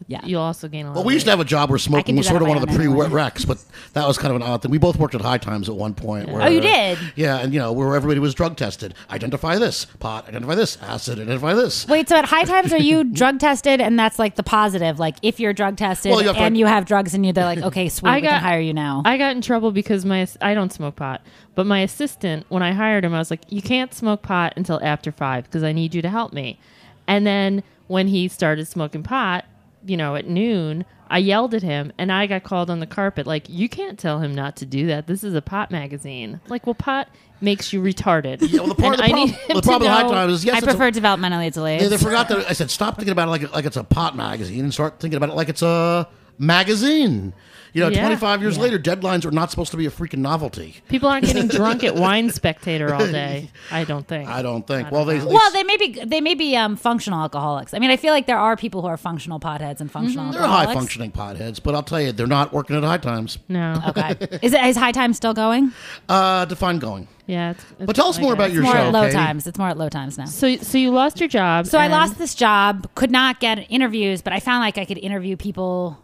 Yeah. 0.07 0.21
You'll 0.23 0.41
also 0.41 0.67
gain 0.67 0.85
a 0.85 0.89
lot. 0.89 0.95
Well, 0.97 1.03
we 1.03 1.13
used 1.13 1.25
to 1.25 1.31
have 1.31 1.39
a 1.39 1.45
job 1.45 1.71
where 1.71 1.79
smoking 1.79 2.13
do 2.13 2.19
was 2.19 2.27
that 2.27 2.31
sort 2.33 2.43
of 2.43 2.47
on 2.47 2.55
one 2.55 2.57
of 2.61 2.67
my 2.69 2.75
the 2.77 2.79
own 2.83 2.91
anyway. 2.91 3.07
prereqs, 3.07 3.47
but 3.47 3.57
that 3.93 4.07
was 4.07 4.19
kind 4.19 4.29
of 4.29 4.35
an 4.35 4.43
odd 4.43 4.61
thing. 4.61 4.69
We 4.69 4.77
both 4.77 4.97
worked 4.97 5.15
at 5.15 5.21
High 5.21 5.39
Times 5.39 5.67
at 5.67 5.75
one 5.75 5.95
point. 5.95 6.29
Where, 6.29 6.43
Oh, 6.43 6.47
you 6.47 6.61
did? 6.61 6.99
Yeah, 7.15 7.37
and 7.39 7.51
you 7.51 7.59
know 7.59 7.71
where 7.73 7.95
everybody 7.95 8.19
was 8.19 8.35
drug 8.35 8.55
tested. 8.55 8.93
Identify 9.09 9.57
this 9.57 9.85
pot. 9.85 10.27
Identify 10.27 10.53
this 10.53 10.77
acid. 10.81 11.17
Identify 11.19 11.55
this. 11.55 11.87
Wait, 11.87 12.07
so 12.07 12.17
at 12.17 12.25
high 12.25 12.43
times 12.43 12.71
are 12.71 12.77
you 12.77 13.03
drug 13.19 13.39
tested 13.39 13.81
and 13.81 13.97
that's 13.97 14.19
like 14.19 14.35
the 14.35 14.43
positive? 14.43 14.99
Like 14.99 15.15
if 15.23 15.39
you're 15.39 15.53
drug 15.53 15.75
tested 15.75 16.11
Well, 16.11 16.21
you 16.21 16.27
have 16.27 16.35
to- 16.37 16.41
and 16.43 16.55
you 16.55 16.67
have 16.67 16.85
drugs 16.85 17.15
in 17.15 17.23
you, 17.23 17.33
they're 17.33 17.43
like, 17.45 17.63
okay, 17.63 17.89
sweet, 17.89 18.09
I 18.11 18.15
we 18.17 18.21
can 18.21 18.29
got- 18.29 18.41
hire 18.43 18.59
you 18.59 18.75
now. 18.75 19.01
I 19.05 19.17
got 19.17 19.35
in 19.35 19.41
trouble 19.41 19.71
because 19.71 20.05
my 20.05 20.27
I 20.39 20.53
don't 20.53 20.71
smoke 20.71 20.97
pot, 20.97 21.21
but 21.55 21.65
my 21.65 21.79
assistant 21.79 22.45
when 22.49 22.61
I 22.61 22.73
hired 22.73 23.03
him, 23.05 23.15
I 23.15 23.17
was 23.17 23.31
like, 23.31 23.41
"You 23.49 23.63
can't 23.63 23.91
smoke 23.91 24.21
pot 24.21 24.53
until 24.55 24.79
after 24.83 25.11
five 25.11 25.45
because 25.45 25.63
I 25.63 25.71
need 25.71 25.95
you 25.95 26.03
to 26.03 26.09
help 26.09 26.31
me." 26.31 26.59
And 27.07 27.25
then 27.25 27.63
when 27.87 28.07
he 28.07 28.27
started 28.27 28.67
smoking 28.67 29.01
pot, 29.01 29.45
you 29.85 29.97
know, 29.97 30.15
at 30.15 30.27
noon, 30.27 30.85
I 31.09 31.19
yelled 31.19 31.53
at 31.53 31.61
him, 31.61 31.93
and 31.97 32.11
I 32.11 32.25
got 32.27 32.43
called 32.43 32.69
on 32.69 32.79
the 32.79 32.87
carpet. 32.87 33.27
Like, 33.27 33.47
you 33.47 33.69
can't 33.69 33.97
tell 33.99 34.19
him 34.19 34.33
not 34.33 34.55
to 34.57 34.65
do 34.65 34.87
that. 34.87 35.07
This 35.07 35.23
is 35.23 35.33
a 35.35 35.41
pot 35.41 35.69
magazine. 35.71 36.39
Like, 36.47 36.65
well, 36.65 36.73
pot 36.73 37.07
makes 37.41 37.71
you 37.71 37.81
retarded. 37.81 38.37
Yeah, 38.41 38.61
well, 38.61 38.69
the 38.69 38.75
part 38.75 38.93
And 38.99 39.01
of 39.01 39.07
the 39.07 39.13
I 39.13 39.15
need 39.15 39.29
problem, 39.33 39.49
him 39.49 39.55
the 39.55 39.61
to 39.61 39.67
problem 39.67 39.81
with 39.91 39.97
High 39.97 40.03
know- 40.03 40.11
Times 40.11 40.33
is 40.33 40.45
yes, 40.45 40.55
I 40.55 40.57
it's 40.57 40.67
a- 40.97 41.01
developmentally 41.01 41.53
delayed. 41.53 41.81
They, 41.81 41.87
they 41.89 41.97
forgot 41.97 42.27
that 42.29 42.49
I 42.49 42.53
said 42.53 42.71
stop 42.71 42.95
thinking 42.95 43.11
about 43.11 43.27
it 43.27 43.31
like 43.31 43.53
like 43.53 43.65
it's 43.65 43.77
a 43.77 43.83
pot 43.83 44.15
magazine 44.15 44.61
and 44.63 44.73
start 44.73 44.99
thinking 44.99 45.17
about 45.17 45.29
it 45.29 45.35
like 45.35 45.49
it's 45.49 45.61
a 45.61 46.07
magazine. 46.39 47.33
You 47.75 47.81
know, 47.81 47.89
Yeah. 47.89 47.99
25 48.05 48.41
years 48.41 48.57
later, 48.57 48.79
deadlines 48.79 49.25
are 49.25 49.31
not 49.31 49.51
supposed 49.51 49.71
to 49.71 49.77
be 49.77 49.85
a 49.85 49.89
freaking 49.91 50.19
novelty. 50.19 50.75
People 50.87 51.09
aren't 51.09 51.25
getting 51.25 51.47
drunk 51.59 51.83
at 51.83 51.93
Wine 51.95 52.29
Spectator 52.29 52.93
all 52.95 53.05
day. 53.05 53.49
I 53.69 53.83
don't 53.83 54.07
think. 54.07 54.29
I 54.29 54.41
don't 54.41 54.65
think. 54.65 54.87
I 54.87 54.91
well, 54.91 55.03
don't 55.03 55.19
they, 55.19 55.25
know. 55.25 55.31
well, 55.31 55.51
they 55.51 55.63
may 55.65 55.75
be 55.75 55.99
they 56.05 56.21
may 56.21 56.35
be 56.35 56.55
um, 56.55 56.77
functional 56.77 57.19
alcoholics. 57.19 57.73
I 57.73 57.79
mean, 57.79 57.91
I 57.91 57.97
feel 57.97 58.13
like 58.13 58.27
there 58.27 58.39
are 58.39 58.55
people 58.55 58.81
who 58.81 58.87
are 58.87 58.95
functional 58.95 59.41
potheads 59.41 59.81
and 59.81 59.91
functional 59.91 60.31
they're 60.31 60.41
high 60.47 60.73
functioning 60.73 61.11
potheads, 61.11 61.61
but 61.61 61.75
I'll 61.75 61.83
tell 61.83 61.99
you, 61.99 62.13
they're 62.13 62.27
not 62.27 62.53
working 62.53 62.77
at 62.77 62.83
High 62.83 62.97
Times. 62.97 63.39
no. 63.49 63.81
Okay, 63.89 64.15
is 64.41 64.53
it 64.53 64.63
is 64.63 64.77
high 64.77 64.93
times 64.93 65.17
still 65.17 65.33
going? 65.33 65.73
Uh, 66.07 66.45
define 66.45 66.79
going. 66.79 67.09
Yeah. 67.27 67.51
It's, 67.51 67.65
it's 67.79 67.85
But 67.87 67.95
tell 67.97 68.07
us 68.07 68.19
more 68.19 68.35
guess. 68.35 68.45
about 68.45 68.53
your 68.53 68.63
More 68.63 68.71
show, 68.73 68.77
at 68.79 68.93
low 68.93 69.01
Katie. 69.01 69.15
times. 69.15 69.47
It's 69.47 69.57
more 69.57 69.67
at 69.67 69.77
low 69.77 69.89
times 69.89 70.17
now. 70.17 70.25
So, 70.25 70.55
so 70.57 70.77
you 70.77 70.91
lost 70.91 71.19
your 71.19 71.27
job. 71.27 71.65
So 71.65 71.79
I 71.79 71.87
lost 71.87 72.19
this 72.19 72.35
job, 72.35 72.87
could 72.95 73.09
not 73.11 73.39
get 73.39 73.65
interviews, 73.69 74.21
but 74.21 74.31
I 74.31 74.39
found 74.39 74.61
like 74.61 74.77
I 74.77 74.85
could 74.85 74.99
interview 74.99 75.35
people 75.35 75.97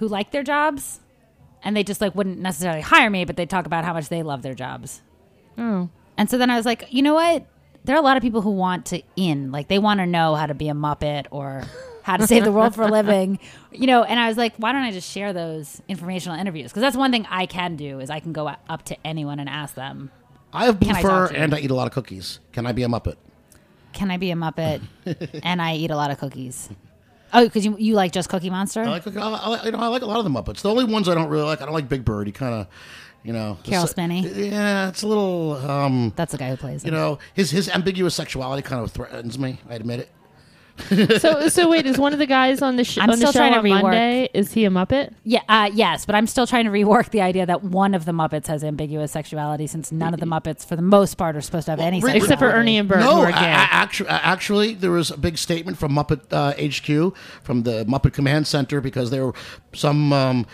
who 0.00 0.08
like 0.08 0.32
their 0.32 0.42
jobs, 0.42 1.00
and 1.62 1.76
they 1.76 1.84
just 1.84 2.00
like 2.00 2.14
wouldn't 2.14 2.38
necessarily 2.38 2.80
hire 2.80 3.10
me, 3.10 3.24
but 3.24 3.36
they 3.36 3.46
talk 3.46 3.66
about 3.66 3.84
how 3.84 3.92
much 3.92 4.08
they 4.08 4.22
love 4.22 4.42
their 4.42 4.54
jobs. 4.54 5.02
Oh. 5.56 5.88
And 6.16 6.28
so 6.28 6.38
then 6.38 6.50
I 6.50 6.56
was 6.56 6.66
like, 6.66 6.86
you 6.90 7.02
know 7.02 7.14
what? 7.14 7.46
There 7.84 7.94
are 7.94 7.98
a 7.98 8.02
lot 8.02 8.16
of 8.16 8.22
people 8.22 8.40
who 8.40 8.50
want 8.50 8.86
to 8.86 9.02
in, 9.14 9.52
like 9.52 9.68
they 9.68 9.78
want 9.78 10.00
to 10.00 10.06
know 10.06 10.34
how 10.34 10.46
to 10.46 10.54
be 10.54 10.68
a 10.68 10.72
Muppet 10.72 11.26
or 11.30 11.62
how 12.02 12.16
to 12.16 12.26
save 12.26 12.44
the 12.44 12.52
world 12.52 12.74
for 12.74 12.82
a 12.82 12.90
living, 12.90 13.38
you 13.72 13.86
know. 13.86 14.02
And 14.02 14.18
I 14.18 14.28
was 14.28 14.36
like, 14.36 14.54
why 14.56 14.72
don't 14.72 14.82
I 14.82 14.90
just 14.90 15.10
share 15.10 15.32
those 15.32 15.80
informational 15.86 16.38
interviews? 16.38 16.70
Because 16.70 16.80
that's 16.80 16.96
one 16.96 17.10
thing 17.10 17.26
I 17.30 17.46
can 17.46 17.76
do 17.76 18.00
is 18.00 18.08
I 18.10 18.20
can 18.20 18.32
go 18.32 18.48
up 18.68 18.82
to 18.86 18.96
anyone 19.06 19.38
and 19.38 19.48
ask 19.48 19.74
them, 19.74 20.10
I 20.52 20.64
have 20.64 20.80
blue 20.80 20.88
Can 20.88 20.96
I 20.96 21.02
fur 21.02 21.08
talk 21.08 21.28
to 21.30 21.36
you? 21.36 21.42
and 21.42 21.54
I 21.54 21.58
eat 21.60 21.70
a 21.70 21.74
lot 21.74 21.86
of 21.86 21.92
cookies. 21.92 22.40
Can 22.52 22.66
I 22.66 22.72
be 22.72 22.82
a 22.82 22.88
Muppet? 22.88 23.16
can 23.92 24.10
I 24.10 24.16
be 24.16 24.30
a 24.30 24.34
Muppet? 24.34 24.80
and 25.42 25.60
I 25.60 25.74
eat 25.74 25.90
a 25.90 25.96
lot 25.96 26.10
of 26.10 26.18
cookies. 26.18 26.70
Oh, 27.32 27.44
because 27.44 27.64
you 27.64 27.76
you 27.78 27.94
like 27.94 28.12
just 28.12 28.28
Cookie 28.28 28.50
Monster? 28.50 28.82
I 28.82 28.88
like, 28.90 29.06
I 29.06 29.48
like, 29.48 29.64
you 29.64 29.70
know, 29.72 29.78
I 29.78 29.86
like 29.88 30.02
a 30.02 30.06
lot 30.06 30.18
of 30.18 30.24
the 30.24 30.30
Muppets. 30.30 30.62
The 30.62 30.70
only 30.70 30.84
ones 30.84 31.08
I 31.08 31.14
don't 31.14 31.28
really 31.28 31.44
like, 31.44 31.60
I 31.62 31.64
don't 31.64 31.74
like 31.74 31.88
Big 31.88 32.04
Bird. 32.04 32.26
He 32.26 32.32
kind 32.32 32.54
of, 32.54 32.66
you 33.22 33.32
know, 33.32 33.58
Caroll 33.64 33.86
Spinney? 33.86 34.20
Yeah, 34.28 34.88
it's 34.88 35.02
a 35.02 35.06
little, 35.06 35.54
um, 35.68 36.12
That's 36.16 36.32
the 36.32 36.38
guy 36.38 36.50
who 36.50 36.56
plays 36.56 36.84
you 36.84 36.88
it. 36.88 36.92
know, 36.92 37.18
his 37.34 37.50
his 37.50 37.68
ambiguous 37.68 38.14
sexuality 38.14 38.62
kind 38.62 38.82
of 38.82 38.90
threatens 38.90 39.38
me. 39.38 39.58
I 39.68 39.74
admit 39.74 40.00
it. 40.00 40.10
So 41.18 41.48
so 41.48 41.68
wait, 41.68 41.86
is 41.86 41.98
one 41.98 42.12
of 42.12 42.18
the 42.18 42.26
guys 42.26 42.62
on 42.62 42.76
the 42.76 42.84
sh- 42.84 42.98
I'm 42.98 43.10
on 43.10 43.18
the 43.18 43.26
show 43.26 43.32
trying 43.32 43.52
to 43.52 43.58
on 43.58 43.64
rework. 43.64 43.82
Monday? 43.82 44.28
Is 44.34 44.52
he 44.52 44.64
a 44.64 44.70
Muppet? 44.70 45.12
Yeah, 45.24 45.42
uh, 45.48 45.70
yes, 45.72 46.06
but 46.06 46.14
I'm 46.14 46.26
still 46.26 46.46
trying 46.46 46.64
to 46.64 46.70
rework 46.70 47.10
the 47.10 47.20
idea 47.20 47.46
that 47.46 47.62
one 47.64 47.94
of 47.94 48.04
the 48.04 48.12
Muppets 48.12 48.46
has 48.46 48.64
ambiguous 48.64 49.12
sexuality, 49.12 49.66
since 49.66 49.92
none 49.92 50.14
of 50.14 50.20
the 50.20 50.26
Muppets, 50.26 50.64
for 50.64 50.76
the 50.76 50.82
most 50.82 51.14
part, 51.16 51.36
are 51.36 51.40
supposed 51.40 51.66
to 51.66 51.72
have 51.72 51.80
any 51.80 51.96
re- 51.98 52.00
sexuality. 52.00 52.24
Except 52.24 52.38
for 52.40 52.50
Ernie 52.50 52.78
and 52.78 52.88
Bert, 52.88 53.00
No, 53.00 53.16
who 53.16 53.22
are 53.22 53.28
a- 53.28 53.32
gay. 53.32 53.38
a- 53.38 53.42
actually, 53.42 54.08
actually, 54.08 54.74
there 54.74 54.90
was 54.90 55.10
a 55.10 55.16
big 55.16 55.38
statement 55.38 55.78
from 55.78 55.92
Muppet 55.92 56.20
uh, 56.32 56.52
HQ, 56.58 57.16
from 57.42 57.62
the 57.62 57.84
Muppet 57.86 58.12
Command 58.12 58.46
Center, 58.46 58.80
because 58.80 59.10
there 59.10 59.26
were 59.26 59.34
some, 59.72 60.12
um, 60.12 60.46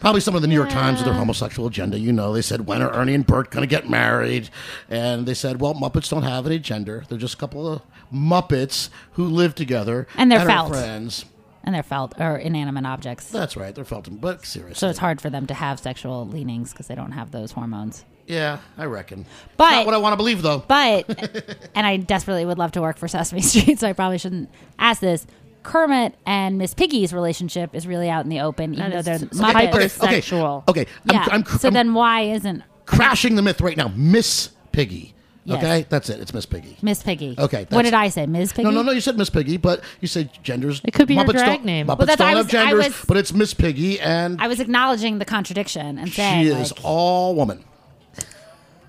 probably 0.00 0.20
some 0.20 0.34
of 0.36 0.42
the 0.42 0.48
New 0.48 0.54
York 0.54 0.70
Times 0.70 0.98
with 0.98 1.06
their 1.06 1.14
homosexual 1.14 1.68
agenda. 1.68 1.98
You 1.98 2.12
know, 2.12 2.32
they 2.32 2.42
said, 2.42 2.66
when 2.66 2.82
are 2.82 2.90
Ernie 2.92 3.14
and 3.14 3.26
Bert 3.26 3.50
going 3.50 3.62
to 3.62 3.66
get 3.68 3.88
married? 3.90 4.48
And 4.88 5.26
they 5.26 5.34
said, 5.34 5.60
well, 5.60 5.74
Muppets 5.74 6.08
don't 6.08 6.22
have 6.22 6.46
any 6.46 6.58
gender. 6.58 7.04
They're 7.08 7.18
just 7.18 7.34
a 7.34 7.36
couple 7.38 7.66
of 7.70 7.82
Muppets 8.12 8.88
who 9.12 9.24
live 9.26 9.54
together 9.54 10.06
And 10.16 10.30
they're 10.30 10.40
are 10.40 10.46
felt. 10.46 10.68
friends. 10.70 11.24
and 11.64 11.74
they're 11.74 11.82
felt 11.82 12.14
or 12.20 12.36
inanimate 12.36 12.86
objects. 12.86 13.26
That's 13.30 13.56
right. 13.56 13.74
They're 13.74 13.84
Felton, 13.84 14.16
but 14.16 14.44
seriously. 14.46 14.74
So 14.78 14.88
it's 14.88 14.98
hard 14.98 15.20
for 15.20 15.30
them 15.30 15.46
to 15.46 15.54
have 15.54 15.78
sexual 15.78 16.26
leanings 16.26 16.72
because 16.72 16.86
they 16.86 16.94
don't 16.94 17.12
have 17.12 17.30
those 17.30 17.52
hormones. 17.52 18.04
Yeah, 18.26 18.58
I 18.78 18.84
reckon. 18.84 19.26
But- 19.56 19.70
Not 19.70 19.86
what 19.86 19.94
I 19.94 19.98
want 19.98 20.12
to 20.12 20.16
believe, 20.16 20.40
though. 20.42 20.62
But, 20.66 21.68
and 21.74 21.86
I 21.86 21.96
desperately 21.96 22.44
would 22.44 22.58
love 22.58 22.72
to 22.72 22.80
work 22.80 22.96
for 22.96 23.08
Sesame 23.08 23.40
Street, 23.42 23.78
so 23.80 23.88
I 23.88 23.92
probably 23.92 24.18
shouldn't 24.18 24.48
ask 24.78 25.00
this. 25.00 25.26
Kermit 25.62 26.14
and 26.24 26.56
Miss 26.56 26.72
Piggy's 26.72 27.12
relationship 27.12 27.74
is 27.74 27.86
really 27.86 28.08
out 28.08 28.24
in 28.24 28.30
the 28.30 28.40
open, 28.40 28.72
even 28.74 28.90
That 28.92 29.04
though 29.04 29.18
they're 29.18 29.28
Okay, 29.50 29.66
Muppets. 29.66 30.02
okay. 30.02 30.14
Sexual. 30.14 30.64
Okay. 30.68 30.86
I'm, 31.08 31.14
yeah. 31.14 31.26
I'm, 31.30 31.44
so 31.44 31.68
I'm 31.68 31.74
then 31.74 31.92
why 31.92 32.22
isn't 32.22 32.62
crashing 32.86 33.34
the 33.34 33.42
myth 33.42 33.60
right 33.60 33.76
now. 33.76 33.88
Miss 33.94 34.50
Piggy. 34.72 35.12
Yes. 35.44 35.58
Okay? 35.64 35.86
That's 35.88 36.10
it. 36.10 36.20
It's 36.20 36.34
Miss 36.34 36.44
Piggy. 36.46 36.76
Miss 36.82 37.02
Piggy? 37.02 37.34
Okay, 37.38 37.66
What 37.70 37.82
did 37.82 37.94
I 37.94 38.08
say? 38.08 38.26
Ms. 38.26 38.52
Piggy? 38.52 38.64
No, 38.64 38.70
no, 38.70 38.82
no. 38.82 38.92
You 38.92 39.00
said 39.00 39.16
Miss 39.16 39.30
Piggy, 39.30 39.56
but 39.56 39.82
you 40.00 40.06
said 40.06 40.30
genders. 40.42 40.82
It 40.84 40.92
could 40.92 41.08
be 41.08 41.14
her 41.16 41.24
Muppets 41.24 41.32
drag 41.32 41.64
name. 41.64 41.86
Muppets 41.86 41.98
Well, 41.98 42.06
that's- 42.06 42.18
don't 42.18 42.26
I 42.26 42.30
have 42.30 42.38
was- 42.46 42.54
I 42.54 42.64
genders, 42.66 42.84
was- 42.88 43.04
but 43.08 43.16
it's 43.16 43.32
Miss 43.32 43.54
Piggy, 43.54 43.98
and 44.00 44.40
I 44.40 44.48
was 44.48 44.60
acknowledging 44.60 45.18
the 45.18 45.24
contradiction 45.24 45.98
and 45.98 46.12
saying 46.12 46.44
she 46.44 46.50
is 46.50 46.72
like, 46.72 46.84
all 46.84 47.34
woman. 47.34 47.64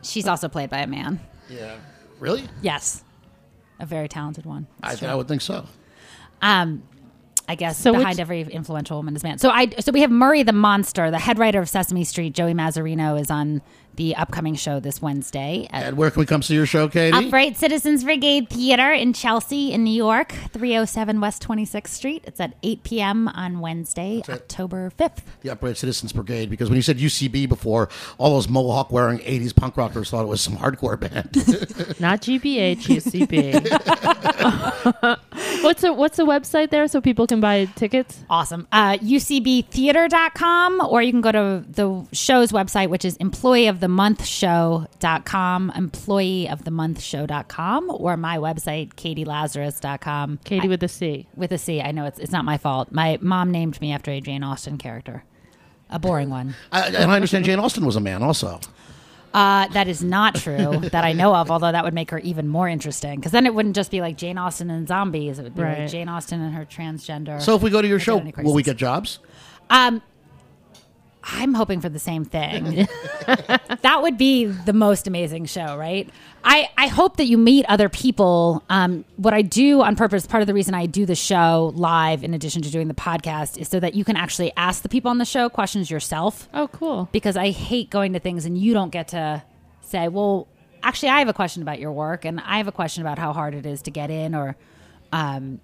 she's 0.03 0.27
also 0.27 0.47
played 0.49 0.69
by 0.69 0.79
a 0.79 0.87
man. 0.87 1.19
Yeah. 1.49 1.75
Really? 2.19 2.43
Yes, 2.61 3.03
a 3.79 3.85
very 3.85 4.07
talented 4.07 4.45
one. 4.45 4.67
I, 4.83 4.95
I 5.05 5.15
would 5.15 5.27
think 5.27 5.41
so. 5.41 5.65
Um, 6.41 6.83
I 7.51 7.55
guess 7.55 7.77
So 7.77 7.91
behind 7.91 8.11
which- 8.15 8.19
every 8.21 8.41
influential 8.43 8.95
woman 8.95 9.13
is 9.13 9.23
man. 9.23 9.37
So 9.37 9.49
I 9.49 9.67
so 9.79 9.91
we 9.91 9.99
have 10.01 10.09
Murray 10.09 10.41
the 10.43 10.53
Monster, 10.53 11.11
the 11.11 11.19
head 11.19 11.37
writer 11.37 11.59
of 11.59 11.67
Sesame 11.67 12.05
Street. 12.05 12.33
Joey 12.33 12.53
Mazzarino 12.53 13.19
is 13.19 13.29
on 13.29 13.61
the 13.97 14.15
upcoming 14.15 14.55
show 14.55 14.79
this 14.79 15.01
Wednesday 15.01 15.67
at 15.69 15.83
And 15.83 15.97
where 15.97 16.09
can 16.09 16.21
we 16.21 16.25
come 16.25 16.41
see 16.41 16.53
your 16.55 16.65
show, 16.65 16.87
Katie? 16.87 17.27
Upright 17.27 17.57
Citizens 17.57 18.05
Brigade 18.05 18.47
Theater 18.49 18.89
in 18.93 19.11
Chelsea, 19.11 19.73
in 19.73 19.83
New 19.83 19.93
York, 19.93 20.31
307 20.53 21.19
West 21.19 21.45
26th 21.45 21.87
Street. 21.89 22.23
It's 22.25 22.39
at 22.39 22.53
8 22.63 22.83
p.m. 22.83 23.27
on 23.27 23.59
Wednesday, 23.59 24.19
it. 24.19 24.29
October 24.29 24.93
5th. 24.97 25.23
the 25.41 25.49
Upright 25.49 25.75
Citizens 25.75 26.13
Brigade, 26.13 26.49
because 26.49 26.69
when 26.69 26.77
you 26.77 26.81
said 26.81 26.99
UCB 26.99 27.49
before, 27.49 27.89
all 28.17 28.35
those 28.35 28.47
mohawk 28.47 28.93
wearing 28.93 29.19
80s 29.19 29.53
punk 29.53 29.75
rockers 29.75 30.09
thought 30.09 30.23
it 30.23 30.29
was 30.29 30.39
some 30.39 30.55
hardcore 30.55 30.97
band. 30.97 31.35
Not 31.99 32.21
GBH, 32.21 32.83
UCB. 32.83 33.61
what's 35.63 35.83
a 35.83 35.91
what's 35.93 36.15
the 36.15 36.25
website 36.25 36.69
there 36.69 36.87
so 36.87 37.01
people 37.01 37.27
can 37.27 37.40
buy 37.41 37.65
tickets? 37.65 38.23
Awesome. 38.29 38.67
Uh, 38.71 38.97
UCBtheater.com, 38.97 40.81
or 40.87 41.01
you 41.01 41.11
can 41.11 41.21
go 41.21 41.31
to 41.31 41.65
the 41.67 42.05
show's 42.13 42.51
website, 42.51 42.89
which 42.89 43.03
is 43.03 43.17
employeeofthemonthshow.com, 43.17 45.71
employeeofthemonthshow.com, 45.75 47.91
or 47.91 48.17
my 48.17 48.37
website, 48.37 48.93
katielazarus.com. 48.93 50.39
Katie 50.43 50.67
with 50.67 50.83
a 50.83 50.87
C. 50.87 51.27
with 51.35 51.51
a 51.51 51.57
C. 51.57 51.81
I 51.81 51.91
know 51.91 52.05
it's 52.05 52.19
it's 52.19 52.31
not 52.31 52.45
my 52.45 52.57
fault. 52.57 52.91
My 52.91 53.17
mom 53.21 53.51
named 53.51 53.79
me 53.81 53.91
after 53.91 54.11
a 54.11 54.21
Jane 54.21 54.43
Austen 54.43 54.77
character, 54.77 55.23
a 55.89 55.99
boring 55.99 56.29
one. 56.29 56.55
I, 56.71 56.87
and 56.87 57.11
I 57.11 57.15
understand 57.15 57.45
Jane 57.45 57.59
Austen 57.59 57.85
was 57.85 57.95
a 57.95 58.01
man 58.01 58.23
also. 58.23 58.59
Uh, 59.33 59.67
that 59.69 59.87
is 59.87 60.03
not 60.03 60.35
true 60.35 60.79
that 60.91 61.05
I 61.05 61.13
know 61.13 61.33
of. 61.35 61.49
Although 61.51 61.71
that 61.71 61.83
would 61.85 61.93
make 61.93 62.11
her 62.11 62.19
even 62.19 62.47
more 62.47 62.67
interesting, 62.67 63.15
because 63.19 63.31
then 63.31 63.45
it 63.45 63.53
wouldn't 63.53 63.75
just 63.75 63.89
be 63.91 64.01
like 64.01 64.17
Jane 64.17 64.37
Austen 64.37 64.69
and 64.69 64.87
zombies. 64.87 65.39
It 65.39 65.43
would 65.43 65.55
be 65.55 65.61
Right. 65.61 65.79
like 65.79 65.89
Jane 65.89 66.09
Austen 66.09 66.41
and 66.41 66.53
her 66.53 66.65
transgender. 66.65 67.41
So 67.41 67.55
if 67.55 67.61
we 67.63 67.69
go 67.69 67.81
to 67.81 67.87
your 67.87 67.99
show, 67.99 68.17
will 68.17 68.53
we 68.53 68.63
get 68.63 68.77
jobs? 68.77 69.19
Um, 69.69 70.01
I'm 71.23 71.53
hoping 71.53 71.81
for 71.81 71.89
the 71.89 71.99
same 71.99 72.25
thing. 72.25 72.87
that 73.81 73.99
would 74.01 74.17
be 74.17 74.45
the 74.45 74.73
most 74.73 75.07
amazing 75.07 75.45
show, 75.45 75.77
right? 75.77 76.09
I, 76.43 76.69
I 76.77 76.87
hope 76.87 77.17
that 77.17 77.25
you 77.25 77.37
meet 77.37 77.65
other 77.67 77.89
people. 77.89 78.63
Um, 78.69 79.05
what 79.17 79.33
I 79.33 79.43
do 79.43 79.81
on 79.81 79.95
purpose, 79.95 80.25
part 80.25 80.41
of 80.41 80.47
the 80.47 80.53
reason 80.53 80.73
I 80.73 80.87
do 80.87 81.05
the 81.05 81.15
show 81.15 81.71
live, 81.75 82.23
in 82.23 82.33
addition 82.33 82.63
to 82.63 82.71
doing 82.71 82.87
the 82.87 82.95
podcast, 82.95 83.57
is 83.59 83.67
so 83.69 83.79
that 83.79 83.93
you 83.93 84.03
can 84.03 84.15
actually 84.15 84.51
ask 84.57 84.81
the 84.81 84.89
people 84.89 85.11
on 85.11 85.19
the 85.19 85.25
show 85.25 85.47
questions 85.47 85.91
yourself. 85.91 86.49
Oh, 86.53 86.67
cool. 86.69 87.07
Because 87.11 87.37
I 87.37 87.51
hate 87.51 87.91
going 87.91 88.13
to 88.13 88.19
things 88.19 88.45
and 88.45 88.57
you 88.57 88.73
don't 88.73 88.91
get 88.91 89.09
to 89.09 89.43
say, 89.81 90.07
well, 90.07 90.47
actually, 90.81 91.09
I 91.09 91.19
have 91.19 91.27
a 91.27 91.33
question 91.33 91.61
about 91.61 91.79
your 91.79 91.91
work, 91.91 92.25
and 92.25 92.39
I 92.39 92.57
have 92.57 92.67
a 92.67 92.71
question 92.71 93.03
about 93.03 93.19
how 93.19 93.33
hard 93.33 93.53
it 93.53 93.65
is 93.65 93.83
to 93.83 93.91
get 93.91 94.09
in, 94.09 94.33
or 94.33 94.55
um, 95.11 95.59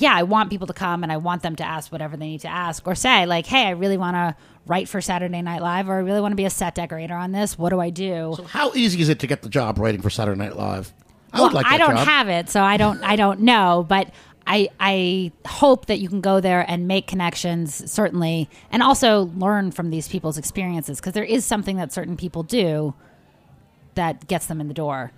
yeah, 0.00 0.14
I 0.14 0.22
want 0.22 0.50
people 0.50 0.66
to 0.66 0.72
come 0.72 1.02
and 1.02 1.10
I 1.10 1.16
want 1.16 1.42
them 1.42 1.56
to 1.56 1.64
ask 1.64 1.90
whatever 1.90 2.16
they 2.16 2.28
need 2.28 2.40
to 2.42 2.48
ask 2.48 2.86
or 2.86 2.94
say, 2.94 3.26
like, 3.26 3.46
hey, 3.46 3.66
I 3.66 3.70
really 3.70 3.96
want 3.96 4.14
to 4.14 4.36
write 4.66 4.88
for 4.88 5.00
Saturday 5.00 5.42
Night 5.42 5.62
Live 5.62 5.88
or 5.88 5.94
I 5.94 5.98
really 5.98 6.20
want 6.20 6.32
to 6.32 6.36
be 6.36 6.44
a 6.44 6.50
set 6.50 6.74
decorator 6.74 7.14
on 7.14 7.32
this. 7.32 7.58
What 7.58 7.70
do 7.70 7.80
I 7.80 7.90
do? 7.90 8.34
So 8.36 8.44
how 8.44 8.72
easy 8.74 9.00
is 9.00 9.08
it 9.08 9.18
to 9.20 9.26
get 9.26 9.42
the 9.42 9.48
job 9.48 9.78
writing 9.78 10.00
for 10.00 10.10
Saturday 10.10 10.38
Night 10.38 10.56
Live? 10.56 10.92
I 11.32 11.40
would 11.40 11.46
well, 11.46 11.54
like 11.54 11.66
I 11.66 11.78
don't 11.78 11.96
job. 11.96 12.06
have 12.06 12.28
it, 12.28 12.48
so 12.48 12.62
I 12.62 12.76
don't 12.76 13.02
I 13.02 13.16
don't 13.16 13.40
know, 13.40 13.84
but 13.86 14.10
I 14.46 14.68
I 14.80 15.32
hope 15.46 15.86
that 15.86 15.98
you 15.98 16.08
can 16.08 16.20
go 16.20 16.40
there 16.40 16.64
and 16.68 16.88
make 16.88 17.06
connections 17.06 17.90
certainly 17.90 18.48
and 18.72 18.82
also 18.82 19.30
learn 19.36 19.70
from 19.70 19.90
these 19.90 20.08
people's 20.08 20.38
experiences 20.38 21.00
because 21.00 21.12
there 21.12 21.24
is 21.24 21.44
something 21.44 21.76
that 21.76 21.92
certain 21.92 22.16
people 22.16 22.42
do 22.42 22.94
that 23.94 24.26
gets 24.26 24.46
them 24.46 24.60
in 24.60 24.68
the 24.68 24.74
door. 24.74 25.12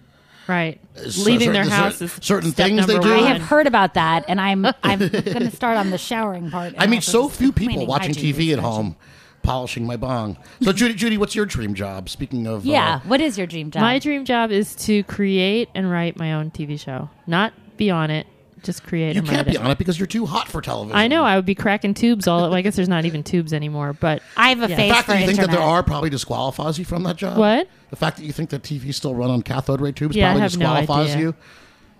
Right. 0.50 0.80
So 1.08 1.22
Leaving 1.22 1.52
their 1.52 1.62
certain- 1.64 1.78
house 1.78 2.02
is 2.02 2.12
certain 2.20 2.50
step 2.50 2.66
things 2.66 2.86
they 2.86 2.94
number 2.94 3.08
do? 3.08 3.14
I 3.14 3.18
one. 3.18 3.26
have 3.32 3.42
heard 3.42 3.66
about 3.68 3.94
that 3.94 4.24
and 4.26 4.40
I'm 4.40 4.66
I'm 4.82 4.98
going 4.98 5.10
to 5.12 5.50
start 5.52 5.76
on 5.76 5.90
the 5.90 5.98
showering 5.98 6.50
part. 6.50 6.74
I 6.76 6.86
mean, 6.88 7.00
so 7.02 7.28
few 7.28 7.52
people 7.52 7.74
cleaning 7.74 7.86
watching 7.88 8.14
hygiene 8.14 8.34
TV 8.34 8.36
at 8.36 8.38
research. 8.40 8.60
home, 8.64 8.96
polishing 9.44 9.86
my 9.86 9.96
bong. 9.96 10.36
So 10.62 10.72
Judy, 10.72 10.94
Judy, 10.94 11.18
what's 11.18 11.34
your 11.36 11.46
dream 11.46 11.74
job? 11.74 12.08
Speaking 12.08 12.46
of, 12.48 12.66
Yeah, 12.66 12.96
uh, 12.96 13.00
what 13.08 13.20
is 13.20 13.38
your 13.38 13.46
dream 13.46 13.70
job? 13.70 13.82
My 13.82 13.98
dream 14.00 14.24
job 14.24 14.50
is 14.50 14.74
to 14.86 15.04
create 15.04 15.68
and 15.74 15.88
write 15.90 16.16
my 16.18 16.32
own 16.32 16.50
TV 16.50 16.78
show. 16.80 17.08
Not 17.28 17.52
be 17.76 17.90
on 17.90 18.10
it, 18.10 18.26
just 18.62 18.84
create 18.84 19.14
you 19.14 19.20
and 19.20 19.28
can't 19.28 19.46
write 19.46 19.52
be 19.52 19.58
it. 19.58 19.60
on 19.64 19.70
it 19.70 19.78
because 19.78 19.98
you're 19.98 20.06
too 20.06 20.26
hot 20.26 20.48
for 20.48 20.60
television. 20.60 20.96
I 20.96 21.08
know 21.08 21.24
I 21.24 21.36
would 21.36 21.46
be 21.46 21.54
cracking 21.54 21.94
tubes 21.94 22.26
all. 22.26 22.42
Well, 22.42 22.54
I 22.54 22.62
guess 22.62 22.76
there's 22.76 22.88
not 22.88 23.04
even 23.04 23.22
tubes 23.22 23.52
anymore. 23.52 23.92
But 23.92 24.22
I 24.36 24.50
have 24.50 24.58
a 24.58 24.62
Yeah. 24.62 24.66
The 24.68 24.76
face 24.76 24.92
fact 24.92 25.06
for 25.06 25.12
that 25.12 25.20
you 25.20 25.26
think 25.26 25.38
internet. 25.38 25.50
that 25.50 25.56
there 25.56 25.66
are 25.66 25.82
probably 25.82 26.10
disqualifies 26.10 26.78
you 26.78 26.84
from 26.84 27.02
that 27.04 27.16
job. 27.16 27.38
What? 27.38 27.68
The 27.90 27.96
fact 27.96 28.16
that 28.18 28.24
you 28.24 28.32
think 28.32 28.50
that 28.50 28.62
TV 28.62 28.94
still 28.94 29.14
run 29.14 29.30
on 29.30 29.42
cathode 29.42 29.80
ray 29.80 29.92
tubes 29.92 30.14
Yeah, 30.16 30.26
I 30.26 30.28
probably 30.32 30.42
have 30.42 30.56
no 30.58 30.76
disqualifies 30.76 31.14
idea. 31.14 31.26
you. 31.26 31.34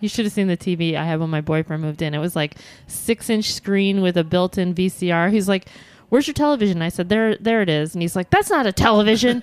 You 0.00 0.08
should 0.08 0.24
have 0.24 0.32
seen 0.32 0.46
the 0.46 0.56
TV 0.56 0.94
I 0.96 1.04
had 1.04 1.20
when 1.20 1.28
my 1.30 1.40
boyfriend 1.42 1.82
moved 1.82 2.00
in. 2.00 2.14
It 2.14 2.18
was 2.18 2.34
like 2.34 2.56
six 2.86 3.28
inch 3.28 3.52
screen 3.52 4.00
with 4.00 4.16
a 4.16 4.24
built 4.24 4.56
in 4.56 4.74
VCR. 4.74 5.30
He's 5.30 5.48
like, 5.48 5.66
Where's 6.08 6.26
your 6.26 6.34
television? 6.34 6.82
I 6.82 6.88
said, 6.88 7.08
There 7.08 7.36
there 7.36 7.62
it 7.62 7.68
is. 7.68 7.94
And 7.94 8.02
he's 8.02 8.16
like, 8.16 8.30
That's 8.30 8.50
not 8.50 8.66
a 8.66 8.72
television. 8.72 9.42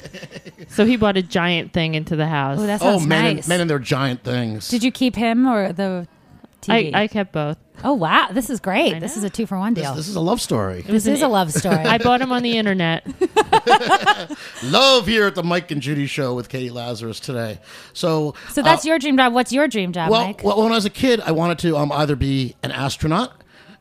so 0.68 0.84
he 0.84 0.96
bought 0.96 1.16
a 1.16 1.22
giant 1.22 1.72
thing 1.72 1.94
into 1.94 2.16
the 2.16 2.26
house. 2.26 2.58
Oh, 2.60 2.66
that 2.66 2.82
Oh, 2.82 2.98
sounds 2.98 3.06
men, 3.06 3.36
nice. 3.36 3.44
and, 3.44 3.48
men 3.48 3.60
and 3.62 3.70
their 3.70 3.78
giant 3.78 4.22
things. 4.24 4.68
Did 4.68 4.82
you 4.82 4.90
keep 4.92 5.16
him 5.16 5.46
or 5.46 5.72
the 5.72 6.06
I, 6.06 6.21
TV? 6.62 6.94
I 6.94 7.06
kept 7.08 7.32
both. 7.32 7.58
oh 7.84 7.92
wow, 7.94 8.28
this 8.32 8.48
is 8.48 8.60
great. 8.60 8.94
I 8.94 8.98
This 9.00 9.16
know. 9.16 9.20
is 9.20 9.24
a 9.24 9.30
two 9.30 9.46
for 9.46 9.58
one 9.58 9.74
this, 9.74 9.84
deal. 9.84 9.94
this 9.94 10.08
is 10.08 10.16
a 10.16 10.20
love 10.20 10.40
story. 10.40 10.82
This 10.82 11.06
is 11.06 11.20
a 11.22 11.28
love 11.28 11.52
story. 11.52 11.76
I 11.78 11.98
bought 11.98 12.20
them 12.20 12.32
on 12.32 12.42
the 12.42 12.56
internet. 12.56 13.04
love 14.64 15.06
here 15.06 15.26
at 15.26 15.34
the 15.34 15.42
Mike 15.42 15.70
and 15.70 15.80
Judy 15.80 16.06
show 16.06 16.34
with 16.34 16.48
Katie 16.48 16.70
Lazarus 16.70 17.20
today. 17.20 17.58
So, 17.92 18.34
so 18.50 18.62
that's 18.62 18.84
uh, 18.84 18.88
your 18.88 18.98
dream 18.98 19.16
job. 19.16 19.32
What's 19.34 19.52
your 19.52 19.68
dream 19.68 19.92
job, 19.92 20.10
well, 20.10 20.24
Mike? 20.26 20.42
well, 20.44 20.62
when 20.62 20.72
I 20.72 20.76
was 20.76 20.84
a 20.84 20.90
kid, 20.90 21.20
I 21.20 21.32
wanted 21.32 21.58
to 21.60 21.76
um, 21.76 21.92
either 21.92 22.16
be 22.16 22.54
an 22.62 22.70
astronaut. 22.70 23.32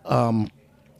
Um, 0.05 0.49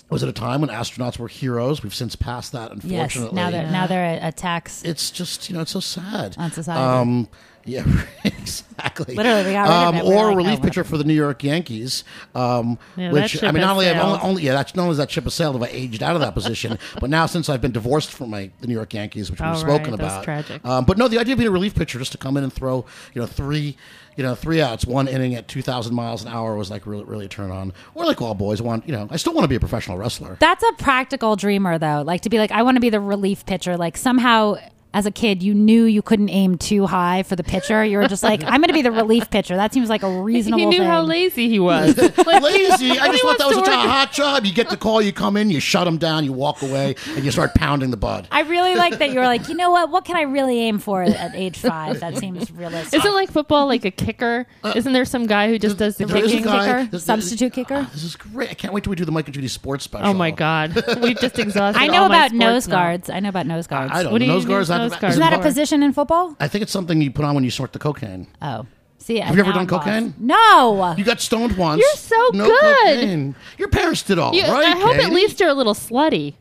it 0.05 0.11
was 0.11 0.23
at 0.23 0.29
a 0.29 0.33
time 0.33 0.61
when 0.61 0.69
astronauts 0.69 1.17
were 1.17 1.29
heroes. 1.29 1.81
We've 1.83 1.95
since 1.95 2.15
passed 2.17 2.51
that, 2.51 2.71
yes. 2.83 2.83
unfortunately. 2.83 3.35
Now 3.35 3.49
they're 3.49 3.71
now 3.71 3.87
they're 3.87 4.19
a, 4.21 4.27
a 4.27 4.31
tax. 4.33 4.83
it's 4.83 5.09
just 5.09 5.49
you 5.49 5.55
know 5.55 5.61
it's 5.61 5.71
so 5.71 5.79
sad 5.79 6.35
On 6.37 6.51
society. 6.51 6.81
Um, 6.81 7.29
yeah, 7.65 7.86
exactly. 8.24 9.15
Literally, 9.15 9.45
we 9.45 9.52
got 9.54 9.63
rid 9.63 9.71
of 9.71 9.88
um, 9.88 9.95
it. 9.95 10.04
We 10.06 10.10
were 10.10 10.15
or 10.15 10.28
like, 10.28 10.38
relief 10.38 10.60
oh, 10.60 10.63
pitcher 10.63 10.84
for 10.84 10.97
the 10.97 11.04
New 11.04 11.13
York 11.13 11.43
Yankees. 11.43 12.04
Um, 12.34 12.78
Yeah, 12.95 13.12
that 13.12 13.13
which 13.13 13.32
ship 13.32 13.43
I 13.43 13.47
mean, 13.47 13.56
has 13.58 13.62
not 13.67 13.71
only 13.74 13.86
have 13.86 13.97
only, 13.97 14.17
sailed. 14.17 14.30
only 14.30 14.43
yeah, 14.43 14.54
that's 14.54 14.76
not 14.76 14.84
only 14.84 14.91
has 14.91 14.97
that 14.97 15.12
ship 15.12 15.24
has 15.26 15.34
sailed, 15.34 15.56
have 15.56 15.63
I 15.63 15.71
aged 15.71 16.02
out 16.04 16.15
of 16.15 16.21
that 16.21 16.34
position, 16.34 16.78
but 17.00 17.10
now 17.10 17.26
since 17.26 17.50
I've 17.50 17.62
been 17.62 17.71
divorced 17.71 18.12
from 18.12 18.30
my 18.32 18.50
the 18.62 18.67
New 18.67 18.74
York 18.74 18.93
Yankees, 18.93 19.30
which 19.30 19.41
Oh, 19.41 19.50
we've 19.50 19.60
spoken 19.60 19.91
right, 19.91 20.00
that's 20.00 20.13
about, 20.13 20.24
tragic. 20.24 20.65
Um, 20.65 20.86
but 20.86 20.97
no, 20.97 21.08
the 21.08 21.19
idea 21.19 21.34
of 21.34 21.39
being 21.39 21.50
a 21.50 21.52
relief 21.52 21.76
pitcher 21.76 22.00
just 22.00 22.12
to 22.13 22.17
come 22.17 22.38
in 22.38 22.43
and 22.43 22.52
throw 22.54 22.86
you 23.13 23.21
know 23.21 23.28
three. 23.28 23.78
You 24.17 24.26
know, 24.26 24.36
three 24.36 24.62
outs, 24.62 24.86
one 24.86 25.08
inning 25.08 25.36
at 25.36 25.47
two 25.47 25.62
thousand 25.62 25.95
miles 25.95 26.21
an 26.21 26.28
hour 26.28 26.58
was 26.58 26.69
like 26.69 26.86
really, 26.86 27.06
really 27.06 27.26
a 27.28 27.30
turn 27.30 27.50
on. 27.50 27.71
Or 27.95 28.04
like 28.04 28.21
all 28.21 28.34
boys 28.36 28.62
want, 28.62 28.86
you 28.86 28.91
know, 28.91 29.08
I 29.10 29.15
still 29.15 29.34
want 29.34 29.45
to 29.45 29.47
be 29.47 29.56
a 29.56 29.60
professional 29.60 29.97
wrestler. 29.97 30.36
That's 30.41 30.62
a 30.62 30.74
practical 30.74 31.38
dreamer, 31.38 31.78
though. 31.78 32.04
Like 32.06 32.19
to 32.24 32.30
be 32.30 32.38
like, 32.38 32.52
I 32.52 32.62
want 32.63 32.76
to 32.76 32.82
be 32.82 32.89
the 32.89 33.00
relief 33.00 33.45
pitcher. 33.45 33.78
Like 33.78 33.95
somehow, 33.95 34.58
as 34.93 35.06
a 35.06 35.12
kid, 35.12 35.41
you 35.41 35.54
knew 35.54 35.86
you 35.86 36.01
couldn't 36.01 36.27
aim 36.30 36.58
too 36.58 36.86
high 36.86 37.23
for 37.23 37.38
the 37.38 37.43
pitcher. 37.43 37.84
You 37.86 37.97
were 37.97 38.08
just 38.10 38.23
like, 38.23 38.43
I'm 38.43 38.60
going 38.60 38.67
to 38.67 38.73
be 38.73 38.82
the 38.82 38.91
relief 38.91 39.30
pitcher. 39.30 39.56
That 39.56 39.73
seems 39.73 39.88
like 39.89 40.04
a 40.04 40.21
reasonable 40.21 40.60
he 40.60 40.65
knew 40.65 40.80
thing. 40.80 40.88
how 40.88 41.01
lazy 41.04 41.47
he 41.47 41.60
was. 41.60 41.97
Like, 42.32 42.43
Lazy. 42.43 42.91
I 42.91 43.08
just 43.08 43.23
thought 43.23 43.38
that 43.38 43.47
was 43.47 43.56
such 43.56 43.67
a 43.67 43.71
work- 43.71 43.80
hot 43.88 44.12
job. 44.12 44.45
You 44.45 44.54
get 44.54 44.69
the 44.69 44.77
call, 44.77 45.01
you 45.01 45.12
come 45.13 45.38
in, 45.38 45.49
you 45.49 45.60
shut 45.60 45.86
them 45.86 45.97
down, 45.97 46.23
you 46.25 46.34
walk 46.34 46.62
away, 46.62 46.95
and 47.15 47.23
you 47.25 47.32
start 47.32 47.54
pounding 47.56 47.89
the 47.91 47.97
bud. 47.97 48.27
I 48.32 48.41
really 48.41 48.75
like 48.75 48.97
that 48.99 49.10
you 49.13 49.19
were 49.19 49.25
like, 49.25 49.47
you 49.49 49.56
know 49.56 49.71
what? 49.71 49.89
What 49.91 50.06
can 50.06 50.15
I 50.17 50.21
really 50.23 50.60
aim 50.60 50.77
for 50.80 51.04
at 51.04 51.36
age 51.36 51.58
five? 51.58 51.99
That 52.01 52.17
seems 52.17 52.51
realistic. 52.51 52.99
Isn't 52.99 53.13
like 53.13 53.32
football 53.32 53.65
like 53.67 53.86
a 53.86 53.91
kicker? 53.91 54.45
Isn't 54.75 54.93
there 54.93 55.06
some 55.06 55.25
guy 55.25 55.47
who 55.49 55.58
just 55.58 55.77
does 55.77 55.97
the 55.97 56.04
Uh, 56.06 56.08
There 56.08 56.17
is 56.17 56.25
a 56.34 56.36
kicking? 56.38 56.45
guy- 56.45 56.65
kicker? 56.84 56.91
this- 56.91 57.04
Substitute 57.06 57.54
kicker? 57.54 57.75
Ah, 57.88 57.89
This 57.93 58.04
is 58.04 58.15
great. 58.15 58.49
I 58.49 58.54
can't 58.54 58.73
wait 58.73 58.84
till 58.84 58.91
we 58.91 58.95
do 58.97 59.06
the 59.06 59.12
Mike 59.12 59.25
and 59.25 59.34
Judy 59.34 59.47
sports 59.47 59.84
special. 59.86 60.08
Oh 60.08 60.13
my 60.13 60.32
god, 60.32 60.75
we've 61.01 61.19
just 61.19 61.39
exhausted. 61.39 61.82
I 61.82 61.88
know 61.88 62.04
all 62.04 62.10
my 62.10 62.17
about 62.25 62.32
nose 62.34 62.63
sports 62.63 62.67
now. 62.67 62.75
guards. 62.75 63.10
I 63.10 63.19
know 63.19 63.30
about 63.30 63.45
nose 63.47 63.67
guards. 63.67 63.91
I 63.93 64.04
don't 64.04 64.12
What 64.12 64.19
do 64.19 64.27
know. 64.27 64.34
you 64.34 64.39
Nose 64.39 64.45
guards. 64.45 64.69
with 64.69 64.77
I- 64.80 64.80
nose 64.89 64.99
guards? 64.99 65.15
Isn't 65.15 65.19
that 65.29 65.33
a 65.39 65.41
position 65.41 65.83
in 65.83 65.93
football? 65.93 66.35
I 66.39 66.47
think 66.47 66.61
it's 66.63 66.71
something 66.71 67.01
you 67.01 67.11
put 67.11 67.25
on 67.25 67.35
when 67.35 67.43
you 67.43 67.51
snort 67.51 67.73
the 67.73 67.79
cocaine. 67.79 68.27
Oh, 68.41 68.65
see, 68.97 69.17
Have 69.19 69.35
you 69.35 69.41
ever 69.41 69.51
done 69.51 69.61
I'm 69.61 69.67
lost. 69.67 69.85
cocaine? 69.85 70.13
No. 70.19 70.95
You 70.97 71.03
got 71.03 71.21
stoned 71.21 71.57
once. 71.57 71.79
You're 71.81 71.89
so 71.95 72.29
no 72.33 72.45
good. 72.45 72.59
Cocaine. 72.95 73.35
Your 73.57 73.67
parents 73.69 74.03
did 74.03 74.19
all 74.19 74.33
You- 74.33 74.43
right, 74.43 74.67
I 74.75 74.79
hope 74.79 74.95
at 74.95 75.01
Katie. 75.01 75.15
least 75.15 75.39
you're 75.39 75.49
a 75.49 75.53
little 75.53 75.73
slutty. 75.75 76.35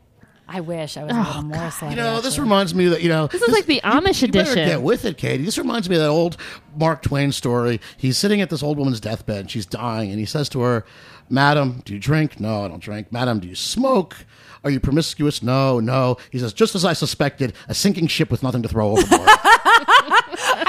I 0.53 0.59
wish 0.59 0.97
I 0.97 1.03
was 1.05 1.13
a 1.13 1.17
little 1.17 1.33
oh, 1.37 1.41
more 1.43 1.55
slutty. 1.69 1.91
You 1.91 1.95
know, 1.95 2.15
this 2.19 2.33
actually. 2.33 2.43
reminds 2.43 2.75
me 2.75 2.87
that 2.89 3.01
you 3.01 3.07
know 3.07 3.27
This 3.27 3.41
is 3.41 3.53
like 3.53 3.67
the 3.67 3.79
Amish 3.85 4.21
you 4.21 4.27
better 4.27 4.51
edition. 4.51 4.67
get 4.67 4.81
with 4.81 5.05
it, 5.05 5.17
Katie. 5.17 5.45
This 5.45 5.57
reminds 5.57 5.89
me 5.89 5.95
of 5.95 6.01
that 6.01 6.09
old 6.09 6.35
Mark 6.75 7.03
Twain 7.03 7.31
story. 7.31 7.79
He's 7.95 8.17
sitting 8.17 8.41
at 8.41 8.49
this 8.49 8.61
old 8.61 8.77
woman's 8.77 8.99
deathbed. 8.99 9.49
She's 9.49 9.65
dying, 9.65 10.09
and 10.09 10.19
he 10.19 10.25
says 10.25 10.49
to 10.49 10.59
her, 10.59 10.83
"Madam, 11.29 11.81
do 11.85 11.93
you 11.93 11.99
drink? 12.01 12.37
No, 12.41 12.65
I 12.65 12.67
don't 12.67 12.81
drink. 12.83 13.13
Madam, 13.13 13.39
do 13.39 13.47
you 13.47 13.55
smoke? 13.55 14.25
Are 14.63 14.69
you 14.69 14.79
promiscuous? 14.79 15.41
No, 15.41 15.79
no." 15.79 16.17
He 16.31 16.39
says, 16.39 16.53
"Just 16.53 16.75
as 16.75 16.85
I 16.85 16.93
suspected, 16.93 17.53
a 17.67 17.73
sinking 17.73 18.07
ship 18.07 18.29
with 18.29 18.43
nothing 18.43 18.61
to 18.63 18.69
throw 18.69 18.91
overboard." 18.91 19.29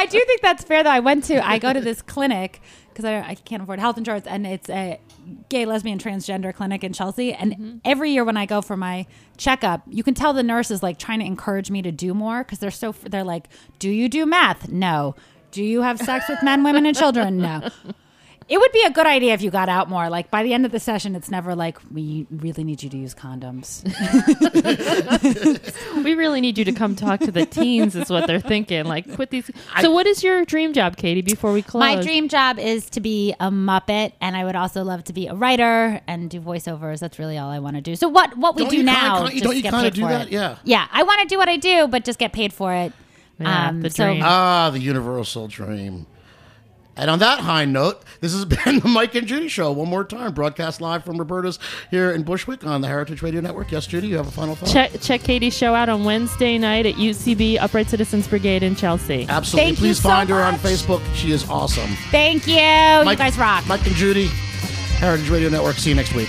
I 0.03 0.07
do 0.11 0.19
think 0.27 0.41
that's 0.41 0.65
fair, 0.65 0.83
though. 0.83 0.91
I 0.91 1.01
went 1.01 1.25
to, 1.25 1.47
I 1.47 1.59
go 1.59 1.73
to 1.73 1.81
this 1.81 2.03
clinic 2.03 2.61
because 2.89 3.05
I, 3.05 3.21
I 3.21 3.35
can't 3.35 3.63
afford 3.63 3.79
health 3.79 3.99
insurance, 3.99 4.27
and 4.27 4.47
it's 4.47 4.69
a 4.69 5.01
gay, 5.49 5.65
lesbian, 5.65 5.99
transgender 5.99 6.55
clinic 6.55 6.85
in 6.85 6.93
Chelsea. 6.93 7.33
And 7.33 7.53
mm-hmm. 7.53 7.77
every 7.85 8.11
year 8.11 8.25
when 8.25 8.37
I 8.37 8.47
go 8.47 8.61
for 8.61 8.77
my 8.77 9.07
checkup, 9.37 9.83
you 9.89 10.03
can 10.03 10.15
tell 10.15 10.33
the 10.33 10.43
nurse 10.43 10.71
is 10.71 10.83
like 10.83 10.99
trying 10.99 11.21
to 11.21 11.25
encourage 11.25 11.71
me 11.71 11.83
to 11.83 11.93
do 11.93 12.15
more 12.15 12.45
because 12.45 12.59
they're 12.59 12.71
so, 12.71 12.93
they're 12.93 13.25
like, 13.25 13.49
do 13.79 13.89
you 13.89 14.09
do 14.09 14.27
math? 14.27 14.69
No. 14.69 15.15
Do 15.51 15.63
you 15.63 15.83
have 15.83 15.99
sex 15.99 16.29
with 16.29 16.43
men, 16.43 16.65
women, 16.65 16.87
and 16.87 16.97
children? 16.97 17.39
No. 17.39 17.69
It 18.49 18.59
would 18.59 18.73
be 18.73 18.83
a 18.85 18.91
good 18.91 19.07
idea 19.07 19.35
if 19.35 19.43
you 19.43 19.51
got 19.51 19.69
out 19.69 19.89
more. 19.89 20.09
Like 20.11 20.31
by 20.31 20.43
the 20.43 20.53
end 20.53 20.67
of 20.67 20.73
the 20.73 20.81
session, 20.81 21.15
it's 21.15 21.31
never 21.31 21.55
like 21.55 21.79
we 21.93 22.27
really 22.31 22.65
need 22.65 22.83
you 22.83 22.91
to 22.91 22.97
use 22.97 23.15
condoms. 23.15 23.83
We 26.03 26.15
really 26.15 26.41
need 26.41 26.59
you 26.59 26.65
to 26.65 26.73
come 26.73 26.97
talk 26.97 27.21
to 27.21 27.31
the 27.31 27.47
teens. 27.47 27.95
Is 27.95 28.11
what 28.11 28.27
they're 28.27 28.41
thinking. 28.41 28.85
Like, 28.87 29.15
quit 29.15 29.31
these. 29.31 29.51
So, 29.81 29.91
what 29.93 30.07
is 30.07 30.25
your 30.25 30.45
dream 30.45 30.73
job, 30.73 30.97
Katie? 30.97 31.23
Before 31.23 31.53
we 31.53 31.63
close, 31.63 31.81
My 31.81 32.01
dream 32.03 32.29
job 32.29 32.59
is 32.59 32.91
to 32.91 33.01
be 33.01 33.33
a 33.39 33.51
Muppet, 33.51 34.13
and 34.21 34.37
I 34.37 34.45
would 34.45 34.57
also 34.57 34.83
love 34.83 35.05
to 35.05 35.13
be 35.13 35.29
a 35.29 35.35
writer 35.35 36.01
and 36.09 36.29
do 36.29 36.41
voiceovers. 36.41 36.99
That's 37.01 37.19
really 37.19 37.39
all 37.39 37.51
I 37.51 37.61
want 37.61 37.77
to 37.77 37.83
do. 37.83 37.95
So 37.95 38.09
what 38.09 38.37
what 38.37 38.57
we 38.57 38.63
Don't 38.63 38.71
do 38.71 38.77
you 38.79 38.83
now? 38.83 39.19
kinda- 39.19 39.31
just 39.33 39.45
don't 39.45 39.57
you 39.57 39.63
kinda 39.63 39.91
do 39.91 40.01
that? 40.03 40.27
it. 40.27 40.33
Yeah. 40.33 40.57
yeah. 40.65 40.87
I 40.91 41.03
want 41.05 41.21
to 41.21 41.27
do 41.27 41.39
what 41.39 41.49
I 41.49 41.57
do, 41.57 41.87
but 41.87 42.05
just 42.05 42.19
get 42.19 42.33
paid 42.33 42.53
for 42.53 42.75
it. 42.75 42.93
Yeah, 43.39 43.69
Um, 43.69 43.81
the 43.83 43.91
so- 43.91 44.07
dream. 44.07 44.23
ah, 44.25 44.71
the 44.71 44.81
universal 44.81 45.47
dream. 45.47 46.07
And 46.97 47.11
on 47.11 47.21
that 47.21 47.41
high 47.41 47.65
note, 47.65 48.03
this 48.21 48.33
has 48.33 48.45
been 48.65 48.81
the 48.81 48.89
Mike 48.89 49.15
and 49.15 49.27
Judy 49.27 49.49
Show. 49.49 49.73
One 49.73 49.89
more 49.89 50.05
time, 50.05 50.33
broadcast 50.35 50.81
live 50.81 51.05
from 51.05 51.17
Roberta's 51.17 51.59
here 51.91 52.11
in 52.13 52.23
Bushwick 52.23 52.65
on 52.67 52.81
the 52.81 52.89
Heritage 52.89 53.23
Radio 53.23 53.41
Network. 53.41 53.73
Yes, 53.73 53.87
Judy, 53.87 54.09
you 54.09 54.17
have 54.17 54.29
a 54.29 54.31
final 54.31 54.55
thought? 54.55 54.69
check 54.69 54.93
check 55.01 55.23
Katie's 55.23 55.57
show 55.57 55.75
out 55.75 55.89
on 55.89 56.05
Wednesday 56.05 56.59
night 56.59 56.85
at 56.87 56.95
UCB 56.97 57.59
Upright 57.61 57.89
Citizens 57.89 58.29
Brigade 58.29 58.63
in 58.63 58.77
Chelsea. 58.77 59.27
Absolutely. 59.29 59.67
Thank 59.71 59.79
you 59.79 59.87
Please 59.87 60.01
so 60.03 60.09
find 60.09 60.29
her 60.29 60.43
on. 60.43 60.55
Facebook. 60.57 61.03
She 61.15 61.33
is 61.33 61.49
awesome. 61.49 61.91
Thank 62.11 62.47
you. 62.47 62.55
you 62.55 63.17
guys 63.17 63.39
rock. 63.39 63.67
Mike 63.67 63.87
and 63.87 63.97
Judy, 63.97 64.27
Heritage 64.99 65.29
Radio 65.31 65.49
Network. 65.49 65.77
See 65.77 65.91
you 65.91 65.97
next 65.97 66.15
week. 66.15 66.29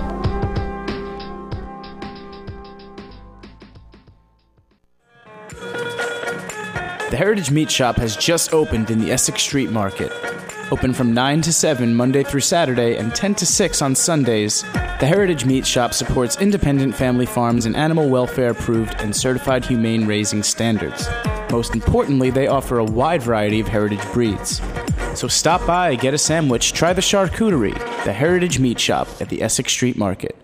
The 7.11 7.17
Heritage 7.17 7.51
Meat 7.51 7.69
Shop 7.69 7.97
has 7.97 8.15
just 8.15 8.53
opened 8.53 8.89
in 8.89 8.97
the 8.97 9.11
Essex 9.11 9.41
Street 9.41 9.69
Market. 9.69 10.13
Open 10.71 10.93
from 10.93 11.13
9 11.13 11.41
to 11.41 11.51
7 11.51 11.93
Monday 11.93 12.23
through 12.23 12.39
Saturday 12.39 12.95
and 12.95 13.13
10 13.13 13.35
to 13.35 13.45
6 13.45 13.81
on 13.81 13.95
Sundays, 13.95 14.61
the 15.01 15.07
Heritage 15.07 15.43
Meat 15.43 15.67
Shop 15.67 15.93
supports 15.93 16.39
independent 16.39 16.95
family 16.95 17.25
farms 17.25 17.65
and 17.65 17.75
animal 17.75 18.07
welfare 18.07 18.51
approved 18.51 18.95
and 18.99 19.13
certified 19.13 19.65
humane 19.65 20.07
raising 20.07 20.41
standards. 20.41 21.09
Most 21.51 21.75
importantly, 21.75 22.29
they 22.29 22.47
offer 22.47 22.77
a 22.77 22.85
wide 22.85 23.23
variety 23.23 23.59
of 23.59 23.67
heritage 23.67 24.09
breeds. 24.13 24.61
So 25.13 25.27
stop 25.27 25.67
by, 25.67 25.95
get 25.95 26.13
a 26.13 26.17
sandwich, 26.17 26.71
try 26.71 26.93
the 26.93 27.01
charcuterie, 27.01 27.77
the 28.05 28.13
Heritage 28.13 28.57
Meat 28.57 28.79
Shop 28.79 29.09
at 29.19 29.27
the 29.27 29.41
Essex 29.41 29.73
Street 29.73 29.97
Market. 29.97 30.37